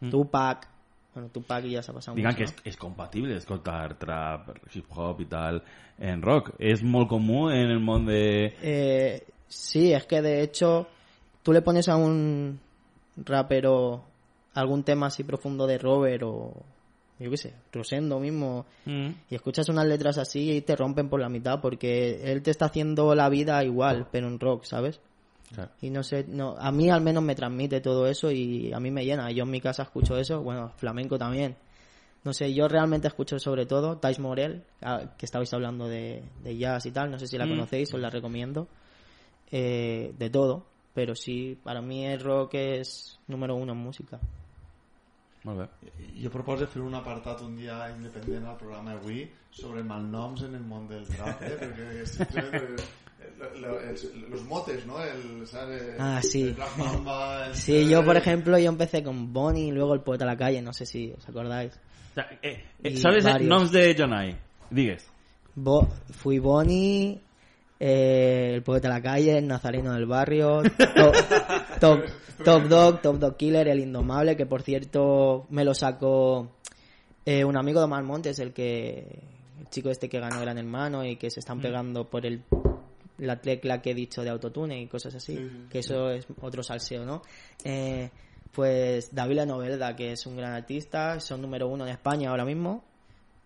Mm. 0.00 0.10
Tupac. 0.10 0.68
Bueno, 1.14 1.30
Tupac 1.30 1.64
ya 1.64 1.82
se 1.82 1.90
ha 1.90 1.94
pasado 1.94 2.14
Digan 2.14 2.34
mucho, 2.34 2.44
que 2.44 2.44
¿no? 2.44 2.56
és, 2.64 2.74
és 2.74 2.76
compatible 2.76 3.36
escoltar 3.36 3.94
trap, 3.98 4.50
hip 4.74 4.84
hop 4.94 5.20
i 5.20 5.26
tal 5.26 5.62
en 5.98 6.20
rock. 6.22 6.52
És 6.58 6.82
molt 6.84 7.08
comú 7.08 7.48
en 7.48 7.70
el 7.72 7.80
món 7.80 8.04
de... 8.06 8.52
Eh, 8.60 9.22
sí, 9.48 9.92
es 9.94 10.04
que 10.04 10.20
de 10.20 10.42
hecho 10.42 10.86
tú 11.42 11.52
le 11.54 11.62
pones 11.62 11.88
a 11.88 11.96
un 11.96 12.60
rapero 13.16 14.04
algún 14.54 14.82
tema 14.84 15.06
así 15.06 15.24
profundo 15.24 15.66
de 15.66 15.78
Robert 15.78 16.22
o 16.24 16.52
yo 17.18 17.30
qué 17.30 17.36
sé, 17.38 17.54
Rosendo 17.72 18.20
mismo 18.20 18.66
Mm. 18.84 19.08
y 19.30 19.34
escuchas 19.34 19.68
unas 19.70 19.86
letras 19.86 20.18
así 20.18 20.52
y 20.52 20.60
te 20.60 20.76
rompen 20.76 21.08
por 21.08 21.18
la 21.18 21.30
mitad 21.30 21.60
porque 21.62 22.30
él 22.30 22.42
te 22.42 22.50
está 22.50 22.66
haciendo 22.66 23.14
la 23.14 23.30
vida 23.30 23.64
igual, 23.64 24.06
pero 24.12 24.28
en 24.28 24.38
rock, 24.38 24.64
¿sabes? 24.64 25.00
Claro. 25.54 25.70
Y 25.80 25.90
no 25.90 26.02
sé, 26.02 26.24
no, 26.28 26.56
a 26.58 26.72
mí 26.72 26.90
al 26.90 27.00
menos 27.00 27.22
me 27.22 27.34
transmite 27.34 27.80
todo 27.80 28.06
eso 28.06 28.30
y 28.30 28.72
a 28.72 28.80
mí 28.80 28.90
me 28.90 29.04
llena. 29.04 29.30
Yo 29.30 29.44
en 29.44 29.50
mi 29.50 29.60
casa 29.60 29.84
escucho 29.84 30.16
eso, 30.16 30.42
bueno, 30.42 30.72
flamenco 30.76 31.18
también. 31.18 31.56
No 32.24 32.32
sé, 32.32 32.52
yo 32.52 32.66
realmente 32.66 33.06
escucho 33.06 33.38
sobre 33.38 33.66
todo 33.66 33.98
Thais 33.98 34.18
Morel, 34.18 34.64
ah, 34.82 35.14
que 35.16 35.26
estabais 35.26 35.52
hablando 35.54 35.86
de, 35.86 36.24
de 36.42 36.56
jazz 36.58 36.84
y 36.86 36.90
tal, 36.90 37.10
no 37.10 37.18
sé 37.20 37.28
si 37.28 37.38
la 37.38 37.46
Mm. 37.46 37.50
conocéis, 37.50 37.94
os 37.94 38.00
la 38.00 38.10
recomiendo. 38.10 38.66
Eh, 39.52 40.12
de 40.18 40.28
todo, 40.28 40.66
pero 40.92 41.14
sí, 41.14 41.56
para 41.62 41.80
mí 41.80 42.04
el 42.04 42.18
rock 42.18 42.54
es 42.54 43.20
número 43.28 43.54
uno 43.54 43.72
en 43.72 43.78
música. 43.78 44.18
Molt 45.44 45.60
bé. 45.60 45.68
Jo 46.18 46.30
proposo 46.34 46.66
fer 46.66 46.82
un 46.82 46.96
apartat 46.98 47.40
un 47.46 47.54
dia 47.54 47.76
independent 47.94 48.48
al 48.50 48.56
programa 48.58 48.96
avui 48.96 49.30
sobre 49.54 49.84
malnoms 49.86 50.42
en 50.42 50.56
el 50.56 50.64
món 50.66 50.88
del 50.88 51.06
trap, 51.06 51.40
eh? 51.46 51.54
perquè 51.60 52.02
el- 53.54 54.30
los 54.30 54.44
motes, 54.44 54.86
¿no? 54.86 55.02
El, 55.02 55.46
¿sabes? 55.46 55.82
El- 55.82 55.94
Ah, 56.00 56.20
sí. 56.22 56.42
El 56.42 56.54
Black 56.54 56.76
Mamba, 56.78 57.46
el- 57.48 57.54
Sí, 57.54 57.88
yo 57.88 58.04
por 58.04 58.16
ejemplo, 58.16 58.58
yo 58.58 58.68
empecé 58.68 59.02
con 59.02 59.32
Bonnie 59.32 59.68
y 59.68 59.70
luego 59.72 59.94
el 59.94 60.00
poeta 60.00 60.24
a 60.24 60.28
la 60.28 60.36
calle, 60.36 60.60
no 60.62 60.72
sé 60.72 60.86
si 60.86 61.12
os 61.16 61.28
acordáis. 61.28 61.72
O 62.12 62.14
sea, 62.14 62.28
eh, 62.42 62.64
eh, 62.82 62.96
¿Sabes 62.96 63.24
varios. 63.24 63.48
noms 63.48 63.72
de 63.72 63.94
Jonai? 63.98 64.36
Digues. 64.70 65.06
Bo- 65.54 65.88
fui 66.10 66.38
Bonnie, 66.38 67.20
eh, 67.78 68.52
el 68.54 68.62
poeta 68.62 68.88
de 68.88 68.94
la 68.94 69.02
calle, 69.02 69.38
el 69.38 69.46
nazareno 69.46 69.92
del 69.92 70.06
barrio, 70.06 70.62
top, 70.62 71.14
top, 71.80 72.00
top 72.44 72.62
Dog, 72.68 73.00
Top 73.02 73.16
Dog 73.18 73.36
Killer, 73.36 73.68
el 73.68 73.80
indomable, 73.80 74.36
que 74.36 74.46
por 74.46 74.62
cierto 74.62 75.46
me 75.50 75.64
lo 75.64 75.74
sacó 75.74 76.52
eh, 77.24 77.44
un 77.44 77.56
amigo 77.56 77.80
de 77.80 77.84
Omar 77.86 78.02
Montes, 78.04 78.38
el 78.38 78.52
que, 78.52 79.20
el 79.58 79.68
chico 79.70 79.90
este 79.90 80.08
que 80.08 80.20
ganó 80.20 80.40
Gran 80.40 80.58
Hermano 80.58 81.04
y 81.04 81.16
que 81.16 81.30
se 81.30 81.40
están 81.40 81.60
pegando 81.60 82.08
por 82.08 82.24
el 82.26 82.42
la 83.18 83.40
tecla 83.40 83.80
que 83.80 83.90
he 83.90 83.94
dicho 83.94 84.22
de 84.22 84.30
autotune 84.30 84.80
y 84.80 84.86
cosas 84.86 85.14
así, 85.14 85.38
que 85.70 85.80
eso 85.80 86.10
es 86.10 86.26
otro 86.40 86.62
salseo, 86.62 87.04
¿no? 87.04 87.22
Eh, 87.64 88.10
pues 88.52 89.14
David 89.14 89.44
Novelda, 89.44 89.94
que 89.94 90.12
es 90.12 90.26
un 90.26 90.36
gran 90.36 90.52
artista, 90.52 91.20
son 91.20 91.42
número 91.42 91.68
uno 91.68 91.84
en 91.84 91.92
España 91.92 92.30
ahora 92.30 92.44
mismo, 92.44 92.84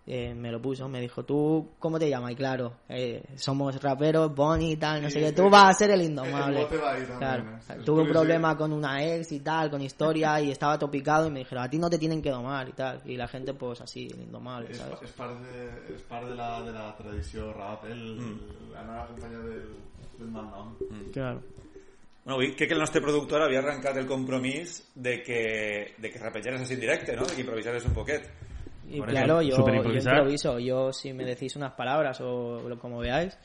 eh, 0.07 0.35
me 0.35 0.51
lo 0.51 0.61
puso, 0.61 0.89
me 0.89 1.01
dijo, 1.01 1.25
¿tú 1.25 1.71
cómo 1.79 1.99
te 1.99 2.09
llamas? 2.09 2.33
Y 2.33 2.35
claro, 2.37 2.73
eh, 2.89 3.23
somos 3.37 3.81
raperos, 3.81 4.35
Bonnie 4.35 4.73
y 4.73 4.77
tal, 4.77 5.03
no 5.03 5.11
sé 5.11 5.21
qué, 5.21 5.33
tú 5.33 5.49
vas 5.49 5.71
a 5.71 5.79
ser 5.79 5.91
el 5.93 6.03
indomable. 6.03 6.63
El 6.63 6.67
ahí 6.67 7.03
también, 7.03 7.19
Claro, 7.19 7.43
¿eh? 7.45 7.59
Sí, 7.61 7.73
tuve 7.85 8.01
un 8.01 8.07
sí. 8.07 8.13
problema 8.13 8.57
con 8.57 8.73
una 8.73 9.05
ex 9.05 9.31
y 9.33 9.41
tal, 9.41 9.71
con 9.71 9.83
historia, 9.83 10.41
y 10.41 10.51
estaba 10.51 10.79
topicado 10.79 11.27
y 11.29 11.31
me 11.31 11.41
dijeron, 11.41 11.65
a 11.65 11.71
ti 11.71 11.79
no 11.79 11.89
te 11.89 11.99
tienen 11.99 12.21
que 12.23 12.31
domar 12.31 12.69
y 12.69 12.73
tal. 12.73 13.01
Y 13.05 13.17
la 13.17 13.29
gente, 13.29 13.55
pues 13.55 13.81
así, 13.81 14.09
el 14.13 14.23
indomable, 14.23 14.75
¿sabes? 14.75 15.01
és 15.03 15.13
part, 15.13 15.39
de, 15.45 15.95
és 15.95 16.03
part 16.09 16.27
de, 16.29 16.35
la, 16.35 16.61
de 16.63 16.73
la 16.73 16.97
tradició 16.97 17.53
rap, 17.53 17.85
eh? 17.85 17.93
el, 17.93 18.17
Mm. 18.21 18.75
anar 18.77 19.05
acompanyat 19.05 19.43
del, 19.45 19.69
del 20.19 20.29
malnom. 20.29 20.75
Claro. 21.13 21.41
Bueno, 22.25 22.55
que 22.57 22.65
el 22.65 22.79
nostre 22.79 23.01
productor 23.01 23.43
havia 23.43 23.61
arrencat 23.61 23.97
el 23.97 24.07
compromís 24.07 24.91
de 24.95 25.23
que, 25.23 25.95
de 25.97 26.11
que 26.11 26.19
rapejares 26.19 26.61
así 26.61 26.75
en 26.75 26.81
directe, 26.81 27.17
¿no? 27.17 27.25
De 27.25 27.35
que 27.35 27.41
improvisares 27.41 27.85
un 27.87 27.95
poquet. 27.95 28.29
Y 28.91 28.99
Por 28.99 29.09
claro, 29.09 29.41
ejemplo, 29.41 29.65
yo, 29.73 29.93
yo 29.93 29.99
improviso. 29.99 30.59
Yo, 30.59 30.93
si 30.93 31.13
me 31.13 31.25
decís 31.25 31.55
unas 31.55 31.73
palabras 31.73 32.21
o 32.21 32.69
lo 32.69 32.79
como 32.79 32.99
veáis, 32.99 33.39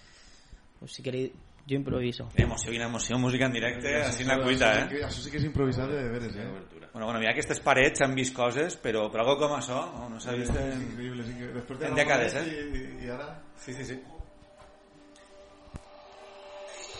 pues 0.79 0.91
si 0.91 1.03
queréis, 1.03 1.31
yo 1.67 1.75
improviso. 1.75 2.29
Emoció, 2.35 2.71
quina 2.71 2.85
emoció, 2.85 3.17
música 3.19 3.45
en 3.45 3.53
directe, 3.53 3.93
així 4.01 4.23
en 4.23 4.29
la 4.29 4.39
cuita, 4.41 4.71
Això 4.71 4.89
sí 4.89 4.97
eh? 4.97 5.05
Això 5.05 5.21
sí 5.21 5.31
que 5.33 5.37
és 5.37 5.45
improvisat 5.45 5.89
de 5.89 6.01
veres, 6.09 6.35
eh? 6.35 6.47
Bueno, 6.93 7.05
bueno, 7.05 7.19
mira, 7.19 7.31
aquestes 7.31 7.59
parets 7.61 8.01
han 8.01 8.15
vist 8.17 8.33
coses, 8.33 8.77
però, 8.81 9.05
però 9.13 9.25
algo 9.25 9.37
com 9.43 9.53
això 9.57 9.79
no, 9.93 10.09
no 10.13 10.21
s'ha 10.21 10.33
vist 10.37 10.57
en... 10.57 10.81
increïble. 10.91 11.25
Després 11.59 11.79
de 11.81 11.89
en 11.89 11.97
dècades, 11.97 12.37
eh? 12.41 12.45
I, 12.45 13.05
i 13.05 13.13
ara... 13.13 13.29
Sí, 13.61 13.73
sí, 13.73 13.85
sí. 13.85 13.99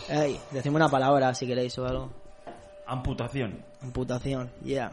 Ey, 0.08 0.38
decimos 0.52 0.78
una 0.78 0.88
palabra 0.88 1.34
si 1.34 1.46
queréis 1.46 1.78
o 1.78 1.86
algo. 1.86 2.10
Amputación. 2.86 3.58
Amputación, 3.82 4.52
yeah. 4.62 4.92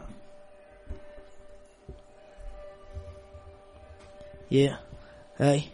Yeah. 4.54 4.78
Ey, 5.36 5.68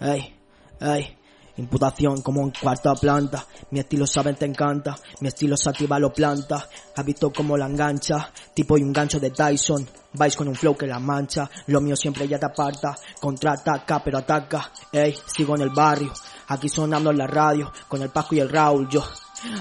ey, 0.00 0.34
ey. 0.80 1.18
Imputación 1.56 2.20
como 2.20 2.42
en 2.42 2.50
cuarta 2.50 2.92
planta. 2.96 3.46
Mi 3.70 3.78
estilo 3.78 4.08
saben 4.08 4.34
te 4.34 4.44
encanta. 4.44 4.96
Mi 5.20 5.28
estilo 5.28 5.56
sativa 5.56 6.00
lo 6.00 6.12
planta. 6.12 6.68
Has 6.96 7.04
visto 7.04 7.32
cómo 7.32 7.56
la 7.56 7.66
engancha. 7.66 8.32
Tipo 8.52 8.76
y 8.76 8.82
un 8.82 8.92
gancho 8.92 9.20
de 9.20 9.30
Tyson. 9.30 9.88
Vais 10.14 10.34
con 10.34 10.48
un 10.48 10.56
flow 10.56 10.76
que 10.76 10.88
la 10.88 10.98
mancha. 10.98 11.48
Lo 11.68 11.80
mío 11.80 11.94
siempre 11.94 12.26
ya 12.26 12.40
te 12.40 12.46
aparta. 12.46 12.96
Contraataca 13.20 14.02
pero 14.02 14.18
ataca. 14.18 14.72
Ey, 14.90 15.14
sigo 15.32 15.54
en 15.54 15.62
el 15.62 15.70
barrio. 15.70 16.12
Aquí 16.48 16.68
sonando 16.68 17.12
en 17.12 17.18
la 17.18 17.28
radio. 17.28 17.70
Con 17.86 18.02
el 18.02 18.10
Paco 18.10 18.34
y 18.34 18.40
el 18.40 18.48
Raúl 18.48 18.88
yo. 18.88 19.04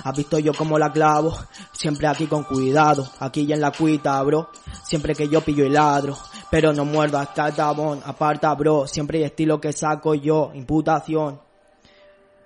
Has 0.04 0.16
visto 0.16 0.40
yo 0.40 0.54
como 0.54 0.78
la 0.78 0.92
clavo, 0.92 1.36
siempre 1.72 2.08
aquí 2.08 2.28
con 2.28 2.44
cuidado, 2.44 3.08
aquí 3.20 3.42
y 3.42 3.54
en 3.54 3.62
la 3.62 3.72
cuita, 3.72 4.22
bro. 4.24 4.50
Siempre 4.84 5.16
que 5.16 5.28
yo 5.28 5.42
pillo 5.42 5.66
y 5.66 5.70
ladro, 5.70 6.18
pero 6.50 6.74
no 6.74 6.86
muerdo 6.86 7.18
hasta 7.18 7.48
el 7.48 7.56
aparta, 8.06 8.54
bro. 8.54 8.88
Siempre 8.88 9.20
hay 9.20 9.26
estilo 9.26 9.60
que 9.60 9.74
saco 9.74 10.16
yo, 10.16 10.52
imputación. 10.54 11.42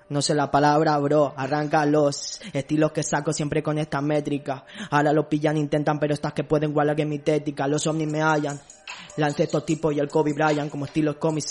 No 0.09 0.21
sé 0.21 0.33
la 0.33 0.49
palabra, 0.49 0.97
bro. 0.99 1.33
Arranca 1.35 1.85
los 1.85 2.39
estilos 2.53 2.91
que 2.93 3.03
saco 3.03 3.33
siempre 3.33 3.61
con 3.61 3.77
esta 3.77 3.99
métrica. 3.99 4.63
Ahora 4.89 5.11
los 5.11 5.25
pillan, 5.25 5.57
intentan, 5.57 5.99
pero 5.99 6.13
estas 6.13 6.31
que 6.31 6.45
pueden 6.45 6.69
igualar 6.69 6.95
que 6.95 7.05
mi 7.05 7.19
tética. 7.19 7.67
Los 7.67 7.85
ovnis 7.87 8.07
me 8.07 8.21
hallan. 8.21 8.57
Lance 9.17 9.43
estos 9.43 9.65
tipos 9.65 9.93
y 9.93 9.99
el 9.99 10.07
Kobe 10.07 10.33
Bryant 10.33 10.71
como 10.71 10.85
estilos 10.85 11.17
Comic. 11.17 11.45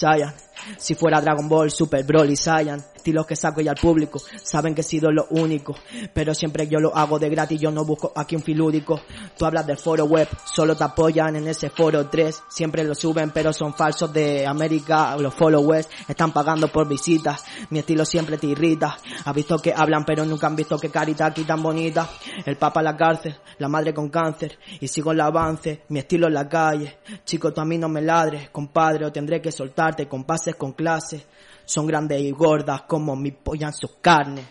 Si 0.78 0.94
fuera 0.94 1.20
Dragon 1.20 1.48
Ball, 1.48 1.70
Super 1.70 2.04
Broly 2.04 2.36
Saiyan. 2.36 2.82
Estilos 3.06 3.26
que 3.26 3.36
saco 3.36 3.60
y 3.60 3.68
al 3.68 3.76
público. 3.76 4.20
Saben 4.42 4.74
que 4.74 4.80
he 4.80 4.84
sido 4.84 5.12
lo 5.12 5.28
único. 5.30 5.76
Pero 6.12 6.34
siempre 6.34 6.66
yo 6.66 6.80
lo 6.80 6.96
hago 6.96 7.20
de 7.20 7.28
gratis. 7.28 7.60
Yo 7.60 7.70
no 7.70 7.84
busco 7.84 8.12
aquí 8.16 8.34
un 8.34 8.42
filúdico. 8.42 9.00
Tú 9.38 9.44
hablas 9.46 9.64
del 9.64 9.76
foro 9.76 10.06
web. 10.06 10.26
Solo 10.44 10.74
te 10.74 10.82
apoyan 10.82 11.36
en 11.36 11.46
ese 11.46 11.70
foro 11.70 12.08
3. 12.08 12.42
Siempre 12.48 12.82
lo 12.82 12.96
suben, 12.96 13.30
pero 13.30 13.52
son 13.52 13.74
falsos 13.74 14.12
de 14.12 14.44
América. 14.44 15.16
Los 15.18 15.34
followers 15.34 15.88
están 16.08 16.32
pagando 16.32 16.66
por 16.66 16.88
visitas. 16.88 17.44
Mi 17.70 17.78
estilo 17.78 18.04
siempre 18.04 18.38
te 18.38 18.48
irrita. 18.48 18.98
Has 19.24 19.34
visto 19.36 19.56
que 19.60 19.72
hablan, 19.72 20.04
pero 20.04 20.24
nunca 20.24 20.48
han 20.48 20.56
visto 20.56 20.76
que 20.76 20.90
carita 20.90 21.26
aquí 21.26 21.44
tan 21.44 21.62
bonita. 21.62 22.10
El 22.44 22.56
papa 22.56 22.80
en 22.80 22.86
la 22.86 22.96
cárcel, 22.96 23.36
la 23.58 23.68
madre 23.68 23.94
con 23.94 24.08
cáncer. 24.08 24.58
Y 24.80 24.88
sigo 24.88 25.12
el 25.12 25.20
avance, 25.20 25.82
mi 25.90 26.00
estilo 26.00 26.26
en 26.26 26.34
la 26.34 26.48
calle. 26.48 26.98
Chico, 27.24 27.52
tú 27.52 27.60
a 27.60 27.64
mí 27.64 27.78
no 27.78 27.88
me 27.88 28.02
ladres, 28.02 28.50
compadre, 28.50 29.06
o 29.06 29.12
tendré 29.12 29.40
que 29.40 29.52
soltarte 29.52 30.08
con 30.08 30.24
pases 30.24 30.56
con 30.56 30.72
clases. 30.72 31.24
Son 31.66 31.86
grandes 31.86 32.22
y 32.22 32.30
gordas 32.30 32.82
como 32.82 33.14
mi 33.14 33.32
polla 33.32 33.66
en 33.66 33.72
sus 33.74 33.96
carnes. 34.00 34.46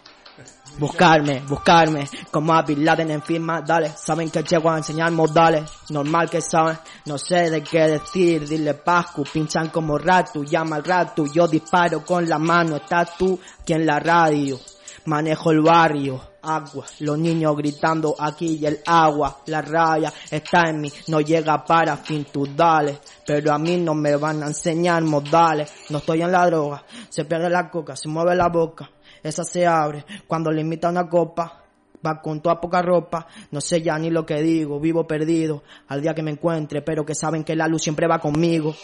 Buscarme, 0.78 1.42
buscarme, 1.48 2.08
como 2.30 2.54
a 2.54 2.62
Bin 2.62 2.86
en 2.86 3.22
firma, 3.22 3.62
dale, 3.62 3.92
saben 3.96 4.30
que 4.30 4.44
llego 4.44 4.70
a 4.70 4.78
enseñar 4.78 5.10
modales, 5.10 5.72
normal 5.90 6.30
que 6.30 6.42
saben, 6.42 6.78
no 7.06 7.18
sé 7.18 7.50
de 7.50 7.64
qué 7.64 7.84
decir, 7.88 8.46
dile 8.46 8.74
Pascu, 8.74 9.24
pinchan 9.24 9.70
como 9.70 9.98
ratu, 9.98 10.44
llama 10.44 10.76
al 10.76 10.84
ratu, 10.84 11.32
yo 11.32 11.48
disparo 11.48 12.04
con 12.04 12.28
la 12.28 12.38
mano, 12.38 12.76
estás 12.76 13.16
tú 13.18 13.40
aquí 13.62 13.72
en 13.72 13.86
la 13.86 14.00
radio, 14.00 14.60
manejo 15.06 15.52
el 15.52 15.62
barrio, 15.62 16.20
agua, 16.46 16.86
los 17.00 17.18
niños 17.18 17.56
gritando 17.58 18.16
aquí 18.18 18.58
y 18.62 18.66
el 18.66 18.80
agua, 18.86 19.40
la 19.48 19.62
raya 19.62 20.14
está 20.30 20.70
en 20.70 20.82
mí, 20.82 20.92
no 21.08 21.22
llega 21.22 21.64
para 21.66 21.98
fin 21.98 22.26
tú 22.32 22.48
dale, 22.48 23.00
pero 23.26 23.54
a 23.54 23.58
mí 23.58 23.78
no 23.78 23.94
me 23.94 24.16
van 24.16 24.44
a 24.44 24.48
enseñar 24.48 25.04
modales, 25.04 25.72
no 25.90 25.98
estoy 25.98 26.22
en 26.22 26.32
la 26.32 26.46
droga, 26.46 26.84
se 27.10 27.26
pierde 27.26 27.50
la 27.50 27.70
coca, 27.70 27.96
se 27.96 28.08
mueve 28.08 28.36
la 28.36 28.50
boca, 28.50 28.90
esa 29.24 29.44
se 29.44 29.66
abre. 29.66 30.06
Cuando 30.28 30.52
le 30.52 30.62
invita 30.62 30.90
una 30.90 31.10
copa. 31.10 31.62
Va 32.06 32.22
con 32.22 32.40
toda 32.40 32.62
poca 32.62 32.84
ropa, 32.84 33.26
no 33.50 33.60
sé 33.60 33.82
ya 33.82 33.98
ni 33.98 34.12
lo 34.12 34.28
que 34.28 34.40
digo, 34.40 34.80
vivo 34.80 35.08
perdido 35.08 35.64
al 35.88 36.04
día 36.04 36.14
que 36.14 36.22
me 36.22 36.30
encuentre, 36.30 36.84
pero 36.84 37.04
que 37.04 37.16
saben 37.16 37.44
que 37.44 37.56
la 37.56 37.68
luz 37.68 37.82
siempre 37.82 38.06
va 38.06 38.20
conmigo. 38.20 38.76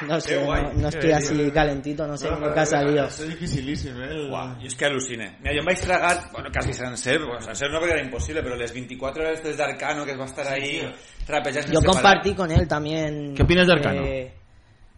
No 0.08 0.20
sé, 0.20 0.44
no, 0.44 0.72
no 0.72 0.88
estoy 0.88 1.12
así 1.12 1.50
calentito, 1.50 2.06
no 2.06 2.16
sé 2.16 2.30
ni 2.30 2.52
qué 2.52 2.60
ha 2.60 2.66
salido. 2.66 3.04
Això 3.04 3.24
és 3.26 3.34
dificilíssim, 3.34 4.00
eh? 4.00 4.16
Uau, 4.30 4.54
jo 4.60 4.68
és 4.70 4.76
que 4.78 4.88
al·lucine. 4.88 5.28
Mira, 5.40 5.54
jo 5.56 5.62
em 5.62 5.68
vaig 5.68 5.82
tragar, 5.84 6.14
bueno, 6.32 6.50
quasi 6.54 6.72
sencer, 6.74 7.18
bueno, 7.20 7.40
sencer 7.44 7.70
no 7.70 7.80
perquè 7.82 7.98
era 7.98 8.04
impossible, 8.04 8.42
però 8.46 8.56
les 8.58 8.72
24 8.74 9.26
hores 9.26 9.42
des 9.44 9.56
d'Arcano 9.58 10.04
que 10.04 10.16
es 10.16 10.20
va 10.20 10.28
estar 10.30 10.46
ahí 10.48 10.80
trapejant 11.26 11.72
Yo 11.72 11.82
compartí 11.82 12.34
con 12.34 12.50
él 12.50 12.66
también. 12.66 13.34
¿Qué 13.34 13.42
opinas 13.42 13.66
de 13.66 13.72
Arcano? 13.72 14.02
eh, 14.02 14.32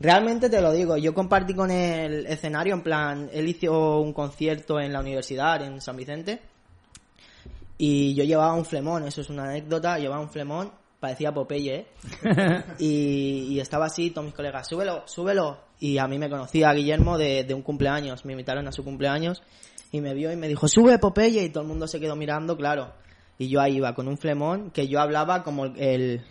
realmente 0.03 0.51
te 0.51 0.61
lo 0.61 0.73
digo, 0.73 0.97
yo 0.97 1.15
compartí 1.15 1.55
con 1.55 1.71
el 1.71 2.27
escenario, 2.27 2.75
en 2.75 2.83
plan, 2.83 3.31
él 3.33 3.49
hizo 3.49 4.01
un 4.01 4.13
concierto 4.13 4.81
en 4.81 4.93
la 4.93 5.01
universidad, 5.01 5.63
en 5.63 5.81
San 5.81 5.97
Vicente, 5.97 6.41
y 7.79 8.15
yo 8.15 8.25
llevaba 8.25 8.55
un 8.55 8.65
flemón, 8.65 9.07
eso 9.07 9.21
es 9.21 9.31
una 9.31 9.45
anécdota, 9.45 9.99
llevaba 9.99 10.21
un 10.21 10.31
flemón, 10.31 10.73
parecía 11.03 11.35
Popeye, 11.35 11.75
¿eh? 11.75 11.87
y, 12.79 13.49
y 13.51 13.59
estaba 13.61 13.87
así, 13.87 14.11
todos 14.11 14.25
mis 14.27 14.35
colegas, 14.35 14.69
súbelo, 14.69 15.03
súbelo, 15.07 15.59
y 15.81 15.99
a 15.99 16.07
mí 16.07 16.17
me 16.17 16.31
conocía 16.31 16.73
Guillermo 16.73 17.19
de, 17.19 17.43
de 17.43 17.55
un 17.55 17.63
cumpleaños, 17.63 18.25
me 18.25 18.33
invitaron 18.35 18.69
a 18.69 18.73
su 18.73 18.85
cumpleaños, 18.85 19.43
y 19.91 20.01
me 20.01 20.15
vio 20.15 20.31
y 20.33 20.37
me 20.37 20.47
dijo, 20.47 20.69
sube 20.69 21.01
Popeye, 21.01 21.43
y 21.43 21.51
todo 21.51 21.65
el 21.65 21.69
mundo 21.69 21.89
se 21.89 21.99
quedó 21.99 22.15
mirando, 22.15 22.57
claro. 22.57 22.93
Y 23.37 23.49
yo 23.49 23.61
ahí 23.61 23.79
iba 23.79 23.93
con 23.95 24.07
un 24.07 24.17
flemón 24.17 24.71
que 24.71 24.87
yo 24.87 25.01
hablaba 25.01 25.43
como 25.43 25.67
el, 25.67 26.23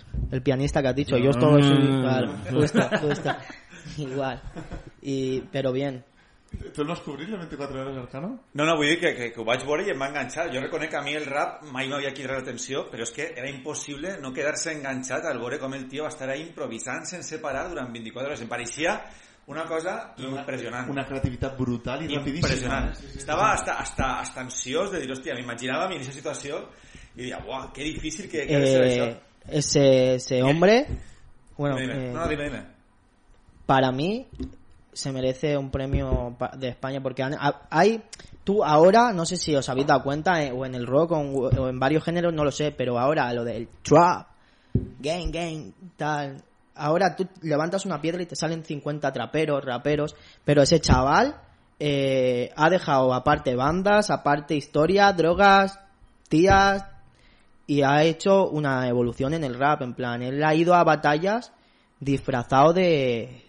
pianista 0.43 0.81
que 0.81 0.87
has 0.87 0.95
dicho. 0.95 1.17
Yo 1.17 1.31
estoy 1.31 1.61
Mm. 1.61 2.01
claro, 2.01 2.33
justo, 2.49 2.79
justo. 3.01 3.29
Igual. 3.97 4.41
Y, 5.01 5.41
pero 5.51 5.73
bien. 5.73 6.05
Tu 6.51 6.81
el 6.81 6.87
vas 6.87 6.99
cobrir, 6.99 7.29
les 7.29 7.39
24 7.39 7.81
hores 7.81 7.97
Arcano? 7.97 8.29
No, 8.53 8.65
no, 8.65 8.75
vull 8.75 8.87
dir 8.89 8.99
que, 8.99 9.13
que, 9.15 9.31
que 9.31 9.39
ho 9.39 9.45
vaig 9.47 9.63
veure 9.65 9.85
i 9.87 9.91
em 9.93 9.99
va 10.01 10.09
enganxar. 10.11 10.49
Jo 10.53 10.59
reconec 10.61 10.89
que 10.91 10.97
a 10.99 11.01
mi 11.01 11.13
el 11.15 11.25
rap 11.25 11.63
mai 11.71 11.87
m'havia 11.87 12.11
cridat 12.13 12.41
l'atenció, 12.41 12.85
però 12.91 13.03
és 13.07 13.11
que 13.15 13.29
era 13.35 13.49
impossible 13.49 14.17
no 14.19 14.33
quedar-se 14.35 14.73
enganxat 14.75 15.25
al 15.25 15.39
veure 15.39 15.59
com 15.59 15.73
el 15.73 15.87
tio 15.87 16.03
va 16.03 16.11
estar 16.11 16.29
ahí 16.29 16.41
improvisant 16.43 17.07
sense 17.07 17.39
parar 17.39 17.69
durant 17.71 17.91
24 17.91 18.29
hores. 18.33 18.43
Em 18.43 18.51
pareixia 18.51 18.97
una 19.47 19.63
cosa 19.65 20.13
impressionant. 20.19 20.89
Una 20.91 21.05
creativitat 21.07 21.57
brutal 21.57 22.03
i 22.03 22.11
rapidíssima. 22.15 22.47
Impressionant. 22.47 22.91
eh? 22.91 22.95
Sí, 22.95 23.07
sí, 23.07 23.11
sí. 23.13 23.19
Estava 23.23 23.51
hasta, 23.53 23.79
hasta, 23.79 24.19
hasta 24.19 24.41
ansiós 24.45 24.91
de 24.91 25.01
dir, 25.01 25.11
hòstia, 25.11 25.35
m'imaginava 25.39 25.85
a 25.85 25.89
mi 25.89 25.95
en 25.95 26.03
aquesta 26.03 26.19
situació 26.19 26.61
i 27.15 27.23
diria, 27.23 27.39
uah, 27.47 27.71
que 27.73 27.83
difícil 27.83 28.29
que, 28.29 28.45
que 28.47 28.59
de 28.59 28.67
ser 28.67 28.83
això. 28.85 29.07
Eh, 29.09 29.57
ese, 29.59 29.85
ese 30.15 30.43
hombre, 30.43 30.85
bueno, 31.57 31.75
Dime, 31.77 31.93
dime. 31.93 32.09
eh, 32.09 32.13
No, 32.13 32.19
no, 32.21 32.27
dime, 32.27 32.43
dime. 32.49 32.61
para 33.65 33.91
mí 33.91 34.27
se 34.93 35.11
merece 35.11 35.57
un 35.57 35.71
premio 35.71 36.35
de 36.57 36.69
España 36.69 37.01
porque 37.01 37.23
hay 37.69 38.03
tú 38.43 38.63
ahora 38.63 39.13
no 39.13 39.25
sé 39.25 39.37
si 39.37 39.55
os 39.55 39.67
habéis 39.69 39.87
dado 39.87 40.03
cuenta 40.03 40.43
eh, 40.43 40.51
o 40.51 40.65
en 40.65 40.75
el 40.75 40.85
rock 40.85 41.11
o 41.11 41.21
en, 41.21 41.59
o 41.59 41.69
en 41.69 41.79
varios 41.79 42.03
géneros 42.03 42.33
no 42.33 42.43
lo 42.43 42.51
sé 42.51 42.71
pero 42.71 42.99
ahora 42.99 43.31
lo 43.33 43.43
del 43.43 43.69
trap 43.81 44.27
gang 44.99 45.31
gang 45.31 45.71
tal 45.95 46.43
ahora 46.75 47.15
tú 47.15 47.27
levantas 47.41 47.85
una 47.85 48.01
piedra 48.01 48.21
y 48.21 48.25
te 48.25 48.35
salen 48.35 48.63
50 48.63 49.11
traperos 49.13 49.63
raperos 49.63 50.15
pero 50.43 50.61
ese 50.61 50.79
chaval 50.79 51.39
eh, 51.79 52.51
ha 52.55 52.69
dejado 52.69 53.13
aparte 53.13 53.55
bandas 53.55 54.09
aparte 54.09 54.55
historia 54.55 55.13
drogas 55.13 55.79
tías 56.27 56.85
y 57.71 57.83
ha 57.83 58.03
hecho 58.03 58.49
una 58.49 58.85
evolución 58.89 59.33
en 59.33 59.45
el 59.45 59.57
rap, 59.57 59.81
en 59.81 59.93
plan, 59.93 60.21
él 60.21 60.43
ha 60.43 60.53
ido 60.53 60.75
a 60.75 60.83
batallas 60.83 61.53
disfrazado 62.01 62.73
de 62.73 63.45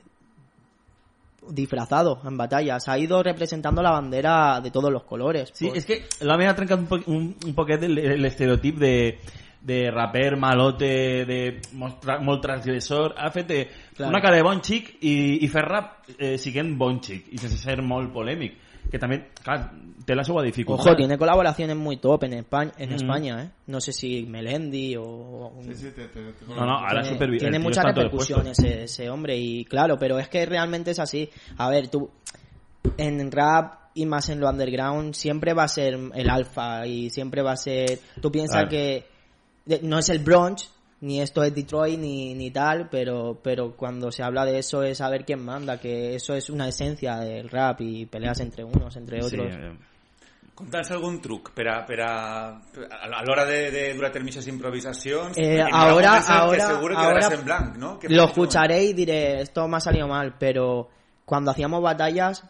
disfrazado 1.51 2.21
en 2.25 2.37
batallas, 2.37 2.89
ha 2.89 2.99
ido 2.99 3.23
representando 3.23 3.83
la 3.83 3.91
bandera 3.91 4.61
de 4.61 4.71
todos 4.71 4.93
los 4.93 5.03
colores. 5.05 5.51
Sí, 5.55 5.71
és 5.75 5.85
que 5.85 6.03
l'home 6.23 6.47
ha 6.47 6.55
trencat 6.55 6.79
un, 6.79 6.87
po 6.87 6.99
un, 7.07 7.35
un 7.45 7.55
poquet 7.55 7.83
el- 7.83 8.21
l'estereotip 8.23 8.79
de, 8.79 9.19
de 9.61 9.91
raper 9.91 10.37
malote, 10.37 11.25
de 11.27 11.41
molt, 11.75 12.01
tra 12.01 12.19
molt 12.21 12.43
transgressor. 12.43 13.15
Ha 13.19 13.31
fet 13.31 13.51
eh, 13.51 13.69
Claro. 13.97 14.11
una 14.11 14.21
cara 14.23 14.37
de 14.37 14.43
bon 14.43 14.63
xic 14.63 14.95
i, 15.03 15.45
i 15.45 15.49
fer 15.49 15.63
rap 15.67 16.09
eh, 16.19 16.37
siguent 16.39 16.77
bon 16.79 17.01
xic 17.03 17.27
i 17.35 17.39
sense 17.39 17.59
ser 17.59 17.83
molt 17.83 18.13
polèmic. 18.15 18.55
Que 18.91 18.99
també, 18.99 19.31
clar, 19.43 19.73
té 20.05 20.15
la 20.15 20.25
seva 20.25 20.43
dificultat. 20.43 20.87
Ojo, 20.87 20.97
tiene 20.97 21.17
colaboraciones 21.17 21.77
muy 21.77 21.97
top 21.99 22.25
en 22.25 22.33
España, 22.35 22.73
en 22.77 22.91
Mm. 22.91 22.95
España, 22.95 23.43
¿eh? 23.45 23.51
No 23.69 23.81
sé 23.81 23.93
si 23.93 24.25
Melendi 24.27 24.97
o... 24.99 25.53
Sí, 25.63 25.75
sí, 25.75 25.91
te, 25.93 26.09
te, 26.09 26.33
te- 26.33 26.45
No, 26.47 26.67
no, 26.67 26.73
ahora 26.79 27.03
tiene, 27.03 27.19
supervi- 27.19 27.39
tiene 27.39 27.59
tío 27.59 27.61
mucha 27.69 27.83
repercusión 27.83 28.47
ese, 28.49 28.83
ese 28.85 29.09
hombre 29.09 29.37
y 29.39 29.65
claro, 29.65 29.97
pero 29.99 30.19
es 30.19 30.29
que 30.29 30.45
realmente 30.45 30.91
es 30.91 30.99
así. 30.99 31.31
A 31.57 31.71
ver, 31.71 31.89
tú 31.89 32.11
en 32.99 33.31
rap 33.31 33.75
y 33.95 34.07
más 34.07 34.29
en 34.31 34.41
lo 34.41 34.49
underground 34.51 35.15
siempre 35.15 35.55
va 35.55 35.65
a 35.65 35.69
ser 35.69 35.99
el 36.15 36.29
alfa 36.31 36.87
y 36.87 37.11
siempre 37.11 37.43
va 37.43 37.53
a 37.53 37.57
ser... 37.57 38.01
Tú 38.21 38.31
piensas 38.33 38.67
Claro. 38.69 38.71
que 38.71 39.07
no 39.83 39.99
es 39.99 40.09
el 40.09 40.19
Bronx, 40.19 40.69
ni 41.03 41.21
esto 41.21 41.43
es 41.43 41.55
Detroit, 41.55 41.99
ni, 41.99 42.33
ni 42.35 42.51
tal, 42.51 42.89
pero, 42.89 43.39
pero 43.43 43.73
cuando 43.77 44.11
se 44.11 44.23
habla 44.23 44.45
de 44.45 44.59
eso 44.59 44.83
es 44.83 44.99
saber 44.99 45.25
quién 45.25 45.45
manda, 45.45 45.79
que 45.79 46.15
eso 46.15 46.35
es 46.35 46.49
una 46.49 46.69
esencia 46.69 47.17
del 47.19 47.49
rap 47.51 47.81
y 47.81 48.07
peleas 48.07 48.41
entre 48.41 48.65
unos, 48.65 48.97
entre 48.97 49.21
Sí, 49.23 49.27
otros. 49.37 49.55
eh, 49.55 49.77
Conta'ns 50.55 50.91
algun 50.93 51.21
truc 51.21 51.51
per 51.57 51.67
a, 51.69 51.79
per 51.87 52.01
a, 52.03 53.23
l'hora 53.25 53.45
de, 53.47 53.71
de 53.73 53.95
dur 53.95 54.05
a 54.05 54.13
terme 54.13 54.29
aquestes 54.31 54.47
improvisacions? 54.53 55.37
Eh, 55.39 55.61
ahora- 55.61 56.19
ahora- 56.29 56.57
que 56.59 56.61
seguro 56.75 56.97
ahora 56.99 57.19
quedarás 57.21 57.39
en 57.39 57.45
blanc, 57.45 57.77
¿no? 57.79 57.99
¿Qué 57.99 58.09
Lo 58.11 58.25
escucharé 58.25 58.85
y 58.85 58.93
diré, 58.93 59.41
esto 59.41 59.67
me 59.67 59.79
ha 59.79 59.81
salido 59.81 60.07
mal, 60.07 60.35
pero 60.39 60.89
cuando 61.25 61.51
hacíamos 61.51 61.83
batallas, 61.83 62.45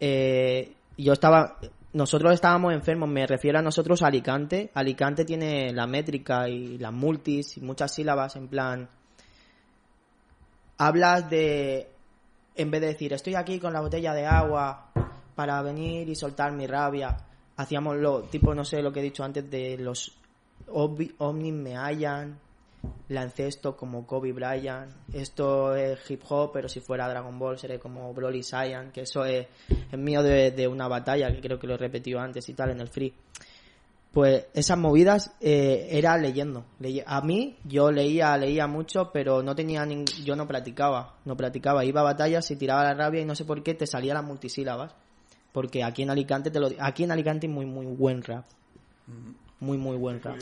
eh, 0.00 0.72
yo 0.98 1.12
estaba, 1.12 1.56
nosotros 1.92 2.32
estábamos 2.34 2.72
enfermos, 2.72 3.08
me 3.08 3.26
refiero 3.26 3.58
a 3.58 3.62
nosotros 3.62 4.02
a 4.02 4.06
Alicante. 4.06 4.70
Alicante 4.74 5.24
tiene 5.24 5.72
la 5.72 5.86
métrica 5.86 6.48
y 6.48 6.78
las 6.78 6.92
multis 6.92 7.56
y 7.56 7.60
muchas 7.60 7.92
sílabas, 7.94 8.36
en 8.36 8.48
plan, 8.48 8.88
hablas 10.78 11.28
de, 11.28 11.90
en 12.54 12.70
vez 12.70 12.80
de 12.80 12.86
decir, 12.88 13.12
estoy 13.12 13.34
aquí 13.34 13.58
con 13.58 13.72
la 13.72 13.80
botella 13.80 14.14
de 14.14 14.26
agua 14.26 14.90
para 15.34 15.60
venir 15.62 16.08
y 16.08 16.14
soltar 16.14 16.52
mi 16.52 16.66
rabia, 16.66 17.16
hacíamos 17.56 17.96
lo, 17.96 18.22
tipo, 18.22 18.54
no 18.54 18.64
sé 18.64 18.82
lo 18.82 18.92
que 18.92 19.00
he 19.00 19.04
dicho 19.04 19.24
antes, 19.24 19.50
de 19.50 19.76
los 19.78 20.16
ovni- 20.68 21.14
ovnis 21.18 21.52
me 21.52 21.76
hallan, 21.76 22.38
Lancesto 23.08 23.76
como 23.76 24.06
Kobe 24.06 24.32
Bryant. 24.32 24.92
Esto 25.12 25.74
es 25.74 25.98
hip 26.10 26.22
hop, 26.28 26.50
pero 26.52 26.68
si 26.68 26.80
fuera 26.80 27.08
Dragon 27.08 27.38
Ball 27.38 27.58
seré 27.58 27.78
como 27.78 28.12
Broly 28.14 28.42
Saiyan, 28.42 28.92
que 28.92 29.02
eso 29.02 29.24
es, 29.24 29.46
es 29.90 29.98
mío 29.98 30.22
de, 30.22 30.50
de 30.52 30.68
una 30.68 30.86
batalla, 30.88 31.32
que 31.32 31.40
creo 31.40 31.58
que 31.58 31.66
lo 31.66 31.74
he 31.74 31.78
repetido 31.78 32.20
antes 32.20 32.48
y 32.48 32.54
tal 32.54 32.70
en 32.70 32.80
el 32.80 32.88
free. 32.88 33.12
Pues 34.12 34.46
esas 34.54 34.76
movidas 34.76 35.32
eh, 35.40 35.86
era 35.92 36.16
leyendo. 36.18 36.64
Leye- 36.80 37.04
a 37.06 37.20
mí 37.20 37.56
yo 37.64 37.92
leía, 37.92 38.36
leía 38.36 38.66
mucho, 38.66 39.10
pero 39.12 39.40
no 39.42 39.54
tenía 39.54 39.84
ning- 39.86 40.24
yo 40.24 40.34
no 40.34 40.48
practicaba, 40.48 41.14
no 41.24 41.36
practicaba. 41.36 41.84
Iba 41.84 42.00
a 42.00 42.04
batallas 42.04 42.50
y 42.50 42.56
tiraba 42.56 42.82
la 42.82 42.94
rabia 42.94 43.20
y 43.20 43.24
no 43.24 43.36
sé 43.36 43.44
por 43.44 43.62
qué 43.62 43.74
te 43.74 43.86
salían 43.86 44.14
las 44.16 44.24
multisílabas. 44.24 44.94
Porque 45.52 45.84
aquí 45.84 46.02
en 46.02 46.10
Alicante 46.10 46.50
te 46.50 46.58
lo 46.58 46.70
aquí 46.80 47.04
en 47.04 47.12
Alicante 47.12 47.46
muy 47.46 47.66
muy 47.66 47.86
buen 47.86 48.22
rap. 48.22 48.44
Muy 49.60 49.78
muy 49.78 49.96
buen 49.96 50.20
rap. 50.22 50.36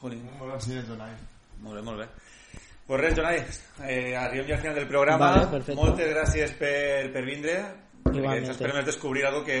Jolín. 0.00 0.28
Jonai. 0.88 1.12
Molt 1.60 1.76
bé, 1.76 1.82
molt 1.82 1.98
bé. 1.98 2.08
Pues 2.86 3.00
res, 3.00 3.14
Jonai, 3.16 3.38
eh, 3.88 4.16
arribem 4.16 4.46
ja 4.48 4.54
al 4.56 4.60
final 4.60 4.74
del 4.74 4.88
programa. 4.88 5.30
Vale, 5.30 5.46
perfecte. 5.46 5.74
Moltes 5.80 6.10
gràcies 6.12 6.52
per, 6.58 7.12
per 7.12 7.24
vindre. 7.24 7.56
Igualmente. 8.04 8.50
ens 8.50 8.58
permet 8.60 8.84
descobrir 8.84 9.24
algo 9.24 9.42
que 9.42 9.56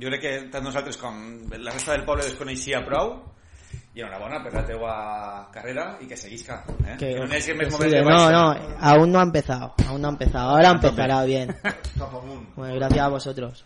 jo 0.00 0.08
crec 0.08 0.20
que 0.22 0.30
tant 0.50 0.64
nosaltres 0.64 0.96
com 0.96 1.44
la 1.52 1.70
resta 1.70 1.92
del 1.92 2.04
poble 2.08 2.24
desconeixia 2.24 2.80
prou. 2.86 3.18
I 3.94 4.00
enhorabona 4.00 4.38
per 4.42 4.54
la 4.54 4.62
teua 4.64 4.92
carrera 5.52 5.98
i 6.00 6.06
que 6.08 6.16
seguisca. 6.16 6.62
Eh? 6.80 6.96
Que- 6.98 7.12
Que 7.12 7.14
no 7.20 7.26
que 7.26 7.34
més 7.34 7.44
sigue. 7.44 7.70
moments 7.70 7.92
de 7.92 8.00
no, 8.02 8.30
no, 8.30 8.76
aún 8.80 9.12
no 9.12 9.18
ha 9.20 9.22
empezado, 9.22 9.74
aún 9.86 10.00
no 10.00 10.08
ha 10.08 10.12
empezado. 10.12 10.50
Ahora 10.50 10.70
empezará 10.70 11.22
bien. 11.24 11.54
Bueno, 12.56 12.74
gracias 12.76 13.04
a 13.04 13.08
vosotros. 13.08 13.64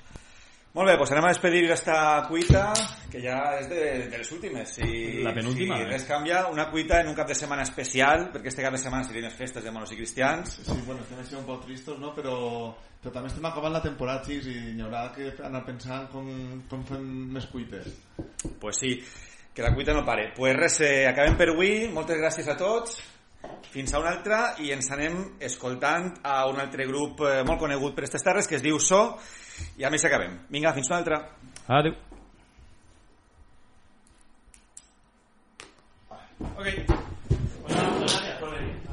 Molt 0.76 0.90
bé, 0.90 0.94
doncs 1.00 1.12
anem 1.14 1.24
a 1.24 1.30
despedir 1.32 1.70
esta 1.72 1.94
cuita, 2.28 2.66
que 3.08 3.22
ja 3.24 3.36
és 3.56 3.68
de, 3.70 3.84
de 4.10 4.18
les 4.20 4.30
últimes. 4.34 4.74
Si, 4.76 5.22
La 5.24 5.32
penúltima, 5.32 5.78
Si 5.78 5.86
eh? 5.86 5.88
res 5.88 6.04
canvia, 6.04 6.42
una 6.52 6.66
cuita 6.68 6.98
en 7.00 7.08
un 7.08 7.16
cap 7.16 7.30
de 7.30 7.36
setmana 7.38 7.64
especial, 7.64 8.26
perquè 8.34 8.52
este 8.52 8.60
cap 8.60 8.76
de 8.76 8.80
setmana 8.82 9.06
serien 9.08 9.24
les 9.24 9.38
festes 9.38 9.64
de 9.64 9.72
monos 9.72 9.94
i 9.94 9.96
cristians. 9.96 10.58
Sí, 10.66 10.76
bueno, 10.84 11.00
estem 11.00 11.22
així 11.22 11.38
un 11.38 11.46
poc 11.48 11.64
tristos, 11.64 11.96
no? 11.96 12.12
Però, 12.12 12.36
però 13.00 13.14
també 13.14 13.32
estem 13.32 13.48
acabant 13.48 13.72
la 13.72 13.80
temporada, 13.86 14.20
xics, 14.28 14.50
i 14.52 14.76
n'hi 14.76 14.84
haurà 14.84 15.06
que 15.16 15.32
anar 15.48 15.64
pensant 15.64 16.10
com, 16.12 16.28
com 16.68 16.84
fem 16.92 17.08
més 17.38 17.48
cuites. 17.48 17.88
Pues 18.60 18.84
sí, 18.84 18.98
que 19.56 19.64
la 19.64 19.72
cuita 19.72 19.96
no 19.96 20.04
pare. 20.04 20.34
Pues 20.36 20.60
res, 20.60 20.82
eh, 20.84 21.06
acabem 21.08 21.40
per 21.40 21.54
avui. 21.54 21.86
Moltes 21.88 22.20
gràcies 22.20 22.52
a 22.52 22.60
tots. 22.60 23.00
Fins 23.70 23.92
a 23.92 24.00
una 24.00 24.10
altra 24.14 24.54
i 24.64 24.70
ens 24.72 24.88
anem 24.94 25.18
escoltant 25.44 26.12
a 26.24 26.38
un 26.48 26.60
altre 26.62 26.86
grup 26.88 27.20
eh, 27.26 27.42
molt 27.46 27.60
conegut 27.60 27.94
per 27.96 28.04
aquestes 28.04 28.24
terres 28.24 28.48
que 28.48 28.56
es 28.56 28.64
diu 28.64 28.78
So 28.80 29.18
i 29.76 29.84
a 29.84 29.90
més 29.92 30.04
acabem. 30.08 30.38
Vinga, 30.50 30.72
fins 30.76 30.88
una 30.90 31.00
altra. 31.02 31.20
Adéu. 31.66 31.94
Ok. 36.56 36.66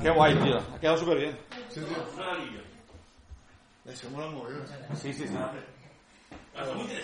Qué 0.04 0.10
guay, 0.10 0.36
tío. 0.44 0.58
Ha 0.58 0.80
quedado 0.80 0.98
súper 0.98 1.18
bien. 1.18 1.38
Sí, 1.70 1.80
sí. 1.80 1.96
Això 3.88 4.10
mola 4.12 4.28
molt 4.32 4.50
bé. 4.50 4.96
Sí, 4.96 5.14
sí, 5.14 5.28
sí. 5.28 7.04